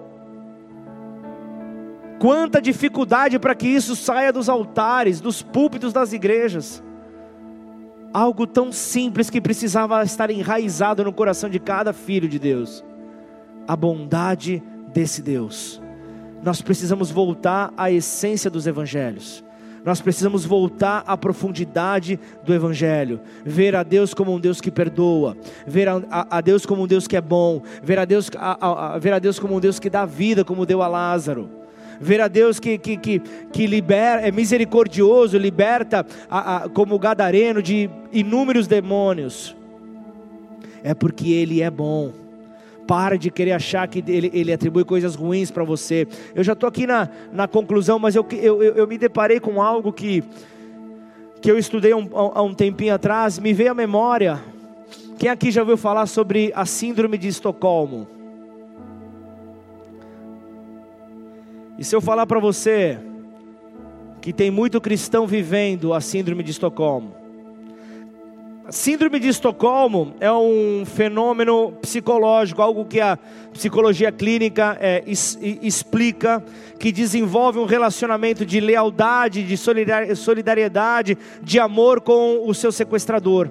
Quanta 2.20 2.62
dificuldade 2.62 3.38
para 3.38 3.56
que 3.56 3.68
isso 3.68 3.96
saia 3.96 4.32
dos 4.32 4.48
altares, 4.48 5.20
dos 5.20 5.42
púlpitos 5.42 5.92
das 5.92 6.14
igrejas. 6.14 6.84
Algo 8.14 8.48
tão 8.48 8.72
simples 8.72 9.30
que 9.30 9.42
precisava 9.42 10.02
estar 10.04 10.30
enraizado 10.30 11.04
no 11.04 11.12
coração 11.12 11.50
de 11.50 11.60
cada 11.60 11.92
filho 11.92 12.30
de 12.30 12.40
Deus. 12.40 12.84
A 13.68 13.76
bondade 13.76 14.64
desse 14.94 15.22
Deus. 15.22 15.82
Nós 16.42 16.62
precisamos 16.62 17.12
voltar 17.12 17.74
à 17.76 17.92
essência 17.92 18.50
dos 18.50 18.66
evangelhos. 18.66 19.45
Nós 19.86 20.02
precisamos 20.02 20.44
voltar 20.44 21.04
à 21.06 21.16
profundidade 21.16 22.20
do 22.44 22.52
Evangelho, 22.52 23.22
ver 23.46 23.76
a 23.76 23.84
Deus 23.84 24.16
como 24.16 24.34
um 24.34 24.40
Deus 24.40 24.60
que 24.60 24.72
perdoa, 24.72 25.38
ver 25.68 25.88
a, 25.88 26.02
a, 26.10 26.42
Deus 26.42 26.66
como 26.66 26.82
um 26.82 26.88
Deus 26.88 27.08
que 27.08 27.16
é 27.16 27.22
bom, 27.22 27.62
ver 27.84 28.00
a 28.00 28.06
Deus, 28.06 28.32
a, 28.36 28.98
ver 28.98 29.14
a 29.14 29.20
Deus 29.20 29.38
como 29.38 29.56
um 29.56 29.60
Deus 29.60 29.80
que 29.80 29.88
dá 29.88 30.04
vida, 30.04 30.44
como 30.44 30.66
deu 30.66 30.82
a 30.82 30.88
Lázaro. 30.88 31.48
Ver 32.02 32.20
a 32.20 32.28
Deus 32.28 32.60
que, 32.60 32.80
que, 32.80 32.98
que, 32.98 33.20
que 33.54 33.68
libera, 33.68 34.22
é 34.22 34.32
misericordioso, 34.32 35.38
liberta 35.38 36.04
a, 36.28 36.56
a, 36.56 36.70
como 36.70 36.98
gadareno 36.98 37.62
de 37.62 37.88
inúmeros 38.12 38.66
demônios, 38.66 39.56
é 40.84 40.96
porque 40.96 41.30
Ele 41.30 41.62
é 41.62 41.70
bom. 41.70 42.25
Para 42.88 43.18
de 43.18 43.32
querer 43.32 43.54
achar 43.54 43.88
que 43.88 44.04
ele, 44.08 44.30
ele 44.34 44.54
atribui 44.54 44.84
coisas 44.84 45.16
ruins 45.16 45.50
para 45.50 45.64
você. 45.64 46.08
Eu 46.34 46.44
já 46.44 46.54
estou 46.54 46.70
aqui 46.70 46.86
na, 46.86 47.10
na 47.32 47.48
conclusão, 47.48 47.98
mas 47.98 48.16
eu, 48.16 48.26
eu, 48.32 48.62
eu 48.62 48.88
me 48.88 48.98
deparei 48.98 49.40
com 49.40 49.62
algo 49.62 49.92
que, 49.92 50.24
que 51.42 51.50
eu 51.50 51.58
estudei 51.58 51.94
um, 51.94 52.10
há 52.14 52.42
um 52.42 52.54
tempinho 52.54 52.94
atrás, 52.94 53.40
me 53.40 53.54
veio 53.54 53.72
à 53.72 53.74
memória. 53.74 54.40
Quem 55.18 55.30
aqui 55.30 55.50
já 55.50 55.62
ouviu 55.62 55.78
falar 55.78 56.06
sobre 56.08 56.52
a 56.56 56.66
Síndrome 56.66 57.18
de 57.18 57.28
Estocolmo? 57.28 58.08
E 61.78 61.84
se 61.84 61.96
eu 61.96 62.02
falar 62.02 62.26
para 62.26 62.40
você 62.40 63.00
que 64.22 64.32
tem 64.32 64.50
muito 64.50 64.80
cristão 64.80 65.28
vivendo 65.28 65.94
a 65.94 66.02
Síndrome 66.02 66.44
de 66.44 66.52
Estocolmo, 66.52 67.25
Síndrome 68.70 69.20
de 69.20 69.28
Estocolmo 69.28 70.16
é 70.20 70.32
um 70.32 70.84
fenômeno 70.86 71.74
psicológico, 71.74 72.64
algo 72.64 72.84
que 72.84 73.00
a 73.00 73.18
psicologia 73.54 74.12
clínica 74.12 74.76
é, 74.82 75.04
explica, 75.06 76.44
que 76.80 76.92
desenvolve 76.92 77.60
um 77.60 77.66
relacionamento 77.66 78.44
de 78.44 78.60
lealdade, 78.60 79.44
de 79.44 79.56
solidariedade, 79.56 81.16
de 81.44 81.60
amor 81.60 82.02
com 82.02 82.42
o 82.44 82.56
seu 82.56 82.72
sequestrador, 82.72 83.50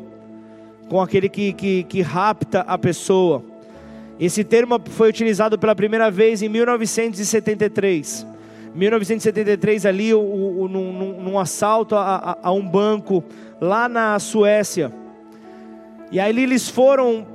com 0.89 1.01
aquele 1.01 1.29
que, 1.29 1.53
que, 1.53 1.85
que 1.85 2.03
rapta 2.03 2.63
a 2.63 2.77
pessoa. 2.77 3.45
Esse 4.19 4.43
termo 4.43 4.81
foi 4.85 5.11
utilizado 5.11 5.57
pela 5.57 5.77
primeira 5.77 6.11
vez 6.11 6.43
em 6.43 6.49
1973. 6.49 8.27
1973 8.75 9.87
ali, 9.87 10.13
o, 10.13 10.19
o, 10.21 10.69
num, 10.69 11.23
num 11.23 11.39
assalto 11.39 11.95
a, 11.95 12.17
a, 12.17 12.39
a 12.49 12.53
um 12.53 12.67
banco 12.67 13.23
lá 13.61 13.89
na 13.89 14.19
Suécia. 14.19 15.04
E 16.11 16.21
aí 16.21 16.39
eles 16.39 16.69
foram, 16.69 17.27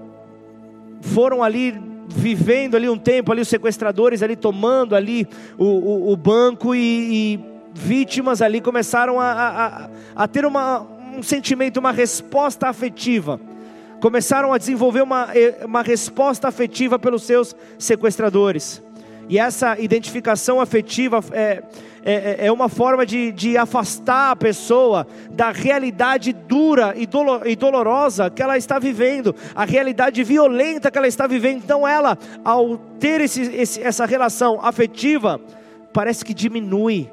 foram 1.01 1.43
ali 1.43 1.89
vivendo 2.07 2.75
ali 2.75 2.89
um 2.89 2.97
tempo, 2.97 3.31
ali 3.31 3.41
os 3.41 3.47
sequestradores 3.47 4.23
ali 4.23 4.35
tomando 4.35 4.95
ali 4.95 5.27
o, 5.57 5.65
o, 5.65 6.11
o 6.11 6.17
banco 6.17 6.73
e, 6.73 7.35
e, 7.35 7.39
vítimas 7.73 8.41
ali 8.41 8.59
começaram 8.59 9.19
a, 9.19 9.31
a, 9.31 9.89
a 10.15 10.27
ter 10.27 10.45
uma, 10.45 10.81
um 11.15 11.21
sentimento, 11.21 11.77
uma 11.77 11.91
resposta 11.91 12.67
afetiva. 12.67 13.39
Começaram 14.01 14.53
a 14.53 14.57
desenvolver 14.57 15.01
uma, 15.01 15.27
uma 15.65 15.81
resposta 15.81 16.47
afetiva 16.47 16.97
pelos 16.97 17.23
seus 17.23 17.55
sequestradores. 17.77 18.81
E 19.27 19.37
essa 19.37 19.79
identificação 19.79 20.59
afetiva 20.59 21.23
é, 21.31 21.61
é, 22.03 22.13
é, 22.13 22.47
é 22.47 22.51
uma 22.51 22.69
forma 22.69 23.05
de, 23.05 23.31
de 23.31 23.57
afastar 23.57 24.31
a 24.31 24.35
pessoa 24.35 25.05
da 25.31 25.51
realidade 25.51 26.33
dura 26.33 26.93
e, 26.95 27.05
dolo, 27.05 27.41
e 27.45 27.55
dolorosa 27.55 28.29
que 28.29 28.41
ela 28.41 28.57
está 28.57 28.79
vivendo, 28.79 29.35
a 29.55 29.65
realidade 29.65 30.23
violenta 30.23 30.89
que 30.91 30.97
ela 30.97 31.07
está 31.07 31.27
vivendo. 31.27 31.57
Então, 31.57 31.87
ela, 31.87 32.17
ao 32.43 32.77
ter 32.77 33.21
esse, 33.21 33.41
esse, 33.41 33.81
essa 33.81 34.05
relação 34.05 34.59
afetiva, 34.61 35.39
parece 35.93 36.23
que 36.23 36.33
diminui 36.33 37.09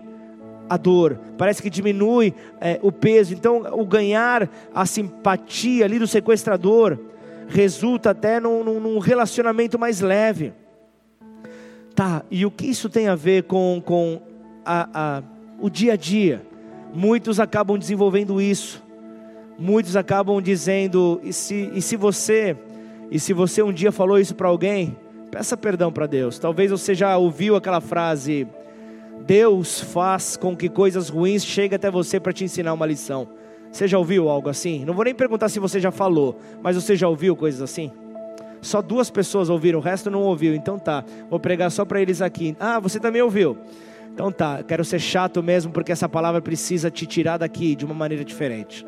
a 0.68 0.76
dor, 0.76 1.18
parece 1.38 1.62
que 1.62 1.70
diminui 1.70 2.34
é, 2.60 2.78
o 2.82 2.90
peso. 2.90 3.32
Então, 3.32 3.62
o 3.72 3.86
ganhar 3.86 4.48
a 4.74 4.84
simpatia 4.84 5.84
ali 5.84 5.98
do 5.98 6.06
sequestrador 6.06 6.98
resulta 7.48 8.10
até 8.10 8.40
num, 8.40 8.64
num 8.64 8.98
relacionamento 8.98 9.78
mais 9.78 10.00
leve. 10.00 10.52
Tá, 11.94 12.22
e 12.30 12.44
o 12.44 12.50
que 12.50 12.66
isso 12.66 12.90
tem 12.90 13.08
a 13.08 13.14
ver 13.14 13.44
com, 13.44 13.82
com 13.84 14.20
a, 14.66 14.88
a, 14.92 15.22
o 15.60 15.70
dia 15.70 15.92
a 15.92 15.96
dia. 15.96 16.44
Muitos 16.92 17.38
acabam 17.38 17.78
desenvolvendo 17.78 18.40
isso. 18.40 18.82
Muitos 19.58 19.96
acabam 19.96 20.42
dizendo: 20.42 21.20
e 21.22 21.32
se, 21.32 21.70
e 21.72 21.80
se 21.80 21.96
você, 21.96 22.56
e 23.10 23.18
se 23.20 23.32
você 23.32 23.62
um 23.62 23.72
dia 23.72 23.92
falou 23.92 24.18
isso 24.18 24.34
para 24.34 24.48
alguém, 24.48 24.96
peça 25.30 25.56
perdão 25.56 25.92
para 25.92 26.06
Deus. 26.06 26.38
Talvez 26.38 26.70
você 26.70 26.94
já 26.94 27.16
ouviu 27.16 27.54
aquela 27.54 27.80
frase: 27.80 28.46
Deus 29.24 29.80
faz 29.80 30.36
com 30.36 30.56
que 30.56 30.68
coisas 30.68 31.08
ruins 31.08 31.44
cheguem 31.44 31.76
até 31.76 31.90
você 31.90 32.18
para 32.18 32.32
te 32.32 32.44
ensinar 32.44 32.72
uma 32.72 32.86
lição. 32.86 33.28
Você 33.70 33.86
já 33.86 33.98
ouviu 33.98 34.28
algo 34.28 34.48
assim? 34.48 34.84
Não 34.84 34.94
vou 34.94 35.04
nem 35.04 35.14
perguntar 35.14 35.48
se 35.48 35.58
você 35.58 35.78
já 35.78 35.90
falou, 35.90 36.38
mas 36.62 36.76
você 36.76 36.96
já 36.96 37.08
ouviu 37.08 37.36
coisas 37.36 37.60
assim? 37.60 37.90
Só 38.62 38.80
duas 38.80 39.10
pessoas 39.10 39.50
ouviram, 39.50 39.78
o 39.78 39.82
resto 39.82 40.10
não 40.10 40.22
ouviu. 40.22 40.54
Então 40.54 40.78
tá, 40.78 41.04
vou 41.28 41.38
pregar 41.38 41.70
só 41.70 41.84
para 41.84 42.00
eles 42.00 42.22
aqui. 42.22 42.56
Ah, 42.58 42.80
você 42.80 42.98
também 42.98 43.22
ouviu? 43.22 43.56
Então 44.16 44.32
tá, 44.32 44.62
quero 44.62 44.82
ser 44.82 44.98
chato 44.98 45.42
mesmo 45.42 45.70
porque 45.70 45.92
essa 45.92 46.08
palavra 46.08 46.40
precisa 46.40 46.90
te 46.90 47.04
tirar 47.04 47.36
daqui 47.36 47.76
de 47.76 47.84
uma 47.84 47.92
maneira 47.92 48.24
diferente. 48.24 48.82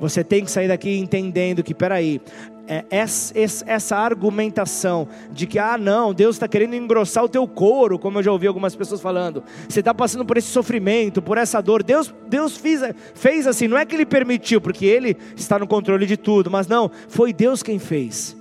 Você 0.00 0.24
tem 0.24 0.46
que 0.46 0.50
sair 0.50 0.66
daqui 0.66 0.96
entendendo 0.96 1.62
que, 1.62 1.74
peraí, 1.74 2.22
é, 2.66 2.82
essa 2.90 3.98
argumentação 3.98 5.08
de 5.30 5.46
que, 5.46 5.58
ah, 5.58 5.76
não, 5.76 6.14
Deus 6.14 6.36
está 6.36 6.48
querendo 6.48 6.74
engrossar 6.74 7.24
o 7.24 7.28
teu 7.28 7.46
couro, 7.46 7.98
como 7.98 8.18
eu 8.18 8.22
já 8.22 8.32
ouvi 8.32 8.46
algumas 8.46 8.74
pessoas 8.74 8.98
falando. 8.98 9.44
Você 9.68 9.80
está 9.80 9.92
passando 9.92 10.24
por 10.24 10.38
esse 10.38 10.48
sofrimento, 10.48 11.20
por 11.20 11.36
essa 11.36 11.60
dor. 11.60 11.82
Deus, 11.82 12.14
Deus 12.26 12.56
fez, 12.56 12.80
fez 13.14 13.46
assim, 13.46 13.68
não 13.68 13.76
é 13.76 13.84
que 13.84 13.94
Ele 13.94 14.06
permitiu, 14.06 14.58
porque 14.58 14.86
Ele 14.86 15.18
está 15.36 15.58
no 15.58 15.66
controle 15.66 16.06
de 16.06 16.16
tudo, 16.16 16.50
mas 16.50 16.66
não, 16.66 16.90
foi 17.08 17.30
Deus 17.30 17.62
quem 17.62 17.78
fez. 17.78 18.34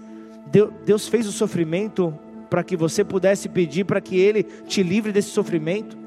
Deus 0.86 1.10
fez 1.10 1.28
o 1.28 1.34
sofrimento 1.34 2.18
para 2.50 2.64
que 2.64 2.78
você 2.78 3.04
pudesse 3.04 3.50
pedir 3.50 3.84
para 3.84 4.00
que 4.00 4.18
Ele 4.18 4.44
te 4.44 4.82
livre 4.82 5.12
desse 5.12 5.32
sofrimento. 5.32 6.05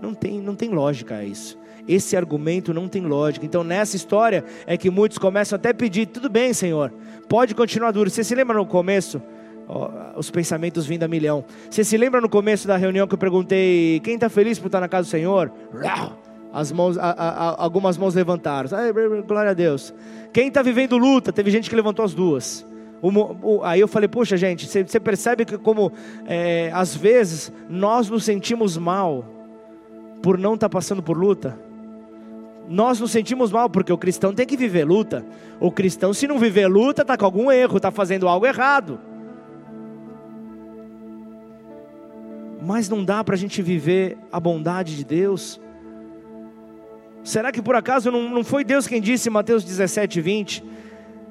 Não 0.00 0.14
tem, 0.14 0.40
não 0.40 0.54
tem 0.54 0.70
lógica 0.70 1.24
isso. 1.24 1.58
Esse 1.88 2.16
argumento 2.16 2.74
não 2.74 2.86
tem 2.86 3.02
lógica. 3.06 3.46
Então, 3.46 3.64
nessa 3.64 3.96
história 3.96 4.44
é 4.66 4.76
que 4.76 4.90
muitos 4.90 5.16
começam 5.16 5.56
até 5.56 5.70
a 5.70 5.74
pedir: 5.74 6.06
tudo 6.06 6.28
bem, 6.28 6.52
Senhor, 6.52 6.92
pode 7.28 7.54
continuar 7.54 7.92
duro. 7.92 8.10
Você 8.10 8.22
se 8.22 8.34
lembra 8.34 8.56
no 8.56 8.66
começo? 8.66 9.22
Oh, 9.66 10.18
os 10.18 10.30
pensamentos 10.30 10.86
vindo 10.86 11.02
a 11.02 11.08
milhão. 11.08 11.44
Você 11.68 11.84
se 11.84 11.96
lembra 11.96 12.20
no 12.20 12.28
começo 12.28 12.66
da 12.66 12.76
reunião 12.76 13.06
que 13.06 13.14
eu 13.14 13.18
perguntei: 13.18 14.00
quem 14.00 14.14
está 14.14 14.28
feliz 14.28 14.58
por 14.58 14.66
estar 14.66 14.80
na 14.80 14.88
casa 14.88 15.08
do 15.08 15.10
Senhor? 15.10 15.50
As 16.52 16.72
mãos, 16.72 16.96
a, 16.98 17.10
a, 17.10 17.62
algumas 17.62 17.96
mãos 17.96 18.14
levantaram. 18.14 18.68
Glória 19.26 19.50
a 19.50 19.54
Deus. 19.54 19.94
Quem 20.32 20.48
está 20.48 20.62
vivendo 20.62 20.96
luta? 20.96 21.32
Teve 21.32 21.50
gente 21.50 21.68
que 21.68 21.76
levantou 21.76 22.04
as 22.04 22.14
duas. 22.14 22.66
O, 23.00 23.08
o, 23.08 23.62
aí 23.62 23.80
eu 23.80 23.88
falei, 23.88 24.08
puxa 24.08 24.36
gente, 24.36 24.66
você 24.66 24.98
percebe 24.98 25.44
que 25.44 25.56
como 25.56 25.92
é, 26.26 26.70
às 26.74 26.96
vezes 26.96 27.52
nós 27.68 28.08
nos 28.08 28.24
sentimos 28.24 28.76
mal 28.76 29.24
por 30.22 30.38
não 30.38 30.54
estar 30.54 30.68
tá 30.68 30.72
passando 30.72 31.02
por 31.02 31.16
luta? 31.16 31.68
nós 32.68 33.00
nos 33.00 33.10
sentimos 33.10 33.50
mal, 33.50 33.70
porque 33.70 33.92
o 33.92 33.98
cristão 33.98 34.34
tem 34.34 34.46
que 34.46 34.56
viver 34.56 34.84
luta. 34.84 35.24
O 35.58 35.72
cristão, 35.72 36.12
se 36.12 36.28
não 36.28 36.38
viver 36.38 36.66
luta, 36.66 37.02
está 37.02 37.16
com 37.16 37.24
algum 37.24 37.50
erro, 37.50 37.78
está 37.78 37.90
fazendo 37.90 38.28
algo 38.28 38.46
errado. 38.46 39.00
Mas 42.62 42.88
não 42.88 43.02
dá 43.02 43.24
para 43.24 43.34
a 43.34 43.38
gente 43.38 43.62
viver 43.62 44.18
a 44.30 44.38
bondade 44.38 44.96
de 44.96 45.04
Deus. 45.04 45.58
Será 47.24 47.50
que 47.50 47.62
por 47.62 47.74
acaso 47.74 48.10
não, 48.10 48.28
não 48.28 48.44
foi 48.44 48.64
Deus 48.64 48.86
quem 48.86 49.00
disse 49.00 49.28
em 49.28 49.32
Mateus 49.32 49.64
17, 49.64 50.20
20? 50.20 50.64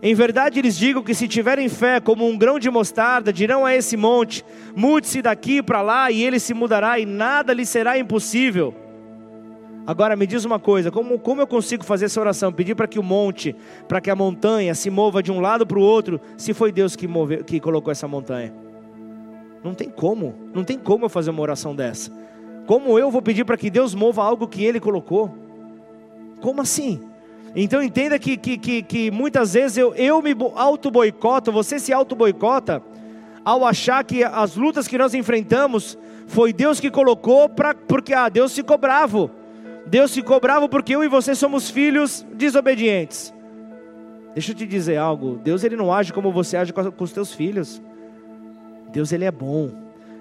Em 0.02 0.14
verdade 0.14 0.62
lhes 0.62 0.78
digo 0.78 1.04
que 1.04 1.16
se 1.16 1.28
tiverem 1.28 1.68
fé 1.70 2.00
como 2.00 2.28
um 2.28 2.38
grão 2.38 2.60
de 2.60 2.70
mostarda, 2.70 3.34
dirão 3.34 3.66
a 3.66 3.76
esse 3.76 3.98
monte: 3.98 4.46
mude-se 4.76 5.22
daqui 5.22 5.62
para 5.64 5.82
lá, 5.82 6.12
e 6.12 6.24
ele 6.24 6.40
se 6.40 6.54
mudará, 6.54 7.00
e 7.00 7.06
nada 7.06 7.54
lhe 7.54 7.66
será 7.66 7.98
impossível. 7.98 8.74
Agora 9.88 10.16
me 10.16 10.28
diz 10.28 10.46
uma 10.46 10.60
coisa: 10.60 10.92
como, 10.92 11.18
como 11.18 11.42
eu 11.42 11.48
consigo 11.48 11.84
fazer 11.84 12.06
essa 12.06 12.20
oração? 12.20 12.54
Pedir 12.54 12.76
para 12.76 12.88
que 12.88 13.00
o 13.00 13.04
monte, 13.04 13.56
para 13.88 14.00
que 14.00 14.12
a 14.12 14.16
montanha 14.16 14.76
se 14.76 14.90
mova 14.90 15.24
de 15.24 15.32
um 15.32 15.40
lado 15.40 15.66
para 15.66 15.80
o 15.80 15.82
outro, 15.82 16.22
se 16.38 16.54
foi 16.54 16.72
Deus 16.72 16.96
que, 16.96 17.08
move, 17.08 17.44
que 17.44 17.60
colocou 17.60 17.92
essa 17.92 18.08
montanha? 18.08 18.54
Não 19.64 19.74
tem 19.74 19.90
como, 19.90 20.36
não 20.54 20.64
tem 20.64 20.78
como 20.78 21.06
eu 21.06 21.10
fazer 21.10 21.32
uma 21.32 21.42
oração 21.42 21.76
dessa. 21.76 22.12
Como 22.68 23.00
eu 23.00 23.10
vou 23.10 23.22
pedir 23.22 23.46
para 23.46 23.58
que 23.58 23.70
Deus 23.70 23.96
mova 23.96 24.22
algo 24.24 24.48
que 24.48 24.64
Ele 24.64 24.80
colocou? 24.80 25.34
Como 26.42 26.62
assim? 26.62 27.02
Então 27.60 27.82
entenda 27.82 28.20
que, 28.20 28.38
que, 28.38 28.56
que, 28.56 28.84
que 28.84 29.10
muitas 29.10 29.54
vezes 29.54 29.78
eu, 29.78 29.92
eu 29.96 30.22
me 30.22 30.36
auto-boicoto, 30.54 31.52
você 31.52 31.80
se 31.80 31.92
auto-boicota, 31.92 32.84
ao 33.44 33.66
achar 33.66 34.04
que 34.04 34.24
as 34.24 34.56
lutas 34.56 34.88
que 34.88 34.96
nós 34.96 35.16
enfrentamos 35.16 35.98
foi 36.28 36.54
Deus 36.54 36.80
que 36.80 36.92
colocou, 36.92 37.50
pra, 37.50 37.74
porque 37.74 38.14
ah, 38.14 38.30
Deus 38.30 38.54
ficou 38.54 38.78
bravo. 38.78 39.32
Deus 39.88 40.14
ficou 40.14 40.40
bravo 40.40 40.70
porque 40.70 40.96
eu 40.96 41.04
e 41.04 41.08
você 41.08 41.34
somos 41.34 41.68
filhos 41.68 42.24
desobedientes. 42.32 43.34
Deixa 44.36 44.52
eu 44.52 44.56
te 44.56 44.68
dizer 44.68 44.98
algo. 44.98 45.40
Deus 45.44 45.64
ele 45.64 45.76
não 45.76 45.92
age 45.92 46.14
como 46.14 46.32
você 46.32 46.58
age 46.58 46.72
com 46.72 47.04
os 47.04 47.12
teus 47.12 47.34
filhos. 47.34 47.82
Deus 48.92 49.12
ele 49.12 49.26
é 49.26 49.32
bom. 49.32 49.72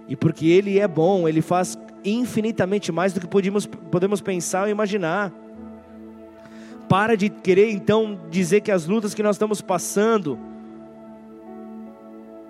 E 0.09 0.16
porque 0.16 0.47
ele 0.47 0.78
é 0.78 0.89
bom, 0.89 1.28
ele 1.28 1.43
faz 1.43 1.76
infinitamente 2.03 2.91
mais 2.91 3.12
do 3.12 3.20
que 3.20 3.26
podemos, 3.26 3.66
podemos 3.66 4.22
pensar 4.22 4.62
ou 4.62 4.70
imaginar. 4.70 5.30
Para 6.89 7.16
de 7.16 7.28
querer 7.28 7.70
então 7.70 8.18
dizer 8.30 8.61
que 8.61 8.70
as 8.70 8.87
lutas 8.87 9.14
que 9.14 9.22
nós 9.22 9.37
estamos 9.37 9.61
passando 9.61 10.39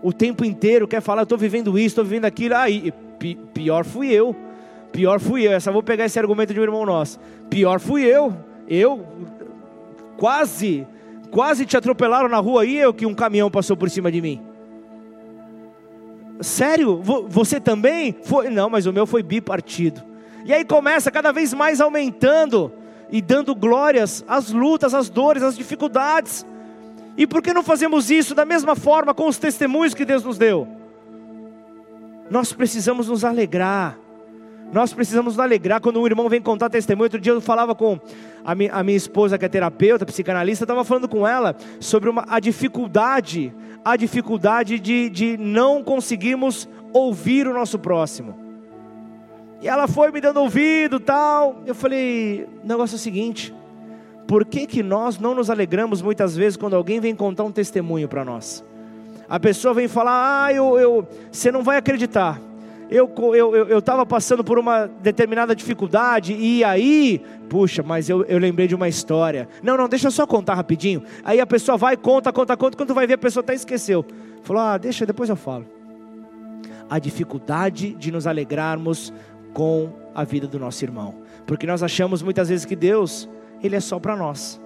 o 0.03 0.13
tempo 0.13 0.45
inteiro 0.45 0.87
quer 0.87 1.01
falar, 1.01 1.23
estou 1.23 1.39
vivendo 1.39 1.79
isso, 1.79 1.89
estou 1.89 2.05
vivendo 2.05 2.27
aquilo. 2.27 2.55
Ah, 2.55 2.67
pior 3.53 3.85
fui 3.85 4.13
eu. 4.13 4.37
Pior 4.93 5.19
fui 5.19 5.47
eu. 5.47 5.53
Essa 5.53 5.73
vou 5.73 5.83
pegar 5.83 6.05
esse 6.05 6.19
argumento 6.19 6.55
de 6.55 6.61
um 6.61 6.63
irmão 6.63 6.85
nosso. 6.87 7.19
Pior 7.51 7.81
fui 7.81 8.05
eu. 8.05 8.37
Eu 8.69 9.05
quase, 10.17 10.87
quase 11.31 11.67
te 11.67 11.77
atropelaram 11.77 12.29
na 12.29 12.39
rua 12.39 12.65
e 12.65 12.77
eu 12.77 12.93
que 12.93 13.07
um 13.07 13.15
caminhão 13.15 13.51
passou 13.51 13.77
por 13.77 13.91
cima 13.91 14.13
de 14.13 14.21
mim. 14.21 14.41
Sério? 16.41 17.01
Você 17.03 17.59
também? 17.59 18.15
Foi? 18.23 18.51
Não, 18.51 18.69
mas 18.69 18.87
o 18.87 18.93
meu 18.93 19.07
foi 19.07 19.23
bipartido. 19.23 20.03
E 20.45 20.53
aí 20.53 20.65
começa 20.65 21.11
cada 21.11 21.33
vez 21.33 21.53
mais 21.55 21.81
aumentando 21.81 22.73
e 23.11 23.21
dando 23.21 23.55
glórias 23.55 24.25
às 24.27 24.51
lutas, 24.51 24.95
às 24.95 25.09
dores, 25.09 25.43
às 25.43 25.57
dificuldades. 25.57 26.47
E 27.17 27.27
por 27.27 27.43
que 27.43 27.53
não 27.53 27.63
fazemos 27.63 28.11
isso 28.11 28.35
da 28.35 28.45
mesma 28.45 28.77
forma 28.77 29.15
com 29.15 29.27
os 29.27 29.39
testemunhos 29.39 29.95
que 29.95 30.05
Deus 30.05 30.25
nos 30.25 30.39
deu? 30.39 30.69
Nós 32.31 32.53
precisamos 32.53 33.09
nos 33.09 33.25
alegrar 33.25 33.99
nós 34.73 34.93
precisamos 34.93 35.35
nos 35.37 35.41
alegrar 35.41 35.81
quando 35.81 36.01
um 36.01 36.07
irmão 36.07 36.29
vem 36.29 36.41
contar 36.41 36.69
testemunho. 36.69 37.05
Outro 37.05 37.21
dia 37.21 37.33
eu 37.33 37.41
falava 37.41 37.75
com 37.75 37.99
a 38.45 38.55
minha, 38.55 38.73
a 38.73 38.83
minha 38.83 38.97
esposa, 38.97 39.39
que 39.39 39.45
é 39.45 39.49
terapeuta, 39.49 40.05
psicanalista, 40.05 40.65
estava 40.65 40.85
falando 40.85 41.09
com 41.09 41.27
ela 41.27 41.55
sobre 41.79 42.11
uma, 42.11 42.25
a 42.29 42.41
dificuldade, 42.41 43.55
a 43.85 43.97
dificuldade 43.97 44.81
de, 44.81 45.09
de 45.09 45.37
não 45.37 45.83
conseguirmos 45.83 46.69
ouvir 46.93 47.47
o 47.47 47.55
nosso 47.55 47.79
próximo. 47.79 48.46
E 49.67 49.69
ela 49.69 49.89
foi 49.89 50.13
me 50.13 50.21
dando 50.21 50.41
ouvido 50.41 51.01
tal. 51.01 51.61
Eu 51.67 51.75
falei, 51.75 52.47
o 52.63 52.67
negócio 52.67 52.95
é 52.95 52.99
o 52.99 53.01
seguinte: 53.01 53.53
por 54.29 54.45
que, 54.45 54.65
que 54.65 54.81
nós 54.81 55.19
não 55.19 55.35
nos 55.35 55.51
alegramos 55.51 56.01
muitas 56.01 56.37
vezes 56.37 56.57
quando 56.57 56.77
alguém 56.77 57.01
vem 57.01 57.17
contar 57.17 57.43
um 57.43 57.51
testemunho 57.51 58.07
para 58.07 58.25
nós? 58.25 58.65
A 59.29 59.41
pessoa 59.41 59.75
vem 59.75 59.89
falar, 59.89 60.45
ah, 60.45 60.53
eu, 60.53 60.79
eu, 60.79 61.09
você 61.33 61.51
não 61.51 61.65
vai 61.65 61.79
acreditar 61.79 62.41
eu 62.89 63.07
estava 63.07 63.37
eu, 63.37 64.05
eu, 64.05 64.07
passando 64.07 64.45
por 64.45 64.61
uma 64.61 64.87
determinada 64.87 65.57
dificuldade, 65.57 66.33
e 66.35 66.63
aí, 66.63 67.21
puxa, 67.49 67.83
mas 67.83 68.09
eu, 68.09 68.25
eu 68.27 68.39
lembrei 68.39 68.69
de 68.69 68.77
uma 68.77 68.89
história. 68.89 69.49
Não, 69.61 69.77
não, 69.77 69.89
deixa 69.89 70.07
eu 70.07 70.11
só 70.13 70.25
contar 70.25 70.55
rapidinho. 70.55 71.03
Aí 71.25 71.41
a 71.41 71.47
pessoa 71.47 71.77
vai, 71.77 71.97
conta, 71.97 72.33
conta, 72.33 72.57
conta, 72.57 72.77
quando 72.77 72.95
vai 72.95 73.05
ver 73.05 73.15
a 73.15 73.19
pessoa 73.19 73.43
até 73.43 73.55
esqueceu. 73.55 74.07
Falou, 74.45 74.63
ah, 74.63 74.79
deixa, 74.79 75.05
depois 75.05 75.29
eu 75.29 75.35
falo. 75.35 75.67
A 76.89 77.01
dificuldade 77.01 77.93
de 77.95 78.13
nos 78.13 78.25
alegrarmos 78.25 79.13
com 79.57 79.89
a 80.15 80.23
vida 80.23 80.47
do 80.47 80.59
nosso 80.59 80.85
irmão. 80.85 81.15
Porque 81.47 81.67
nós 81.67 81.83
achamos 81.83 82.21
muitas 82.21 82.51
vezes 82.51 82.67
que 82.67 82.77
Deus, 82.77 83.27
Ele 83.63 83.75
é 83.75 83.81
só 83.81 83.99
para 83.99 84.15
nós. 84.15 84.61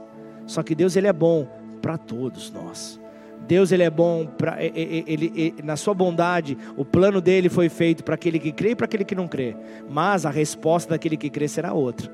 Só 0.47 0.65
que 0.65 0.75
Deus, 0.75 0.97
Ele 0.97 1.07
é 1.07 1.13
bom 1.13 1.47
para 1.81 1.97
todos 1.97 2.51
nós. 2.51 2.99
Deus 3.47 3.73
ele 3.73 3.83
é 3.83 3.91
bom, 3.91 4.27
pra, 4.27 4.63
ele, 4.63 5.05
ele, 5.07 5.33
ele, 5.35 5.55
na 5.65 5.77
sua 5.77 5.95
bondade, 5.95 6.59
o 6.77 6.85
plano 6.85 7.21
dele 7.21 7.49
foi 7.49 7.69
feito 7.69 8.05
para 8.05 8.15
aquele 8.15 8.39
que 8.39 8.53
crê 8.53 8.71
e 8.71 8.75
para 8.77 8.85
aquele 8.85 9.05
que 9.05 9.15
não 9.15 9.27
crê. 9.27 9.57
Mas 9.89 10.27
a 10.27 10.31
resposta 10.31 10.91
daquele 10.91 11.17
que 11.17 11.31
crê 11.31 11.49
será 11.49 11.73
outra. 11.73 12.13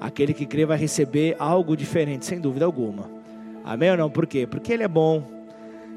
Aquele 0.00 0.32
que 0.32 0.46
crê 0.46 0.64
vai 0.64 0.78
receber 0.78 1.36
algo 1.38 1.76
diferente, 1.76 2.24
sem 2.24 2.40
dúvida 2.40 2.64
alguma. 2.64 3.10
Amém 3.64 3.90
ou 3.90 3.96
não? 3.96 4.08
Por 4.08 4.26
quê? 4.26 4.46
Porque 4.46 4.72
ele 4.72 4.84
é 4.84 4.88
bom. 4.88 5.22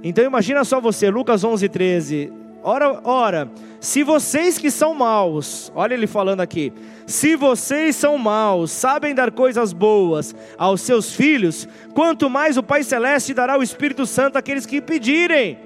Então 0.04 0.26
imagina 0.26 0.64
só 0.66 0.82
você, 0.82 1.10
Lucas 1.10 1.44
11, 1.44 1.70
13. 1.70 2.47
Ora, 2.70 3.00
ora, 3.06 3.52
se 3.80 4.04
vocês 4.04 4.58
que 4.58 4.70
são 4.70 4.94
maus, 4.94 5.72
olha 5.74 5.94
ele 5.94 6.06
falando 6.06 6.42
aqui, 6.42 6.74
se 7.06 7.34
vocês 7.38 7.96
são 7.96 8.18
maus, 8.18 8.72
sabem 8.72 9.16
dar 9.16 9.32
coisas 9.32 9.72
boas 9.72 10.36
aos 10.58 10.82
seus 10.82 11.14
filhos, 11.14 11.66
quanto 11.94 12.30
mais 12.30 12.58
o 12.58 12.64
Pai 12.64 12.84
Celeste 12.84 13.34
dará 13.34 13.58
o 13.58 13.64
Espírito 13.64 14.06
Santo 14.06 14.38
àqueles 14.38 14.66
que 14.66 14.82
pedirem. 14.82 15.58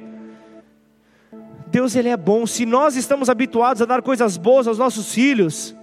Deus 1.66 1.96
ele 1.96 2.10
é 2.10 2.16
bom, 2.16 2.46
se 2.46 2.68
nós 2.68 2.96
estamos 2.96 3.32
habituados 3.32 3.82
a 3.82 3.86
dar 3.86 4.04
coisas 4.04 4.38
boas 4.38 4.68
aos 4.68 4.78
nossos 4.78 5.12
filhos, 5.12 5.76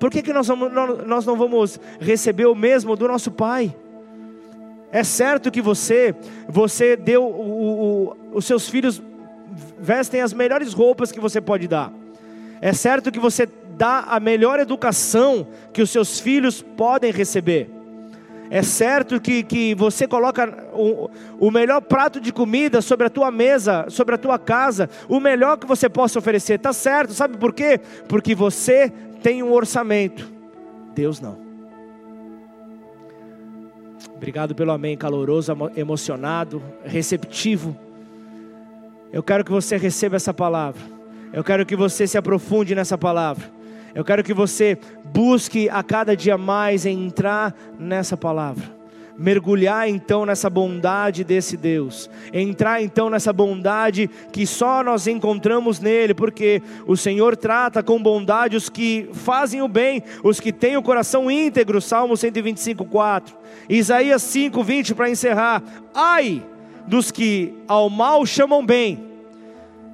por 0.00 0.10
que, 0.10 0.22
que 0.22 0.32
nós, 0.32 0.46
vamos, 0.46 0.72
nós 1.06 1.26
não 1.26 1.36
vamos 1.36 1.78
receber 2.00 2.46
o 2.46 2.54
mesmo 2.54 2.96
do 2.96 3.06
nosso 3.06 3.30
Pai? 3.30 3.76
É 4.90 5.04
certo 5.04 5.50
que 5.50 5.60
você, 5.60 6.14
você 6.48 6.96
deu 6.96 7.22
o, 7.22 8.06
o, 8.08 8.16
os 8.32 8.46
seus 8.46 8.66
filhos 8.66 9.02
vestem 9.80 10.20
as 10.20 10.32
melhores 10.32 10.72
roupas 10.72 11.12
que 11.12 11.20
você 11.20 11.40
pode 11.40 11.68
dar. 11.68 11.92
É 12.60 12.72
certo 12.72 13.10
que 13.10 13.18
você 13.18 13.48
dá 13.76 14.00
a 14.08 14.18
melhor 14.18 14.58
educação 14.58 15.46
que 15.72 15.80
os 15.80 15.90
seus 15.90 16.18
filhos 16.18 16.60
podem 16.60 17.12
receber. 17.12 17.70
É 18.50 18.62
certo 18.62 19.20
que, 19.20 19.42
que 19.42 19.74
você 19.74 20.08
coloca 20.08 20.66
o, 20.72 21.10
o 21.38 21.50
melhor 21.50 21.82
prato 21.82 22.18
de 22.18 22.32
comida 22.32 22.80
sobre 22.80 23.06
a 23.06 23.10
tua 23.10 23.30
mesa, 23.30 23.86
sobre 23.88 24.14
a 24.14 24.18
tua 24.18 24.38
casa, 24.38 24.88
o 25.08 25.20
melhor 25.20 25.58
que 25.58 25.66
você 25.66 25.88
possa 25.88 26.18
oferecer. 26.18 26.54
Está 26.54 26.72
certo, 26.72 27.12
sabe 27.12 27.36
por 27.36 27.52
quê? 27.52 27.78
Porque 28.08 28.34
você 28.34 28.90
tem 29.22 29.42
um 29.42 29.52
orçamento, 29.52 30.32
Deus 30.94 31.20
não. 31.20 31.38
Obrigado 34.16 34.54
pelo 34.54 34.72
amém 34.72 34.96
caloroso, 34.96 35.52
emocionado, 35.76 36.62
receptivo. 36.84 37.76
Eu 39.12 39.22
quero 39.22 39.44
que 39.44 39.50
você 39.50 39.76
receba 39.76 40.16
essa 40.16 40.34
palavra. 40.34 40.80
Eu 41.32 41.42
quero 41.42 41.64
que 41.64 41.76
você 41.76 42.06
se 42.06 42.18
aprofunde 42.18 42.74
nessa 42.74 42.98
palavra. 42.98 43.44
Eu 43.94 44.04
quero 44.04 44.22
que 44.22 44.34
você 44.34 44.78
busque 45.04 45.68
a 45.70 45.82
cada 45.82 46.16
dia 46.16 46.36
mais 46.36 46.84
entrar 46.84 47.54
nessa 47.78 48.16
palavra. 48.16 48.76
Mergulhar 49.16 49.88
então 49.88 50.24
nessa 50.24 50.48
bondade 50.48 51.24
desse 51.24 51.56
Deus, 51.56 52.08
entrar 52.32 52.80
então 52.80 53.10
nessa 53.10 53.32
bondade 53.32 54.08
que 54.30 54.46
só 54.46 54.84
nós 54.84 55.08
encontramos 55.08 55.80
nele, 55.80 56.14
porque 56.14 56.62
o 56.86 56.96
Senhor 56.96 57.36
trata 57.36 57.82
com 57.82 58.00
bondade 58.00 58.56
os 58.56 58.68
que 58.68 59.10
fazem 59.12 59.60
o 59.60 59.66
bem, 59.66 60.04
os 60.22 60.38
que 60.38 60.52
têm 60.52 60.76
o 60.76 60.82
coração 60.82 61.28
íntegro, 61.28 61.80
Salmo 61.80 62.16
125, 62.16 62.84
4, 62.84 63.36
Isaías 63.68 64.22
5, 64.22 64.62
20 64.62 64.94
para 64.94 65.10
encerrar, 65.10 65.64
ai 65.92 66.40
dos 66.88 67.10
que 67.10 67.54
ao 67.68 67.88
mal 67.88 68.24
chamam 68.26 68.64
bem, 68.64 69.06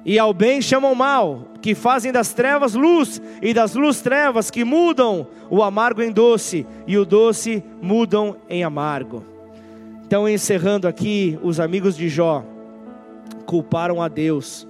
e 0.05 0.19
ao 0.19 0.33
bem 0.33 0.61
chamam 0.61 0.93
mal, 0.93 1.47
que 1.61 1.73
fazem 1.73 2.11
das 2.11 2.31
trevas 2.31 2.75
luz 2.75 3.21
e 3.41 3.53
das 3.53 3.73
luz 3.73 4.01
trevas, 4.01 4.51
que 4.51 4.63
mudam 4.63 5.27
o 5.49 5.63
amargo 5.63 6.01
em 6.01 6.11
doce 6.11 6.65
e 6.85 6.97
o 6.97 7.03
doce 7.03 7.63
mudam 7.81 8.37
em 8.47 8.63
amargo. 8.63 9.25
Então, 10.05 10.29
encerrando 10.29 10.87
aqui, 10.87 11.39
os 11.41 11.59
amigos 11.59 11.97
de 11.97 12.07
Jó 12.07 12.43
culparam 13.47 14.01
a 14.01 14.07
Deus 14.07 14.67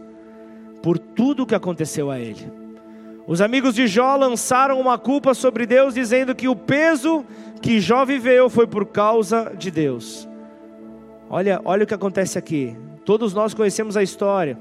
por 0.81 0.97
tudo 0.97 1.43
o 1.43 1.45
que 1.45 1.55
aconteceu 1.55 2.09
a 2.09 2.17
ele. 2.17 2.49
Os 3.27 3.41
amigos 3.41 3.75
de 3.75 3.87
Jó 3.87 4.15
lançaram 4.15 4.79
uma 4.79 4.97
culpa 4.97 5.33
sobre 5.33 5.65
Deus, 5.65 5.93
dizendo 5.95 6.33
que 6.33 6.47
o 6.47 6.55
peso 6.55 7.25
que 7.61 7.81
Jó 7.81 8.05
viveu 8.05 8.49
foi 8.49 8.67
por 8.67 8.85
causa 8.85 9.51
de 9.57 9.69
Deus. 9.69 10.29
Olha, 11.37 11.59
olha 11.65 11.83
o 11.83 11.85
que 11.85 11.93
acontece 11.93 12.37
aqui. 12.37 12.77
Todos 13.03 13.33
nós 13.33 13.53
conhecemos 13.53 13.97
a 13.97 14.01
história. 14.01 14.57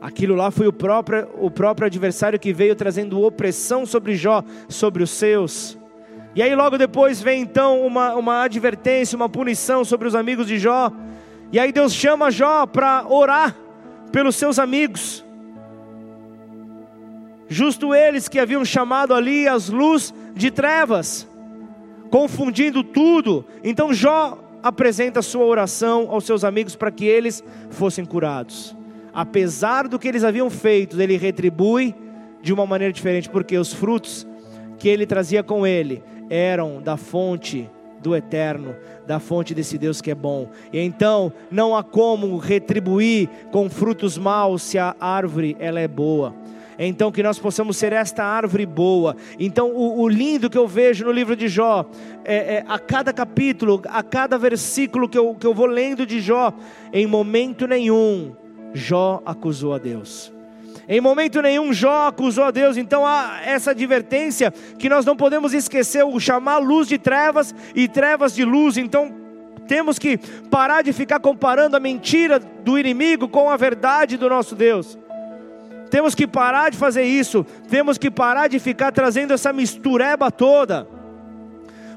Aquilo 0.00 0.36
lá 0.36 0.52
foi 0.52 0.68
o 0.68 0.72
próprio, 0.72 1.28
o 1.40 1.50
próprio 1.50 1.86
adversário 1.86 2.38
que 2.38 2.52
veio 2.52 2.76
trazendo 2.76 3.20
opressão 3.20 3.84
sobre 3.84 4.14
Jó, 4.14 4.44
sobre 4.68 5.02
os 5.02 5.10
seus. 5.10 5.76
E 6.32 6.40
aí 6.40 6.54
logo 6.54 6.78
depois 6.78 7.20
vem 7.20 7.42
então 7.42 7.84
uma, 7.84 8.14
uma 8.14 8.42
advertência, 8.44 9.16
uma 9.16 9.28
punição 9.28 9.84
sobre 9.84 10.06
os 10.06 10.14
amigos 10.14 10.46
de 10.46 10.60
Jó. 10.60 10.92
E 11.50 11.58
aí 11.58 11.72
Deus 11.72 11.92
chama 11.92 12.30
Jó 12.30 12.66
para 12.66 13.04
orar 13.08 13.52
pelos 14.12 14.36
seus 14.36 14.60
amigos. 14.60 15.24
Justo 17.48 17.92
eles 17.92 18.28
que 18.28 18.38
haviam 18.38 18.64
chamado 18.64 19.12
ali 19.12 19.48
as 19.48 19.68
luz 19.68 20.14
de 20.36 20.52
trevas, 20.52 21.26
confundindo 22.10 22.82
tudo. 22.82 23.44
Então 23.62 23.92
Jó 23.92 24.38
apresenta 24.62 25.22
sua 25.22 25.44
oração 25.44 26.08
aos 26.10 26.24
seus 26.24 26.44
amigos 26.44 26.74
para 26.74 26.90
que 26.90 27.04
eles 27.04 27.42
fossem 27.70 28.04
curados 28.04 28.76
apesar 29.16 29.88
do 29.88 29.98
que 29.98 30.06
eles 30.06 30.22
haviam 30.22 30.50
feito, 30.50 31.00
ele 31.00 31.16
retribui 31.16 31.94
de 32.42 32.52
uma 32.52 32.66
maneira 32.66 32.92
diferente, 32.92 33.30
porque 33.30 33.56
os 33.56 33.72
frutos 33.72 34.26
que 34.78 34.90
ele 34.90 35.06
trazia 35.06 35.42
com 35.42 35.66
ele 35.66 36.02
eram 36.28 36.82
da 36.82 36.98
fonte 36.98 37.70
do 38.02 38.14
eterno, 38.14 38.76
da 39.06 39.18
fonte 39.18 39.54
desse 39.54 39.78
Deus 39.78 40.02
que 40.02 40.10
é 40.10 40.14
bom. 40.14 40.50
E 40.70 40.78
então 40.78 41.32
não 41.50 41.74
há 41.74 41.82
como 41.82 42.36
retribuir 42.36 43.30
com 43.50 43.70
frutos 43.70 44.18
maus 44.18 44.60
se 44.60 44.78
a 44.78 44.94
árvore 45.00 45.56
ela 45.58 45.80
é 45.80 45.88
boa. 45.88 46.34
Então 46.78 47.10
que 47.10 47.22
nós 47.22 47.38
possamos 47.38 47.76
ser 47.76 47.92
esta 47.92 48.24
árvore 48.24 48.66
boa. 48.66 49.16
Então 49.38 49.70
o, 49.70 50.00
o 50.02 50.08
lindo 50.08 50.50
que 50.50 50.58
eu 50.58 50.68
vejo 50.68 51.04
no 51.04 51.12
livro 51.12 51.34
de 51.34 51.48
Jó, 51.48 51.86
é, 52.24 52.56
é, 52.56 52.64
a 52.68 52.78
cada 52.78 53.12
capítulo, 53.12 53.80
a 53.88 54.02
cada 54.02 54.38
versículo 54.38 55.08
que 55.08 55.16
eu, 55.18 55.34
que 55.34 55.46
eu 55.46 55.54
vou 55.54 55.66
lendo 55.66 56.04
de 56.04 56.20
Jó, 56.20 56.52
em 56.92 57.06
momento 57.06 57.66
nenhum 57.66 58.34
Jó 58.74 59.22
acusou 59.24 59.74
a 59.74 59.78
Deus. 59.78 60.32
Em 60.88 61.00
momento 61.00 61.42
nenhum 61.42 61.72
Jó 61.72 62.08
acusou 62.08 62.44
a 62.44 62.50
Deus, 62.50 62.76
então 62.76 63.04
há 63.04 63.40
essa 63.44 63.72
advertência 63.72 64.52
que 64.78 64.88
nós 64.88 65.04
não 65.04 65.16
podemos 65.16 65.52
esquecer 65.52 66.04
o 66.04 66.20
chamar 66.20 66.58
luz 66.58 66.86
de 66.86 66.96
trevas 66.96 67.54
e 67.74 67.88
trevas 67.88 68.34
de 68.34 68.44
luz. 68.44 68.76
Então 68.76 69.12
temos 69.66 69.98
que 69.98 70.16
parar 70.48 70.82
de 70.82 70.92
ficar 70.92 71.18
comparando 71.18 71.76
a 71.76 71.80
mentira 71.80 72.38
do 72.38 72.78
inimigo 72.78 73.28
com 73.28 73.50
a 73.50 73.56
verdade 73.56 74.16
do 74.16 74.28
nosso 74.28 74.54
Deus. 74.54 74.96
Temos 75.90 76.14
que 76.14 76.26
parar 76.26 76.70
de 76.70 76.76
fazer 76.76 77.04
isso, 77.04 77.44
temos 77.68 77.98
que 77.98 78.10
parar 78.10 78.48
de 78.48 78.58
ficar 78.58 78.92
trazendo 78.92 79.32
essa 79.32 79.52
mistureba 79.52 80.30
toda. 80.30 80.88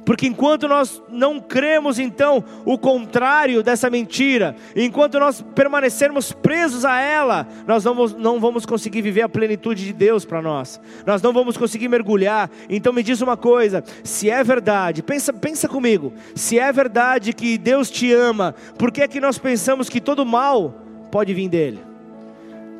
Porque 0.09 0.25
enquanto 0.25 0.67
nós 0.67 1.03
não 1.07 1.39
cremos 1.39 1.99
então 1.99 2.43
o 2.65 2.79
contrário 2.79 3.61
dessa 3.61 3.91
mentira, 3.91 4.55
enquanto 4.75 5.19
nós 5.19 5.45
permanecermos 5.53 6.31
presos 6.31 6.83
a 6.83 6.99
ela, 6.99 7.47
nós 7.67 7.83
não 7.83 7.93
vamos, 7.93 8.15
não 8.15 8.39
vamos 8.39 8.65
conseguir 8.65 9.03
viver 9.03 9.21
a 9.21 9.29
plenitude 9.29 9.85
de 9.85 9.93
Deus 9.93 10.25
para 10.25 10.41
nós. 10.41 10.81
Nós 11.05 11.21
não 11.21 11.31
vamos 11.31 11.57
conseguir 11.57 11.87
mergulhar. 11.89 12.49
Então 12.67 12.91
me 12.91 13.03
diz 13.03 13.21
uma 13.21 13.37
coisa, 13.37 13.83
se 14.03 14.31
é 14.31 14.43
verdade, 14.43 15.03
pensa, 15.03 15.31
pensa 15.31 15.67
comigo, 15.67 16.11
se 16.33 16.57
é 16.57 16.71
verdade 16.71 17.31
que 17.31 17.55
Deus 17.55 17.91
te 17.91 18.11
ama, 18.11 18.55
por 18.79 18.91
que 18.91 19.01
é 19.03 19.07
que 19.07 19.21
nós 19.21 19.37
pensamos 19.37 19.89
que 19.89 20.01
todo 20.01 20.25
mal 20.25 20.73
pode 21.11 21.35
vir 21.35 21.49
dele? 21.49 21.88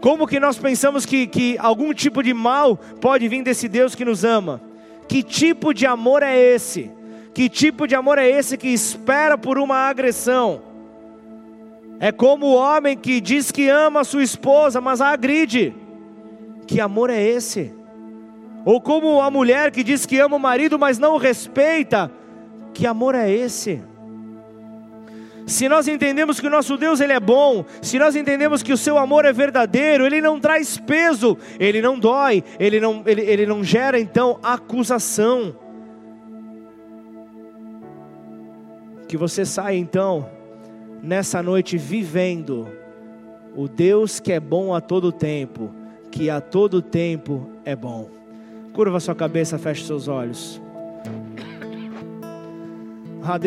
Como 0.01 0.27
que 0.27 0.39
nós 0.39 0.57
pensamos 0.57 1.05
que, 1.05 1.27
que 1.27 1.57
algum 1.59 1.93
tipo 1.93 2.23
de 2.23 2.33
mal 2.33 2.77
pode 3.01 3.27
vir 3.27 3.43
desse 3.43 3.67
Deus 3.67 3.95
que 3.95 4.05
nos 4.05 4.23
ama? 4.23 4.61
Que 5.07 5.21
tipo 5.21 5.73
de 5.73 5.85
amor 5.85 6.23
é 6.23 6.37
esse? 6.37 6.91
Que 7.33 7.49
tipo 7.49 7.87
de 7.87 7.95
amor 7.95 8.17
é 8.17 8.29
esse 8.29 8.57
que 8.57 8.69
espera 8.69 9.37
por 9.37 9.57
uma 9.57 9.75
agressão? 9.89 10.61
É 11.99 12.11
como 12.11 12.45
o 12.45 12.55
homem 12.55 12.97
que 12.97 13.19
diz 13.19 13.51
que 13.51 13.67
ama 13.67 14.01
a 14.01 14.05
sua 14.05 14.23
esposa, 14.23 14.79
mas 14.79 15.01
a 15.01 15.09
agride. 15.09 15.75
Que 16.65 16.79
amor 16.79 17.09
é 17.09 17.21
esse? 17.21 17.73
Ou 18.63 18.79
como 18.79 19.19
a 19.21 19.29
mulher 19.29 19.71
que 19.71 19.83
diz 19.83 20.05
que 20.05 20.19
ama 20.19 20.35
o 20.35 20.39
marido, 20.39 20.79
mas 20.79 20.97
não 20.97 21.15
o 21.15 21.17
respeita. 21.17 22.11
Que 22.73 22.87
amor 22.87 23.15
é 23.15 23.29
esse? 23.29 23.81
Se 25.49 25.67
nós 25.67 25.87
entendemos 25.87 26.39
que 26.39 26.45
o 26.45 26.49
nosso 26.49 26.77
Deus 26.77 26.99
ele 26.99 27.11
é 27.11 27.19
bom, 27.19 27.65
se 27.81 27.97
nós 27.97 28.15
entendemos 28.15 28.61
que 28.61 28.71
o 28.71 28.77
seu 28.77 28.99
amor 28.99 29.25
é 29.25 29.33
verdadeiro, 29.33 30.05
ele 30.05 30.21
não 30.21 30.39
traz 30.39 30.77
peso, 30.77 31.35
ele 31.59 31.81
não 31.81 31.97
dói, 31.97 32.43
ele 32.59 32.79
não, 32.79 33.01
ele, 33.03 33.21
ele 33.21 33.47
não 33.47 33.63
gera 33.63 33.99
então 33.99 34.39
acusação. 34.43 35.55
Que 39.07 39.17
você 39.17 39.43
saia 39.43 39.75
então, 39.75 40.29
nessa 41.01 41.41
noite, 41.41 41.79
vivendo 41.79 42.69
o 43.55 43.67
Deus 43.67 44.19
que 44.19 44.31
é 44.31 44.39
bom 44.39 44.75
a 44.75 44.79
todo 44.79 45.11
tempo, 45.11 45.73
que 46.11 46.29
a 46.29 46.39
todo 46.39 46.79
tempo 46.79 47.49
é 47.65 47.75
bom. 47.75 48.07
Curva 48.71 48.99
sua 48.99 49.15
cabeça, 49.15 49.57
feche 49.57 49.83
seus 49.83 50.07
olhos. 50.07 50.61
Ah, 53.23 53.39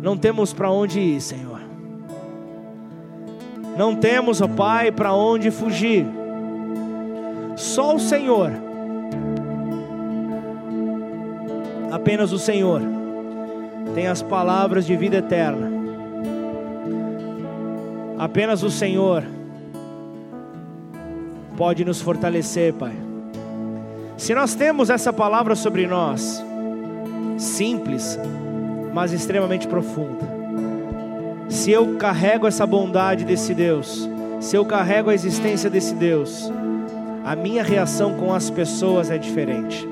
não 0.00 0.16
temos 0.16 0.52
para 0.52 0.70
onde 0.70 1.00
ir, 1.00 1.20
Senhor. 1.20 1.60
Não 3.76 3.94
temos, 3.94 4.40
ó 4.40 4.48
Pai, 4.48 4.90
para 4.90 5.14
onde 5.14 5.50
fugir. 5.50 6.06
Só 7.56 7.94
o 7.94 8.00
Senhor 8.00 8.50
Apenas 11.90 12.30
o 12.30 12.38
Senhor 12.38 12.80
tem 13.94 14.06
as 14.06 14.22
palavras 14.22 14.86
de 14.86 14.96
vida 14.96 15.16
eterna. 15.16 15.68
Apenas 18.16 18.62
o 18.62 18.70
Senhor 18.70 19.24
pode 21.56 21.84
nos 21.84 22.00
fortalecer, 22.00 22.72
Pai. 22.74 22.94
Se 24.16 24.34
nós 24.34 24.54
temos 24.54 24.88
essa 24.88 25.12
palavra 25.12 25.56
sobre 25.56 25.86
nós, 25.86 26.42
simples, 27.36 28.16
mas 28.92 29.12
extremamente 29.12 29.66
profunda. 29.66 30.28
Se 31.48 31.70
eu 31.70 31.96
carrego 31.96 32.46
essa 32.46 32.66
bondade 32.66 33.24
desse 33.24 33.54
Deus, 33.54 34.08
se 34.40 34.56
eu 34.56 34.64
carrego 34.64 35.10
a 35.10 35.14
existência 35.14 35.68
desse 35.68 35.94
Deus, 35.94 36.52
a 37.24 37.34
minha 37.34 37.62
reação 37.62 38.14
com 38.14 38.32
as 38.32 38.50
pessoas 38.50 39.10
é 39.10 39.18
diferente 39.18 39.88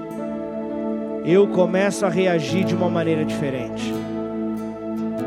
eu 1.30 1.46
começo 1.46 2.06
a 2.06 2.08
reagir 2.08 2.64
de 2.64 2.74
uma 2.74 2.88
maneira 2.88 3.22
diferente. 3.22 3.92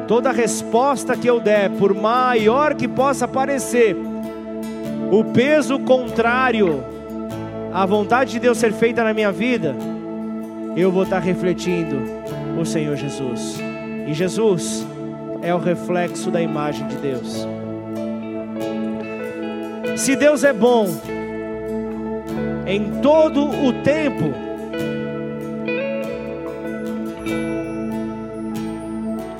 Toda 0.07 0.31
resposta 0.31 1.15
que 1.15 1.27
eu 1.27 1.39
der, 1.39 1.69
por 1.69 1.93
maior 1.93 2.73
que 2.73 2.87
possa 2.87 3.27
parecer, 3.27 3.95
o 5.11 5.23
peso 5.25 5.77
contrário 5.77 6.83
à 7.71 7.85
vontade 7.85 8.31
de 8.31 8.39
Deus 8.39 8.57
ser 8.57 8.73
feita 8.73 9.03
na 9.03 9.13
minha 9.13 9.31
vida, 9.31 9.75
eu 10.75 10.91
vou 10.91 11.03
estar 11.03 11.19
refletindo 11.19 12.01
o 12.59 12.65
Senhor 12.65 12.95
Jesus. 12.95 13.59
E 14.07 14.13
Jesus 14.13 14.85
é 15.41 15.53
o 15.53 15.57
reflexo 15.57 16.29
da 16.31 16.41
imagem 16.41 16.87
de 16.87 16.95
Deus. 16.95 17.47
Se 19.97 20.15
Deus 20.15 20.43
é 20.43 20.53
bom 20.53 20.87
em 22.65 23.01
todo 23.01 23.43
o 23.43 23.73
tempo, 23.83 24.33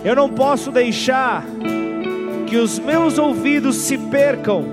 Eu 0.03 0.16
não 0.16 0.30
posso 0.30 0.72
deixar 0.72 1.45
que 2.47 2.57
os 2.57 2.80
meus 2.80 3.20
ouvidos 3.20 3.76
se 3.76 3.97
percam 3.97 4.66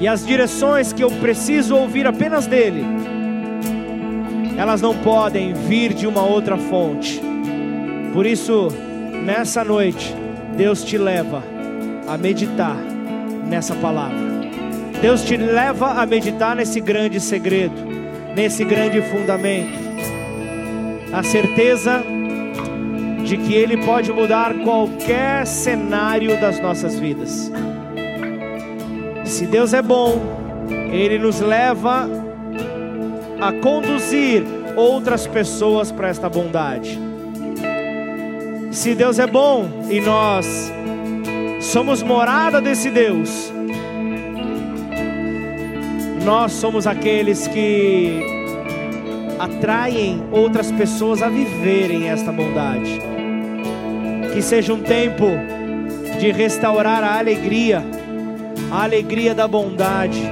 e 0.00 0.08
as 0.08 0.26
direções 0.26 0.92
que 0.92 1.02
eu 1.02 1.10
preciso 1.10 1.76
ouvir 1.76 2.06
apenas 2.06 2.46
dele, 2.46 2.84
elas 4.56 4.80
não 4.80 4.96
podem 4.96 5.52
vir 5.52 5.92
de 5.92 6.06
uma 6.06 6.22
outra 6.22 6.56
fonte. 6.56 7.20
Por 8.12 8.24
isso, 8.24 8.68
nessa 9.24 9.62
noite, 9.62 10.14
Deus 10.56 10.82
te 10.82 10.96
leva 10.96 11.42
a 12.08 12.16
meditar 12.16 12.76
nessa 13.48 13.74
palavra. 13.74 14.16
Deus 15.00 15.22
te 15.22 15.36
leva 15.36 16.00
a 16.00 16.06
meditar 16.06 16.56
nesse 16.56 16.80
grande 16.80 17.20
segredo, 17.20 17.74
nesse 18.34 18.64
grande 18.64 19.02
fundamento. 19.02 19.86
A 21.12 21.22
certeza 21.22 22.02
de 23.24 23.36
que 23.36 23.54
Ele 23.54 23.76
pode 23.84 24.10
mudar 24.12 24.54
qualquer 24.64 25.46
cenário 25.46 26.40
das 26.40 26.60
nossas 26.60 26.98
vidas. 26.98 27.50
Se 29.24 29.44
Deus 29.46 29.74
é 29.74 29.82
bom, 29.82 30.18
Ele 30.90 31.18
nos 31.18 31.40
leva 31.40 32.08
a 33.40 33.52
conduzir 33.52 34.44
outras 34.76 35.26
pessoas 35.26 35.90
para 35.90 36.08
esta 36.08 36.28
bondade. 36.28 36.98
Se 38.70 38.94
Deus 38.94 39.18
é 39.18 39.26
bom 39.26 39.68
e 39.90 40.00
nós 40.00 40.72
somos 41.60 42.02
morada 42.02 42.60
desse 42.60 42.90
Deus, 42.90 43.52
nós 46.24 46.52
somos 46.52 46.86
aqueles 46.86 47.46
que 47.46 48.20
atraem 49.38 50.22
outras 50.32 50.72
pessoas 50.72 51.22
a 51.22 51.28
viverem 51.28 52.08
esta 52.08 52.32
bondade. 52.32 53.00
Que 54.32 54.42
seja 54.42 54.74
um 54.74 54.80
tempo 54.80 55.26
de 56.18 56.30
restaurar 56.32 57.04
a 57.04 57.18
alegria, 57.18 57.82
a 58.70 58.82
alegria 58.82 59.34
da 59.34 59.46
bondade 59.46 60.22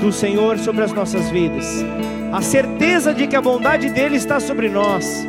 do 0.00 0.12
Senhor 0.12 0.58
sobre 0.58 0.84
as 0.84 0.92
nossas 0.92 1.30
vidas, 1.30 1.84
a 2.32 2.42
certeza 2.42 3.14
de 3.14 3.26
que 3.26 3.36
a 3.36 3.40
bondade 3.40 3.90
dele 3.90 4.16
está 4.16 4.40
sobre 4.40 4.68
nós. 4.68 5.26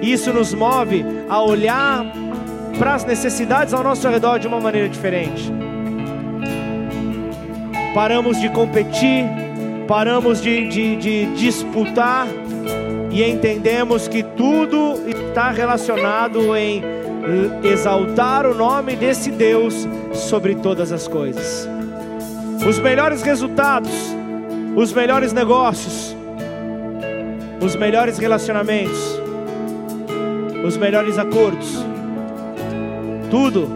Isso 0.00 0.32
nos 0.32 0.52
move 0.52 1.04
a 1.28 1.42
olhar 1.42 2.04
para 2.78 2.94
as 2.94 3.04
necessidades 3.04 3.72
ao 3.72 3.82
nosso 3.82 4.08
redor 4.08 4.38
de 4.38 4.46
uma 4.46 4.60
maneira 4.60 4.88
diferente. 4.88 5.52
Paramos 7.94 8.40
de 8.40 8.48
competir, 8.48 9.24
paramos 9.86 10.42
de, 10.42 10.68
de, 10.68 10.96
de 10.96 11.26
disputar 11.34 12.26
e 13.10 13.22
entendemos 13.22 14.08
que 14.08 14.22
tudo 14.22 15.00
está 15.06 15.50
relacionado 15.50 16.56
em 16.56 16.82
exaltar 17.62 18.44
o 18.46 18.54
nome 18.54 18.96
desse 18.96 19.30
Deus 19.30 19.86
sobre 20.12 20.56
todas 20.56 20.92
as 20.92 21.06
coisas. 21.06 21.68
Os 22.68 22.78
melhores 22.78 23.22
resultados, 23.22 23.92
os 24.74 24.92
melhores 24.92 25.32
negócios, 25.32 26.13
os 27.60 27.76
melhores 27.76 28.18
relacionamentos, 28.18 29.20
os 30.66 30.76
melhores 30.76 31.18
acordos, 31.18 31.84
tudo 33.30 33.68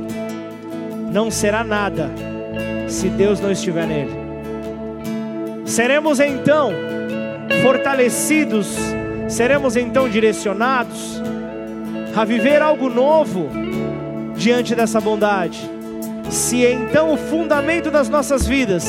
não 1.12 1.30
será 1.30 1.64
nada 1.64 2.10
se 2.86 3.08
Deus 3.08 3.40
não 3.40 3.50
estiver 3.50 3.86
nele. 3.86 4.16
Seremos 5.64 6.20
então 6.20 6.72
fortalecidos, 7.62 8.76
seremos 9.28 9.76
então 9.76 10.08
direcionados 10.08 11.20
a 12.16 12.24
viver 12.24 12.62
algo 12.62 12.88
novo 12.88 13.48
diante 14.36 14.74
dessa 14.74 15.00
bondade. 15.00 15.70
Se 16.30 16.64
então 16.64 17.12
o 17.12 17.16
fundamento 17.16 17.90
das 17.90 18.08
nossas 18.08 18.46
vidas, 18.46 18.86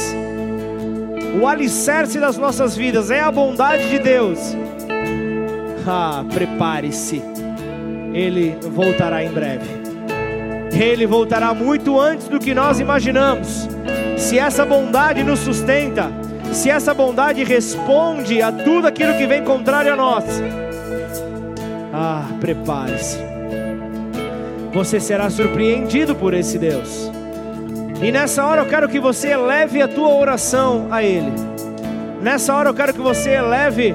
o 1.42 1.48
alicerce 1.48 2.20
das 2.20 2.38
nossas 2.38 2.76
vidas 2.76 3.12
é 3.12 3.20
a 3.20 3.32
bondade 3.32 3.90
de 3.90 4.00
Deus, 4.00 4.40
ah, 5.88 6.24
prepare-se, 6.32 7.22
Ele 8.14 8.58
voltará 8.62 9.24
em 9.24 9.32
breve. 9.32 9.80
Ele 10.72 11.06
voltará 11.06 11.54
muito 11.54 12.00
antes 12.00 12.28
do 12.28 12.40
que 12.40 12.54
nós 12.54 12.80
imaginamos. 12.80 13.68
Se 14.18 14.38
essa 14.38 14.66
bondade 14.66 15.24
nos 15.24 15.40
sustenta, 15.40 16.12
se 16.52 16.70
essa 16.70 16.94
bondade 16.94 17.44
responde 17.44 18.42
a 18.42 18.52
tudo 18.52 18.88
aquilo 18.88 19.16
que 19.16 19.26
vem 19.26 19.44
contrário 19.44 19.94
a 19.94 19.96
nós, 19.96 20.26
ah, 21.94 22.26
prepare-se. 22.40 23.18
Você 24.74 25.00
será 25.00 25.30
surpreendido 25.30 26.16
por 26.16 26.34
esse 26.34 26.58
Deus. 26.58 27.12
E 28.02 28.12
nessa 28.12 28.46
hora 28.46 28.62
eu 28.62 28.68
quero 28.68 28.88
que 28.88 29.00
você 29.00 29.30
eleve 29.30 29.82
a 29.82 29.88
tua 29.88 30.14
oração 30.14 30.88
a 30.92 31.04
Ele. 31.04 31.34
Nessa 32.22 32.54
hora 32.54 32.70
eu 32.70 32.74
quero 32.74 32.94
que 32.94 33.02
você 33.02 33.32
eleve, 33.32 33.94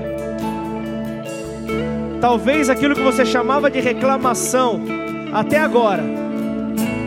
talvez 2.20 2.68
aquilo 2.70 2.94
que 2.94 3.02
você 3.02 3.24
chamava 3.24 3.70
de 3.70 3.80
reclamação, 3.80 4.80
até 5.32 5.58
agora, 5.58 6.02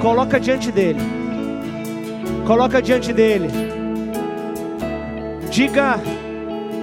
coloca 0.01 0.39
diante 0.39 0.71
dele. 0.71 0.99
Coloca 2.45 2.81
diante 2.81 3.11
dele. 3.11 3.47
Diga, 5.49 5.99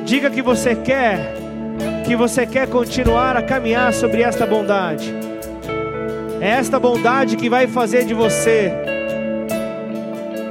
diga 0.04 0.30
que 0.30 0.42
você 0.42 0.74
quer 0.74 1.34
que 2.04 2.14
você 2.14 2.46
quer 2.46 2.68
continuar 2.68 3.36
a 3.36 3.42
caminhar 3.42 3.92
sobre 3.92 4.22
esta 4.22 4.46
bondade. 4.46 5.12
É 6.40 6.50
esta 6.50 6.78
bondade 6.78 7.36
que 7.36 7.48
vai 7.48 7.66
fazer 7.66 8.04
de 8.04 8.12
você 8.12 8.72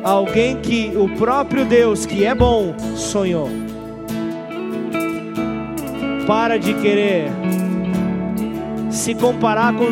alguém 0.04 0.58
que 0.58 0.92
o 0.96 1.08
próprio 1.10 1.64
Deus, 1.64 2.06
que 2.06 2.26
é 2.26 2.34
bom, 2.34 2.76
sonhou. 2.96 3.50
Para 6.26 6.58
de 6.58 6.74
querer 6.74 7.32
se 8.94 9.14
comparar 9.14 9.74
com 9.74 9.90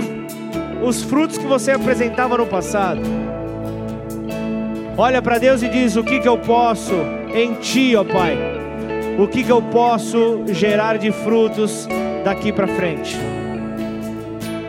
os 0.86 1.04
frutos 1.04 1.38
que 1.38 1.46
você 1.46 1.72
apresentava 1.72 2.38
no 2.38 2.46
passado. 2.46 3.02
Olha 4.98 5.22
para 5.22 5.38
Deus 5.38 5.62
e 5.62 5.68
diz: 5.68 5.96
O 5.96 6.04
que, 6.04 6.20
que 6.20 6.28
eu 6.28 6.38
posso 6.38 6.94
em 7.34 7.54
Ti, 7.56 7.96
ó 7.96 8.04
Pai? 8.04 8.62
o 9.18 9.28
que, 9.28 9.44
que 9.44 9.52
eu 9.52 9.62
posso 9.62 10.44
gerar 10.48 10.98
de 10.98 11.12
frutos 11.12 11.88
daqui 12.24 12.52
para 12.52 12.68
frente. 12.68 13.18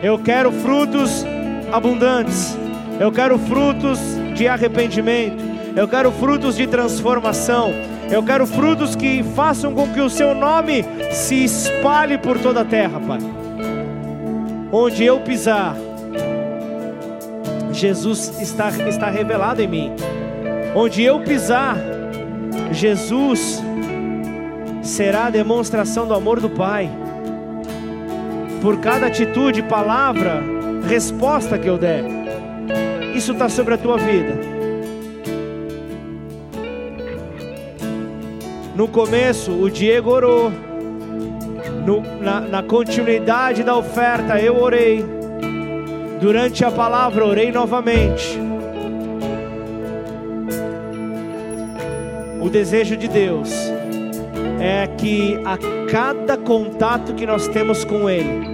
Eu 0.01 0.19
quero 0.19 0.51
frutos 0.51 1.25
abundantes, 1.71 2.57
eu 2.99 3.11
quero 3.11 3.37
frutos 3.39 3.99
de 4.35 4.47
arrependimento, 4.47 5.43
eu 5.75 5.87
quero 5.87 6.11
frutos 6.11 6.55
de 6.55 6.67
transformação, 6.67 7.71
eu 8.11 8.21
quero 8.21 8.45
frutos 8.45 8.95
que 8.95 9.23
façam 9.35 9.73
com 9.73 9.87
que 9.87 10.01
o 10.01 10.09
seu 10.09 10.35
nome 10.35 10.85
se 11.11 11.43
espalhe 11.43 12.17
por 12.17 12.37
toda 12.37 12.61
a 12.61 12.65
terra, 12.65 12.99
Pai. 12.99 13.42
Onde 14.75 15.03
eu 15.03 15.19
pisar, 15.19 15.75
Jesus 17.71 18.41
está, 18.41 18.69
está 18.69 19.07
revelado 19.07 19.61
em 19.61 19.67
mim. 19.67 19.91
Onde 20.75 21.03
eu 21.03 21.19
pisar, 21.19 21.77
Jesus 22.71 23.61
será 24.81 25.27
a 25.27 25.29
demonstração 25.29 26.07
do 26.07 26.15
amor 26.15 26.39
do 26.39 26.49
Pai. 26.49 26.89
Por 28.63 28.79
cada 28.79 29.05
atitude, 29.05 29.61
palavra, 29.61 30.41
resposta 30.87 31.55
que 31.59 31.67
eu 31.67 31.77
der, 31.77 32.03
isso 33.13 33.33
está 33.33 33.47
sobre 33.49 33.75
a 33.75 33.77
tua 33.77 33.99
vida. 33.99 34.39
No 38.75 38.87
começo, 38.87 39.51
o 39.51 39.69
Diego 39.69 40.09
orou. 40.09 40.72
No, 41.85 42.01
na, 42.21 42.39
na 42.39 42.63
continuidade 42.63 43.63
da 43.63 43.75
oferta, 43.75 44.39
eu 44.39 44.61
orei. 44.61 45.03
Durante 46.19 46.63
a 46.63 46.71
palavra, 46.71 47.25
orei 47.25 47.51
novamente. 47.51 48.39
O 52.39 52.49
desejo 52.49 52.95
de 52.95 53.07
Deus 53.07 53.51
é 54.59 54.87
que 54.87 55.37
a 55.43 55.57
cada 55.89 56.37
contato 56.37 57.13
que 57.13 57.25
nós 57.25 57.47
temos 57.47 57.83
com 57.83 58.09
Ele, 58.09 58.47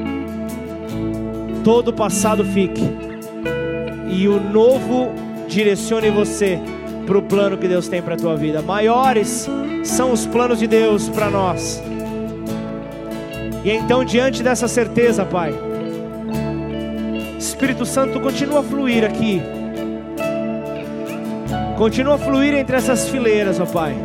todo 1.64 1.90
o 1.90 1.94
passado 1.94 2.44
fique 2.44 3.10
e 4.10 4.28
o 4.28 4.40
novo 4.40 5.12
direcione 5.48 6.10
você 6.10 6.60
para 7.06 7.18
o 7.18 7.22
plano 7.22 7.58
que 7.58 7.68
Deus 7.68 7.88
tem 7.88 8.02
para 8.02 8.16
a 8.16 8.18
tua 8.18 8.36
vida. 8.36 8.62
Maiores 8.62 9.48
são 9.84 10.12
os 10.12 10.26
planos 10.26 10.60
de 10.60 10.68
Deus 10.68 11.10
para 11.10 11.30
nós. 11.30 11.82
E 13.64 13.72
então, 13.72 14.06
diante 14.06 14.42
dessa 14.42 14.68
certeza, 14.68 15.26
Pai, 15.26 15.54
Espírito 17.38 17.86
Santo 17.86 18.20
continua 18.20 18.62
a 18.62 18.64
fluir 18.64 19.04
aqui. 19.04 19.42
Continua 21.78 22.16
a 22.16 22.18
fluir 22.18 22.54
entre 22.54 22.78
essas 22.78 23.10
fileiras, 23.10 23.60
ó 23.60 23.66
Pai. 23.66 23.96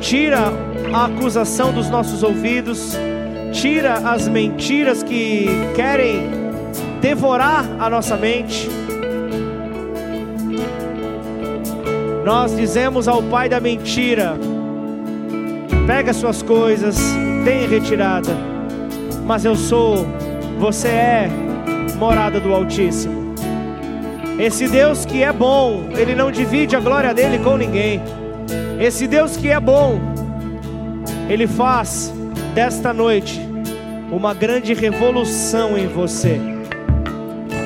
Tira 0.00 0.52
a 0.92 1.06
acusação 1.06 1.72
dos 1.72 1.88
nossos 1.88 2.22
ouvidos, 2.22 2.96
tira 3.52 3.94
as 3.94 4.28
mentiras 4.28 5.02
que 5.02 5.46
querem 5.74 6.30
devorar 7.00 7.64
a 7.78 7.90
nossa 7.90 8.16
mente. 8.16 8.68
Nós 12.24 12.56
dizemos 12.56 13.08
ao 13.08 13.22
pai 13.22 13.48
da 13.48 13.58
mentira: 13.60 14.36
pega 15.86 16.12
suas 16.12 16.42
coisas, 16.42 16.96
tem 17.44 17.66
retirada. 17.66 18.47
Mas 19.28 19.44
eu 19.44 19.54
sou, 19.54 20.06
você 20.58 20.88
é 20.88 21.30
morada 21.98 22.40
do 22.40 22.50
Altíssimo. 22.54 23.34
Esse 24.38 24.66
Deus 24.66 25.04
que 25.04 25.22
é 25.22 25.30
bom, 25.30 25.90
ele 25.90 26.14
não 26.14 26.32
divide 26.32 26.74
a 26.74 26.80
glória 26.80 27.12
dele 27.12 27.38
com 27.38 27.58
ninguém. 27.58 28.00
Esse 28.80 29.06
Deus 29.06 29.36
que 29.36 29.50
é 29.50 29.60
bom, 29.60 30.00
ele 31.28 31.46
faz 31.46 32.10
desta 32.54 32.94
noite 32.94 33.38
uma 34.10 34.32
grande 34.32 34.72
revolução 34.72 35.76
em 35.76 35.86
você. 35.86 36.40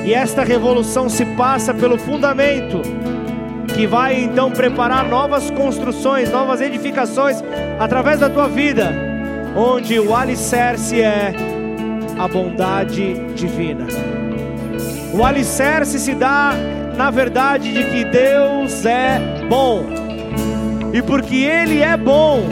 E 0.03 0.13
esta 0.13 0.43
revolução 0.43 1.07
se 1.07 1.23
passa 1.23 1.73
pelo 1.73 1.97
fundamento, 1.97 2.81
que 3.73 3.87
vai 3.87 4.21
então 4.21 4.51
preparar 4.51 5.07
novas 5.07 5.49
construções, 5.49 6.29
novas 6.29 6.59
edificações 6.59 7.41
através 7.79 8.19
da 8.19 8.29
tua 8.29 8.49
vida, 8.49 9.12
onde 9.55 9.99
o 9.99 10.15
alicerce 10.15 11.01
é 11.01 11.33
a 12.17 12.27
bondade 12.27 13.15
divina. 13.35 13.87
O 15.13 15.23
alicerce 15.23 15.99
se 15.99 16.15
dá 16.15 16.53
na 16.97 17.11
verdade 17.11 17.71
de 17.71 17.83
que 17.83 18.05
Deus 18.05 18.85
é 18.85 19.19
bom, 19.49 19.85
e 20.93 21.01
porque 21.01 21.37
Ele 21.37 21.81
é 21.81 21.97
bom, 21.97 22.43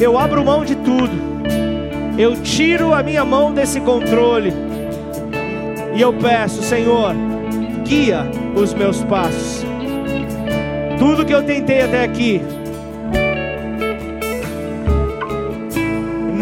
eu 0.00 0.18
abro 0.18 0.44
mão 0.44 0.64
de 0.64 0.74
tudo, 0.76 1.12
eu 2.18 2.36
tiro 2.42 2.92
a 2.92 3.02
minha 3.02 3.24
mão 3.24 3.52
desse 3.52 3.80
controle, 3.80 4.52
e 5.94 6.00
eu 6.00 6.12
peço, 6.12 6.62
Senhor, 6.62 7.14
guia 7.84 8.24
os 8.54 8.74
meus 8.74 9.02
passos. 9.04 9.64
Tudo 10.98 11.24
que 11.24 11.34
eu 11.34 11.42
tentei 11.42 11.82
até 11.82 12.04
aqui 12.04 12.40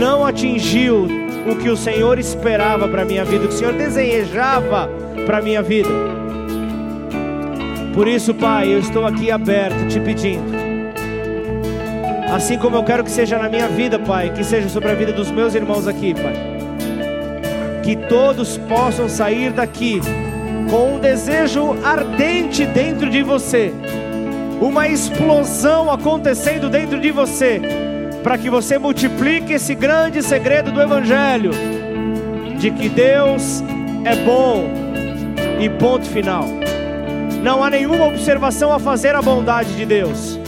não 0.00 0.24
atingiu 0.24 1.06
o 1.46 1.54
que 1.56 1.68
o 1.68 1.76
Senhor 1.76 2.18
esperava 2.18 2.88
para 2.88 3.02
a 3.02 3.04
minha 3.04 3.22
vida, 3.22 3.44
o 3.44 3.48
que 3.48 3.54
o 3.54 3.58
Senhor 3.58 3.74
desejava 3.74 4.88
para 5.26 5.38
a 5.38 5.42
minha 5.42 5.62
vida. 5.62 5.90
Por 7.94 8.08
isso, 8.08 8.32
Pai, 8.32 8.72
eu 8.72 8.78
estou 8.78 9.06
aqui 9.06 9.30
aberto 9.30 9.88
te 9.88 10.00
pedindo 10.00 10.60
Assim 12.32 12.56
como 12.56 12.76
eu 12.76 12.84
quero 12.84 13.02
que 13.02 13.10
seja 13.10 13.36
na 13.36 13.48
minha 13.48 13.66
vida, 13.66 13.98
Pai, 13.98 14.32
que 14.32 14.44
seja 14.44 14.68
sobre 14.68 14.90
a 14.90 14.94
vida 14.94 15.12
dos 15.12 15.30
meus 15.32 15.54
irmãos 15.54 15.88
aqui, 15.88 16.14
Pai. 16.14 16.32
Que 17.82 17.96
todos 17.96 18.56
possam 18.56 19.08
sair 19.08 19.50
daqui 19.52 20.00
com 20.70 20.94
um 20.94 20.98
desejo 21.00 21.76
ardente 21.84 22.64
dentro 22.64 23.10
de 23.10 23.22
você, 23.22 23.72
uma 24.60 24.86
explosão 24.88 25.90
acontecendo 25.90 26.70
dentro 26.70 27.00
de 27.00 27.10
você, 27.10 27.60
para 28.22 28.36
que 28.36 28.50
você 28.50 28.78
multiplique 28.78 29.54
esse 29.54 29.74
grande 29.74 30.22
segredo 30.22 30.70
do 30.70 30.80
Evangelho, 30.80 31.50
de 32.58 32.70
que 32.70 32.88
Deus 32.88 33.62
é 34.04 34.14
bom 34.16 34.70
e 35.58 35.68
ponto 35.70 36.06
final. 36.06 36.44
Não 37.42 37.64
há 37.64 37.70
nenhuma 37.70 38.06
observação 38.06 38.72
a 38.72 38.78
fazer 38.78 39.14
a 39.14 39.22
bondade 39.22 39.74
de 39.74 39.86
Deus. 39.86 40.38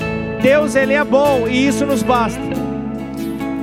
Deus 0.42 0.74
ele 0.74 0.92
é 0.92 1.04
bom 1.04 1.48
e 1.48 1.66
isso 1.66 1.86
nos 1.86 2.02
basta. 2.02 2.40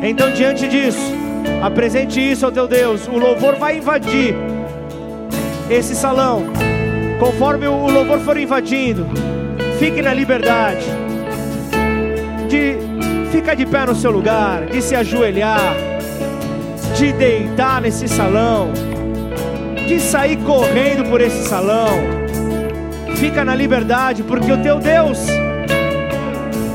Então 0.02 0.32
diante 0.32 0.68
disso, 0.68 1.14
apresente 1.62 2.20
isso 2.20 2.46
ao 2.46 2.52
teu 2.52 2.68
Deus. 2.68 3.08
O 3.08 3.18
louvor 3.18 3.56
vai 3.56 3.78
invadir 3.78 4.34
esse 5.70 5.96
salão. 5.96 6.46
Conforme 7.20 7.68
o 7.68 7.88
louvor 7.90 8.20
for 8.20 8.38
invadindo, 8.38 9.06
fique 9.78 10.02
na 10.02 10.14
liberdade 10.14 10.86
de 12.48 12.89
ficar 13.32 13.56
de 13.56 13.66
pé 13.66 13.86
no 13.86 13.96
seu 13.96 14.12
lugar, 14.12 14.66
de 14.66 14.82
se 14.82 14.96
ajoelhar, 14.96 15.76
de 16.98 17.14
deitar 17.14 17.82
nesse 17.82 18.08
salão, 18.08 18.72
de 19.88 20.00
sair 20.00 20.38
correndo 20.38 21.10
por 21.10 21.22
esse 21.22 21.48
salão. 21.48 21.90
Fica 23.16 23.44
na 23.44 23.56
liberdade, 23.56 24.24
porque 24.24 24.52
o 24.52 24.58
teu 24.58 24.80
Deus 24.80 25.20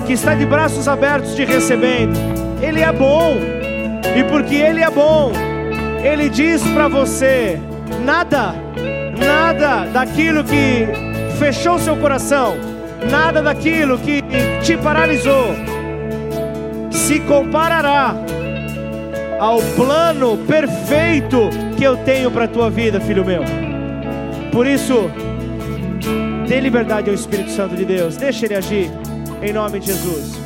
que 0.06 0.12
está 0.12 0.34
de 0.34 0.44
braços 0.44 0.86
abertos 0.86 1.34
te 1.34 1.44
recebendo. 1.44 2.14
Ele 2.60 2.80
é 2.80 2.92
bom, 2.92 3.36
e 4.16 4.22
porque 4.24 4.54
Ele 4.54 4.80
é 4.80 4.90
bom, 4.90 5.32
Ele 6.02 6.28
diz 6.28 6.62
para 6.68 6.88
você: 6.88 7.58
nada, 8.04 8.54
nada 9.18 9.86
daquilo 9.86 10.44
que 10.44 10.86
fechou 11.38 11.78
seu 11.78 11.96
coração, 11.96 12.56
nada 13.10 13.42
daquilo 13.42 13.98
que 13.98 14.22
te 14.62 14.76
paralisou, 14.76 15.54
se 17.04 17.20
comparará 17.20 18.14
ao 19.38 19.60
plano 19.76 20.38
perfeito 20.46 21.50
que 21.76 21.84
eu 21.84 21.98
tenho 21.98 22.30
para 22.30 22.44
a 22.44 22.48
tua 22.48 22.70
vida, 22.70 22.98
filho 22.98 23.22
meu. 23.22 23.42
Por 24.50 24.66
isso, 24.66 25.10
dê 26.48 26.60
liberdade 26.60 27.10
ao 27.10 27.14
Espírito 27.14 27.50
Santo 27.50 27.76
de 27.76 27.84
Deus, 27.84 28.16
deixa 28.16 28.46
ele 28.46 28.54
agir 28.54 28.90
em 29.42 29.52
nome 29.52 29.80
de 29.80 29.88
Jesus. 29.88 30.38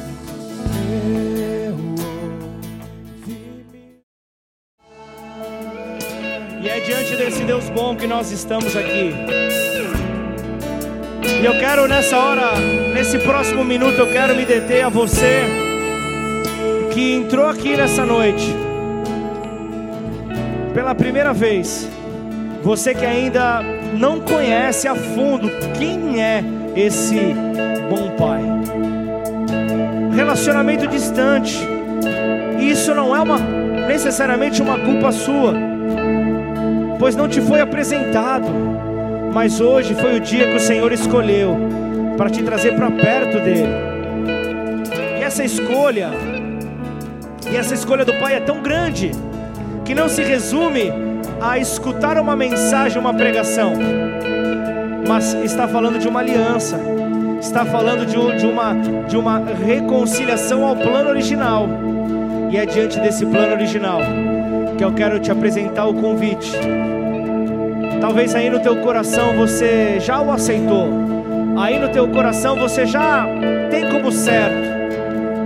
E 6.61 6.69
é 6.69 6.81
diante 6.81 7.15
desse 7.15 7.45
Deus 7.45 7.69
bom 7.71 7.95
que 7.95 8.09
nós 8.09 8.33
estamos 8.33 8.75
aqui. 8.75 9.15
E 11.41 11.45
eu 11.45 11.53
quero 11.61 11.87
nessa 11.87 12.19
hora, 12.19 12.59
nesse 12.93 13.17
próximo 13.21 13.65
minuto, 13.65 13.97
eu 13.97 14.11
quero 14.11 14.35
me 14.35 14.45
deter 14.45 14.85
a 14.85 14.89
você 14.89 15.68
que 16.99 17.13
entrou 17.13 17.49
aqui 17.49 17.77
nessa 17.77 18.05
noite 18.05 18.53
pela 20.75 20.97
primeira 20.97 21.33
vez. 21.33 21.89
Você 22.65 22.93
que 22.93 23.07
ainda 23.07 23.63
não 23.95 24.19
conhece 24.19 24.89
a 24.89 24.97
fundo 24.97 25.49
quem 25.79 26.21
é 26.21 26.43
esse 26.75 27.37
bom 27.89 28.11
Pai 28.17 28.43
relacionamento 30.13 30.89
distante. 30.89 31.57
Isso 32.59 32.93
não 32.93 33.15
é 33.15 33.21
uma 33.21 33.39
necessariamente 33.87 34.61
uma 34.61 34.77
culpa 34.81 35.13
sua, 35.13 35.55
pois 36.99 37.15
não 37.15 37.29
te 37.29 37.41
foi 37.41 37.61
apresentado, 37.61 38.49
mas 39.33 39.61
hoje 39.61 39.95
foi 39.95 40.17
o 40.17 40.21
dia 40.21 40.49
que 40.49 40.57
o 40.57 40.61
Senhor 40.61 40.91
escolheu 40.91 41.57
para 42.17 42.29
te 42.29 42.43
trazer 42.43 42.75
para 42.75 42.91
perto 42.91 43.39
dele. 43.39 43.69
E 45.21 45.23
essa 45.23 45.45
escolha, 45.45 46.11
e 47.51 47.57
essa 47.57 47.75
escolha 47.75 48.05
do 48.05 48.15
Pai 48.15 48.35
é 48.35 48.41
tão 48.41 48.63
grande 48.63 49.13
que 49.85 49.95
não 49.95 50.09
se 50.09 50.23
resume 50.23 50.93
a 51.41 51.59
escutar 51.59 52.19
uma 52.19 52.35
mensagem, 52.35 52.99
uma 52.99 53.15
pregação, 53.15 53.73
mas 55.07 55.35
está 55.35 55.69
falando 55.69 55.99
de 55.99 56.09
uma 56.09 56.21
aliança 56.21 56.79
está 57.41 57.65
falando 57.65 58.05
de, 58.05 58.17
de, 58.39 58.47
uma, 58.47 58.75
de 59.09 59.17
uma 59.17 59.39
reconciliação 59.39 60.67
ao 60.67 60.77
plano 60.77 61.11
original. 61.11 61.69
E 62.51 62.57
é 62.57 62.67
diante 62.67 62.99
desse 62.99 63.25
plano 63.27 63.53
original 63.53 64.01
que 64.77 64.85
eu 64.85 64.93
quero 64.93 65.19
te 65.19 65.31
apresentar 65.31 65.87
o 65.87 65.95
convite. 65.95 66.53
Talvez 68.01 68.35
aí 68.35 68.49
no 68.49 68.61
teu 68.61 68.77
coração 68.77 69.37
você 69.37 69.99
já 70.01 70.21
o 70.21 70.31
aceitou. 70.31 70.89
Aí 71.59 71.79
no 71.79 71.89
teu 71.89 72.09
coração 72.09 72.57
você 72.57 72.87
já 72.87 73.27
tem 73.71 73.89
como 73.91 74.13
certo. 74.13 74.69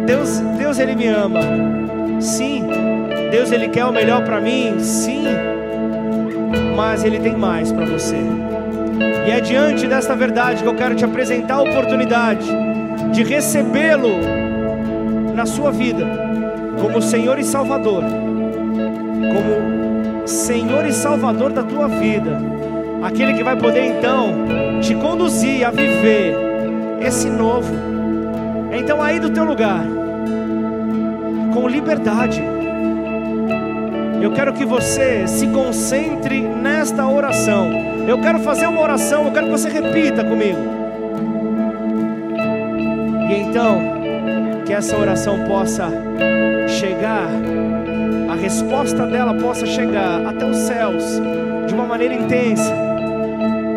Deus, 0.06 0.38
Deus 0.58 0.78
ele 0.78 0.94
me 0.94 1.06
ama. 1.06 1.40
Sim. 2.22 2.68
Deus 3.30 3.50
ele 3.50 3.68
quer 3.68 3.84
o 3.84 3.92
melhor 3.92 4.24
para 4.24 4.40
mim. 4.40 4.78
Sim. 4.78 5.24
Mas 6.76 7.04
ele 7.04 7.18
tem 7.18 7.36
mais 7.36 7.72
para 7.72 7.84
você. 7.84 8.16
E 9.26 9.30
é 9.30 9.40
diante 9.40 9.86
desta 9.86 10.14
verdade 10.14 10.62
que 10.62 10.68
eu 10.68 10.74
quero 10.74 10.94
te 10.94 11.04
apresentar 11.04 11.54
a 11.56 11.62
oportunidade 11.62 12.46
de 13.12 13.22
recebê-lo 13.22 14.20
na 15.34 15.44
sua 15.46 15.70
vida 15.70 16.06
como 16.80 17.00
Senhor 17.00 17.38
e 17.38 17.44
Salvador, 17.44 18.02
como 19.32 20.26
Senhor 20.26 20.84
e 20.86 20.92
Salvador 20.92 21.52
da 21.52 21.62
tua 21.62 21.86
vida, 21.88 22.38
aquele 23.02 23.34
que 23.34 23.44
vai 23.44 23.56
poder 23.56 23.84
então 23.84 24.34
te 24.80 24.94
conduzir 24.94 25.66
a 25.66 25.70
viver 25.70 26.34
esse 27.00 27.28
novo. 27.28 27.72
Então 28.72 29.02
aí 29.02 29.20
do 29.20 29.30
teu 29.30 29.44
lugar, 29.44 29.84
com 31.52 31.68
liberdade, 31.68 32.42
eu 34.20 34.32
quero 34.32 34.52
que 34.52 34.64
você 34.64 35.26
se 35.26 35.46
concentre 35.48 36.40
nesta 36.40 37.06
oração 37.06 37.92
eu 38.06 38.18
quero 38.18 38.40
fazer 38.40 38.66
uma 38.66 38.80
oração, 38.80 39.26
eu 39.26 39.32
quero 39.32 39.46
que 39.46 39.52
você 39.52 39.68
repita 39.68 40.24
comigo. 40.24 40.58
E 43.30 43.34
então, 43.34 43.80
que 44.66 44.72
essa 44.72 44.96
oração 44.96 45.44
possa 45.44 45.88
chegar 46.68 47.28
a 48.28 48.34
resposta 48.34 49.06
dela 49.06 49.34
possa 49.34 49.66
chegar 49.66 50.26
até 50.26 50.44
os 50.44 50.56
céus 50.56 51.04
de 51.66 51.74
uma 51.74 51.86
maneira 51.86 52.14
intensa. 52.14 52.72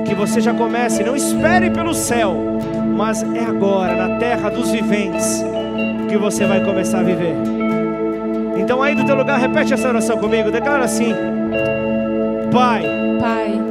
Que 0.06 0.16
você 0.16 0.40
já 0.40 0.54
comece, 0.54 1.04
não 1.04 1.16
espere 1.16 1.70
pelo 1.70 1.94
céu, 1.94 2.36
mas 2.96 3.22
é 3.22 3.44
agora, 3.44 3.96
na 3.96 4.18
terra 4.18 4.50
dos 4.50 4.72
viventes, 4.72 5.44
que 6.08 6.18
você 6.18 6.46
vai 6.46 6.64
começar 6.64 7.00
a 7.00 7.04
viver. 7.04 7.55
Então 8.56 8.82
aí 8.82 8.96
do 8.96 9.06
teu 9.06 9.16
lugar, 9.16 9.40
repete 9.40 9.74
essa 9.74 9.88
oração 9.88 10.18
comigo, 10.18 10.52
declara 10.52 10.84
assim: 10.84 11.14
Pai, 12.52 12.84
Pai, 13.20 13.62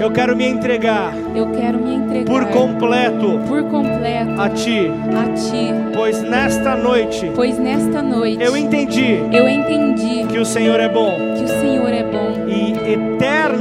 eu 0.00 0.10
quero 0.10 0.36
me 0.36 0.46
entregar 0.46 1.14
eu 1.34 1.50
quero 1.50 1.78
me 1.78 1.94
entregar 1.94 2.26
por 2.26 2.44
completo 2.46 3.40
por 3.48 3.62
completo 3.64 4.40
a 4.40 4.48
Ti, 4.50 4.90
a 5.16 5.32
Ti, 5.32 5.72
pois 5.94 6.22
nesta 6.22 6.76
noite 6.76 7.30
pois 7.34 7.58
nesta 7.58 8.02
noite 8.02 8.42
eu 8.42 8.56
entendi 8.56 9.20
eu 9.32 9.48
entendi 9.48 10.26
que 10.26 10.38
o 10.38 10.44
Senhor 10.44 10.78
é 10.80 10.88
bom. 10.88 11.16
que 11.36 11.44
o 11.44 11.48
Senhor 11.48 11.88
é 11.88 12.02
bom 12.02 12.23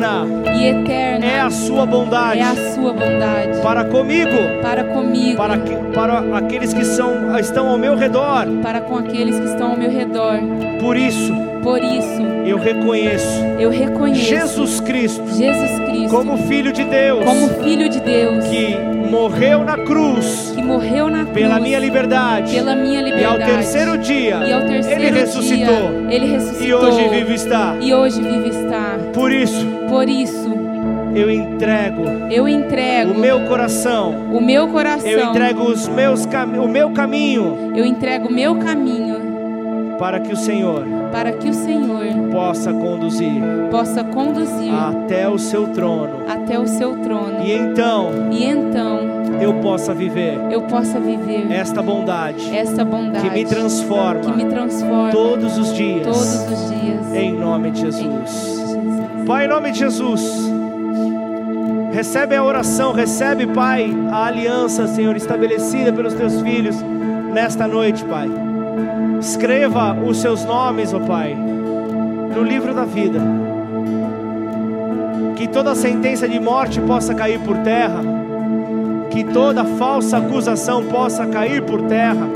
eterna. 0.04 0.54
E 0.56 0.66
eterna. 0.68 1.26
É 1.26 1.40
a 1.40 1.50
Sua 1.50 1.86
bondade. 1.86 2.40
É 2.40 2.44
a 2.44 2.56
sua 2.74 2.94
bondade. 2.94 3.60
Para 3.62 3.84
comigo, 3.86 4.32
para 4.62 4.84
comigo, 4.84 5.38
para, 5.38 5.58
que- 5.58 5.76
para 5.94 6.38
aqueles 6.38 6.74
que 6.74 6.84
são, 6.86 7.38
estão 7.40 7.68
ao 7.70 7.78
meu 7.78 7.96
redor. 7.96 8.46
para 8.62 8.82
com 8.82 8.98
aqueles 8.98 9.40
que 9.40 9.46
estão 9.46 9.72
ao 9.72 9.78
meu 9.78 9.90
redor. 9.90 10.40
Por 10.80 10.98
isso, 10.98 11.34
Por 11.62 11.82
isso, 11.82 12.22
eu 12.46 12.58
reconheço 12.58 13.40
eu 13.58 13.70
reconheço 13.70 14.20
Jesus 14.22 14.82
Cristo 14.82 15.24
Jesus 15.30 15.80
Cristo 15.88 16.10
como 16.10 16.38
Filho 16.40 16.74
de 16.74 16.84
Deus, 16.84 17.24
como 17.24 17.48
Filho 17.64 17.88
de 17.88 18.02
Deus. 18.02 18.44
Que 18.46 18.76
morreu 19.14 19.64
na 19.64 19.78
cruz 19.78 20.52
que 20.56 20.62
morreu 20.64 21.08
na 21.08 21.20
cruz 21.20 21.34
pela 21.34 21.60
minha 21.60 21.78
liberdade. 21.80 22.56
pela 22.56 22.76
minha 22.76 23.00
E 23.00 23.04
liberdade. 23.06 23.44
ao 23.44 23.48
terceiro 23.50 23.98
dia, 23.98 24.36
E 24.46 24.52
ao 24.54 24.62
terceiro 24.66 25.02
ele 25.04 25.20
ressuscitou. 25.20 25.76
dia, 25.76 26.16
ele 26.16 26.26
ressuscitou. 26.26 26.66
E 26.68 26.74
hoje 26.74 27.10
vive 27.10 27.34
está. 27.36 27.76
E 27.80 27.94
hoje 27.94 28.22
vive 28.22 28.50
está. 28.50 28.98
Por 29.14 29.32
isso, 29.32 29.66
Por 29.88 30.10
isso, 30.10 30.52
eu 31.16 31.30
entrego 31.30 32.04
eu 32.32 32.48
entrego 32.48 33.12
o 33.12 33.18
meu 33.20 33.42
coração, 33.42 34.10
o 34.34 34.42
meu 34.42 34.68
coração. 34.70 35.08
eu 35.08 35.30
entrego 35.30 35.62
os 35.64 35.88
meus 35.88 36.26
o 36.26 36.68
meu 36.68 36.90
caminho 36.90 37.72
eu 37.76 37.86
entrego 37.86 38.28
o 38.30 38.34
meu 38.34 38.56
caminho 38.56 39.22
para 40.00 40.20
que 40.20 40.34
o 40.34 40.36
Senhor 40.36 40.84
para 41.14 41.32
que 41.32 41.48
o 41.48 41.54
Senhor 41.54 42.04
possa 42.32 42.74
conduzir 42.74 43.42
possa 43.70 44.04
conduzir 44.04 44.74
até 44.74 45.30
o 45.30 45.38
seu 45.38 45.68
trono. 45.68 46.24
até 46.28 46.58
o 46.58 46.66
seu 46.68 46.98
trono. 46.98 47.44
E 47.44 47.54
então 47.54 48.10
E 48.32 48.46
então 48.46 49.00
eu 49.40 49.54
possa 49.62 49.94
viver 49.94 50.40
eu 50.50 50.64
possa 50.64 51.00
viver 51.00 51.52
esta 51.52 51.84
bondade 51.84 52.56
essa 52.56 52.84
bondade 52.84 53.30
que 53.30 53.34
me 53.34 53.46
transforma 53.46 54.22
que 54.22 54.34
me 54.34 54.46
transforma 54.46 55.12
todos 55.12 55.56
os 55.60 55.72
dias. 55.74 56.04
todos 56.04 56.60
os 56.60 56.70
dias. 56.72 57.14
Em 57.14 57.34
nome 57.34 57.70
de 57.70 57.80
Em 57.80 57.84
Jesus. 57.84 58.04
Jesus. 58.04 58.64
Pai, 59.28 59.46
em 59.46 59.48
nome 59.48 59.72
de 59.72 59.80
Jesus. 59.80 60.52
Recebe 61.94 62.36
a 62.36 62.44
oração, 62.44 62.92
recebe, 62.92 63.46
Pai, 63.46 63.88
a 64.12 64.26
aliança, 64.26 64.88
Senhor, 64.88 65.16
estabelecida 65.16 65.94
pelos 65.94 66.16
teus 66.16 66.42
filhos 66.42 66.76
nesta 67.32 67.68
noite, 67.68 68.04
Pai. 68.04 68.30
Escreva 69.24 69.94
os 69.94 70.18
seus 70.18 70.44
nomes, 70.44 70.94
ó 70.94 71.00
Pai, 71.00 71.34
no 71.34 72.44
livro 72.44 72.74
da 72.74 72.84
vida. 72.84 73.22
Que 75.38 75.48
toda 75.48 75.74
sentença 75.76 76.28
de 76.28 76.38
morte 76.42 76.82
possa 76.82 77.16
cair 77.16 77.40
por 77.40 77.58
terra. 77.60 78.02
Que 79.10 79.24
toda 79.24 79.64
falsa 79.64 80.18
acusação 80.18 80.84
possa 80.88 81.26
cair 81.26 81.62
por 81.62 81.84
terra. 81.84 82.28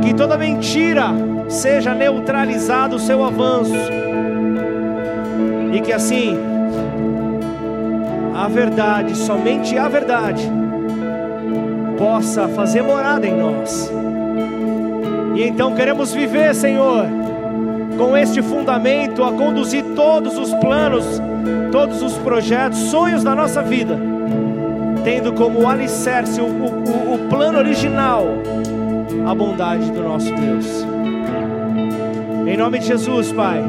Que 0.00 0.14
toda 0.14 0.38
mentira 0.38 1.08
seja 1.48 1.96
neutralizado 1.96 2.94
o 2.94 3.00
seu 3.00 3.24
avanço. 3.24 3.74
E 5.72 5.80
que 5.80 5.92
assim 5.92 6.38
a 8.36 8.46
verdade, 8.46 9.16
somente 9.16 9.76
a 9.76 9.88
verdade, 9.88 10.48
possa 11.98 12.46
fazer 12.46 12.82
morada 12.82 13.26
em 13.26 13.36
nós. 13.36 13.90
E 15.40 15.44
então 15.44 15.74
queremos 15.74 16.12
viver, 16.12 16.54
Senhor, 16.54 17.06
com 17.96 18.14
este 18.14 18.42
fundamento 18.42 19.24
a 19.24 19.32
conduzir 19.32 19.82
todos 19.96 20.36
os 20.36 20.52
planos, 20.56 21.18
todos 21.72 22.02
os 22.02 22.12
projetos, 22.18 22.78
sonhos 22.90 23.24
da 23.24 23.34
nossa 23.34 23.62
vida, 23.62 23.98
tendo 25.02 25.32
como 25.32 25.66
alicerce 25.66 26.42
o, 26.42 26.44
o, 26.44 27.14
o 27.14 27.18
plano 27.30 27.56
original, 27.56 28.26
a 29.26 29.34
bondade 29.34 29.90
do 29.90 30.02
nosso 30.02 30.26
Deus. 30.26 30.84
Em 32.46 32.58
nome 32.58 32.78
de 32.78 32.88
Jesus, 32.88 33.32
Pai. 33.32 33.64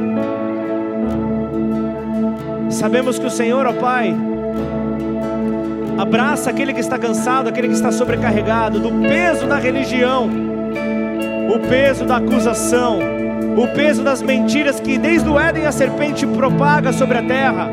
Sabemos 2.69 3.17
que 3.17 3.27
o 3.27 3.31
Senhor, 3.31 3.65
ó 3.65 3.71
Pai, 3.71 4.13
abraça 5.97 6.49
aquele 6.49 6.73
que 6.73 6.81
está 6.81 6.99
cansado, 6.99 7.47
aquele 7.47 7.69
que 7.69 7.75
está 7.75 7.93
sobrecarregado 7.93 8.77
do 8.77 8.91
peso 9.07 9.47
da 9.47 9.55
religião, 9.55 10.50
o 11.51 11.59
peso 11.59 12.05
da 12.05 12.15
acusação, 12.15 12.99
o 13.57 13.67
peso 13.75 14.01
das 14.01 14.21
mentiras 14.21 14.79
que 14.79 14.97
desde 14.97 15.27
o 15.27 15.37
Éden 15.37 15.65
a 15.65 15.71
serpente 15.71 16.25
propaga 16.25 16.93
sobre 16.93 17.17
a 17.17 17.21
terra, 17.21 17.69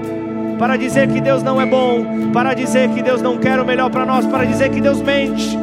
para 0.59 0.77
dizer 0.77 1.07
que 1.09 1.21
Deus 1.21 1.45
não 1.45 1.61
é 1.61 1.67
bom, 1.67 2.33
para 2.33 2.55
dizer 2.55 2.89
que 2.89 3.01
Deus 3.01 3.23
não 3.23 3.39
quer 3.39 3.61
o 3.61 3.65
melhor 3.65 3.89
para 3.89 4.05
nós, 4.05 4.27
para 4.27 4.45
dizer 4.45 4.71
que 4.71 4.81
Deus 4.81 5.01
mente. 5.01 5.57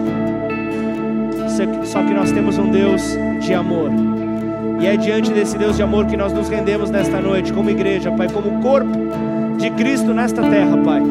Só 1.83 2.01
que 2.03 2.13
nós 2.13 2.31
temos 2.31 2.57
um 2.57 2.71
Deus 2.71 3.17
de 3.41 3.53
amor. 3.53 3.89
E 4.79 4.87
é 4.87 4.95
diante 4.95 5.31
desse 5.31 5.57
Deus 5.57 5.75
de 5.75 5.83
amor 5.83 6.05
que 6.05 6.15
nós 6.15 6.31
nos 6.31 6.47
rendemos 6.47 6.89
nesta 6.89 7.19
noite, 7.19 7.51
como 7.51 7.69
igreja, 7.69 8.11
Pai, 8.11 8.29
como 8.29 8.61
corpo 8.61 8.91
de 9.57 9.69
Cristo 9.71 10.13
nesta 10.13 10.41
terra, 10.41 10.77
Pai. 10.77 11.01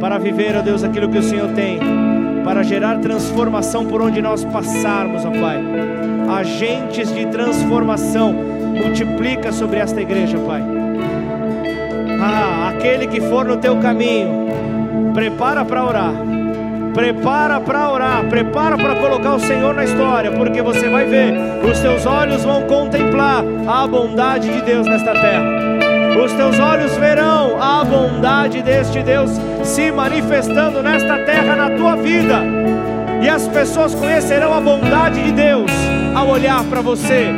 Para 0.00 0.18
viver, 0.18 0.54
ó 0.54 0.60
Deus, 0.60 0.84
aquilo 0.84 1.08
que 1.08 1.18
o 1.18 1.22
Senhor 1.22 1.48
tem, 1.54 1.78
para 2.44 2.62
gerar 2.62 2.98
transformação 2.98 3.86
por 3.86 4.02
onde 4.02 4.20
nós 4.20 4.44
passarmos, 4.44 5.24
ó 5.24 5.30
Pai. 5.30 5.93
Agentes 6.28 7.12
de 7.14 7.26
transformação, 7.26 8.32
multiplica 8.32 9.52
sobre 9.52 9.78
esta 9.78 10.00
igreja, 10.00 10.38
Pai. 10.38 10.62
Ah, 12.20 12.70
aquele 12.70 13.06
que 13.06 13.20
for 13.20 13.44
no 13.44 13.56
teu 13.56 13.76
caminho, 13.76 14.46
prepara 15.12 15.64
para 15.64 15.84
orar. 15.84 16.12
Prepara 16.94 17.60
para 17.60 17.90
orar, 17.90 18.24
prepara 18.28 18.76
para 18.76 18.94
colocar 18.94 19.34
o 19.34 19.40
Senhor 19.40 19.74
na 19.74 19.84
história, 19.84 20.30
porque 20.30 20.62
você 20.62 20.88
vai 20.88 21.04
ver, 21.04 21.34
os 21.68 21.80
teus 21.80 22.06
olhos 22.06 22.44
vão 22.44 22.62
contemplar 22.62 23.44
a 23.66 23.86
bondade 23.86 24.48
de 24.48 24.62
Deus 24.62 24.86
nesta 24.86 25.12
terra. 25.12 25.44
Os 26.24 26.32
teus 26.32 26.58
olhos 26.60 26.96
verão 26.96 27.60
a 27.60 27.84
bondade 27.84 28.62
deste 28.62 29.02
Deus 29.02 29.30
se 29.64 29.90
manifestando 29.90 30.82
nesta 30.82 31.18
terra 31.18 31.56
na 31.56 31.70
tua 31.70 31.96
vida. 31.96 32.42
E 33.20 33.28
as 33.28 33.48
pessoas 33.48 33.94
conhecerão 33.94 34.54
a 34.54 34.60
bondade 34.60 35.20
de 35.20 35.32
Deus 35.32 35.70
ao 36.14 36.28
olhar 36.28 36.64
para 36.64 36.80
você. 36.80 37.30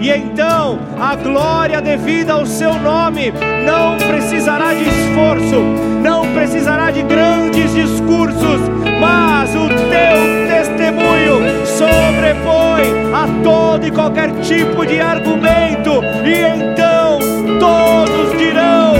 E 0.00 0.10
então 0.10 0.78
a 1.00 1.14
glória 1.14 1.80
devida 1.80 2.34
ao 2.34 2.44
seu 2.44 2.74
nome 2.74 3.32
não 3.64 3.96
precisará 3.96 4.74
de 4.74 4.82
esforço, 4.82 5.60
não 6.02 6.30
precisará 6.34 6.90
de 6.90 7.02
grandes 7.02 7.72
discursos, 7.72 8.60
mas 9.00 9.54
o 9.54 9.66
teu 9.68 10.46
testemunho 10.46 11.64
sobrepõe 11.64 13.14
a 13.14 13.42
todo 13.42 13.86
e 13.86 13.90
qualquer 13.90 14.30
tipo 14.42 14.84
de 14.84 15.00
argumento, 15.00 16.02
e 16.24 16.40
então 16.42 17.18
todos 17.58 18.36
dirão: 18.36 18.94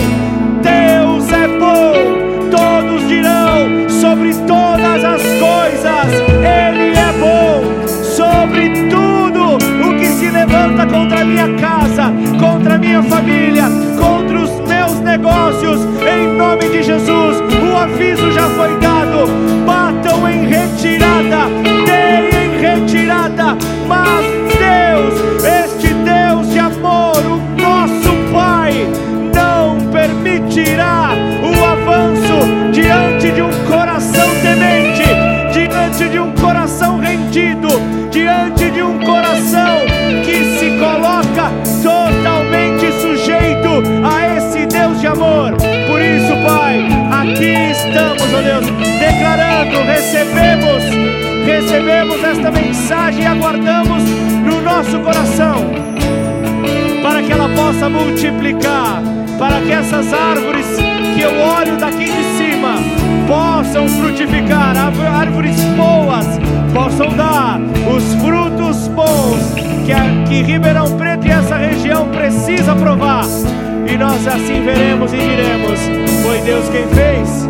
Deus 0.62 1.30
é 1.32 1.48
bom, 1.58 2.13
levanta 10.64 10.86
contra 10.86 11.20
a 11.20 11.24
minha 11.24 11.54
casa, 11.56 12.12
contra 12.40 12.76
a 12.76 12.78
minha 12.78 13.02
família, 13.02 13.64
contra 13.98 14.38
os 14.38 14.60
meus 14.66 14.98
negócios, 15.00 15.80
em 16.00 16.38
nome 16.38 16.68
de 16.70 16.82
Jesus, 16.82 17.36
o 17.40 17.76
aviso 17.76 18.32
já 18.32 18.48
foi 18.48 18.78
dado, 18.78 19.26
batam 19.66 20.26
em 20.28 20.46
retirada, 20.46 21.48
deem 21.84 22.44
em 22.44 22.60
retirada, 22.60 23.56
mas 23.86 24.33
ó 48.34 48.42
Deus, 48.42 48.66
declarando, 48.98 49.82
recebemos, 49.86 50.82
recebemos 51.46 52.24
esta 52.24 52.50
mensagem 52.50 53.22
e 53.22 53.26
aguardamos 53.26 54.02
no 54.44 54.60
nosso 54.60 54.98
coração, 55.00 55.70
para 57.02 57.22
que 57.22 57.32
ela 57.32 57.48
possa 57.50 57.88
multiplicar, 57.88 59.02
para 59.38 59.60
que 59.60 59.72
essas 59.72 60.12
árvores 60.12 60.66
que 61.14 61.22
eu 61.22 61.30
olho 61.30 61.76
daqui 61.76 62.04
de 62.04 62.24
cima 62.36 62.76
possam 63.26 63.88
frutificar, 63.88 64.74
árvores 64.76 65.56
boas 65.76 66.26
possam 66.72 67.08
dar 67.16 67.60
os 67.94 68.14
frutos 68.14 68.88
bons 68.88 69.54
que, 69.86 69.92
a, 69.92 70.24
que 70.26 70.42
Ribeirão 70.42 70.90
Preto 70.96 71.26
e 71.26 71.30
essa 71.30 71.56
região 71.56 72.08
precisa 72.08 72.74
provar. 72.74 73.24
E 73.86 73.96
nós 73.96 74.26
assim 74.26 74.62
veremos 74.64 75.12
e 75.12 75.18
diremos: 75.18 75.80
Foi 76.22 76.40
Deus 76.40 76.68
quem 76.70 76.86
fez, 76.88 77.48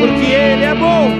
porque 0.00 0.32
Ele 0.32 0.64
é 0.64 0.74
bom 0.74 1.10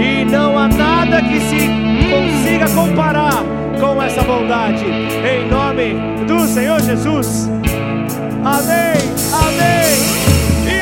e 0.00 0.24
não 0.24 0.56
há 0.56 0.68
nada 0.68 1.20
que 1.20 1.40
se 1.40 1.68
consiga 2.08 2.68
comparar 2.70 3.42
com 3.80 4.00
essa 4.00 4.22
bondade. 4.22 4.84
Em 4.84 5.48
nome 5.48 6.24
do 6.24 6.46
Senhor 6.46 6.80
Jesus. 6.80 7.50
Amém. 8.44 8.96
Amém. 9.32 10.77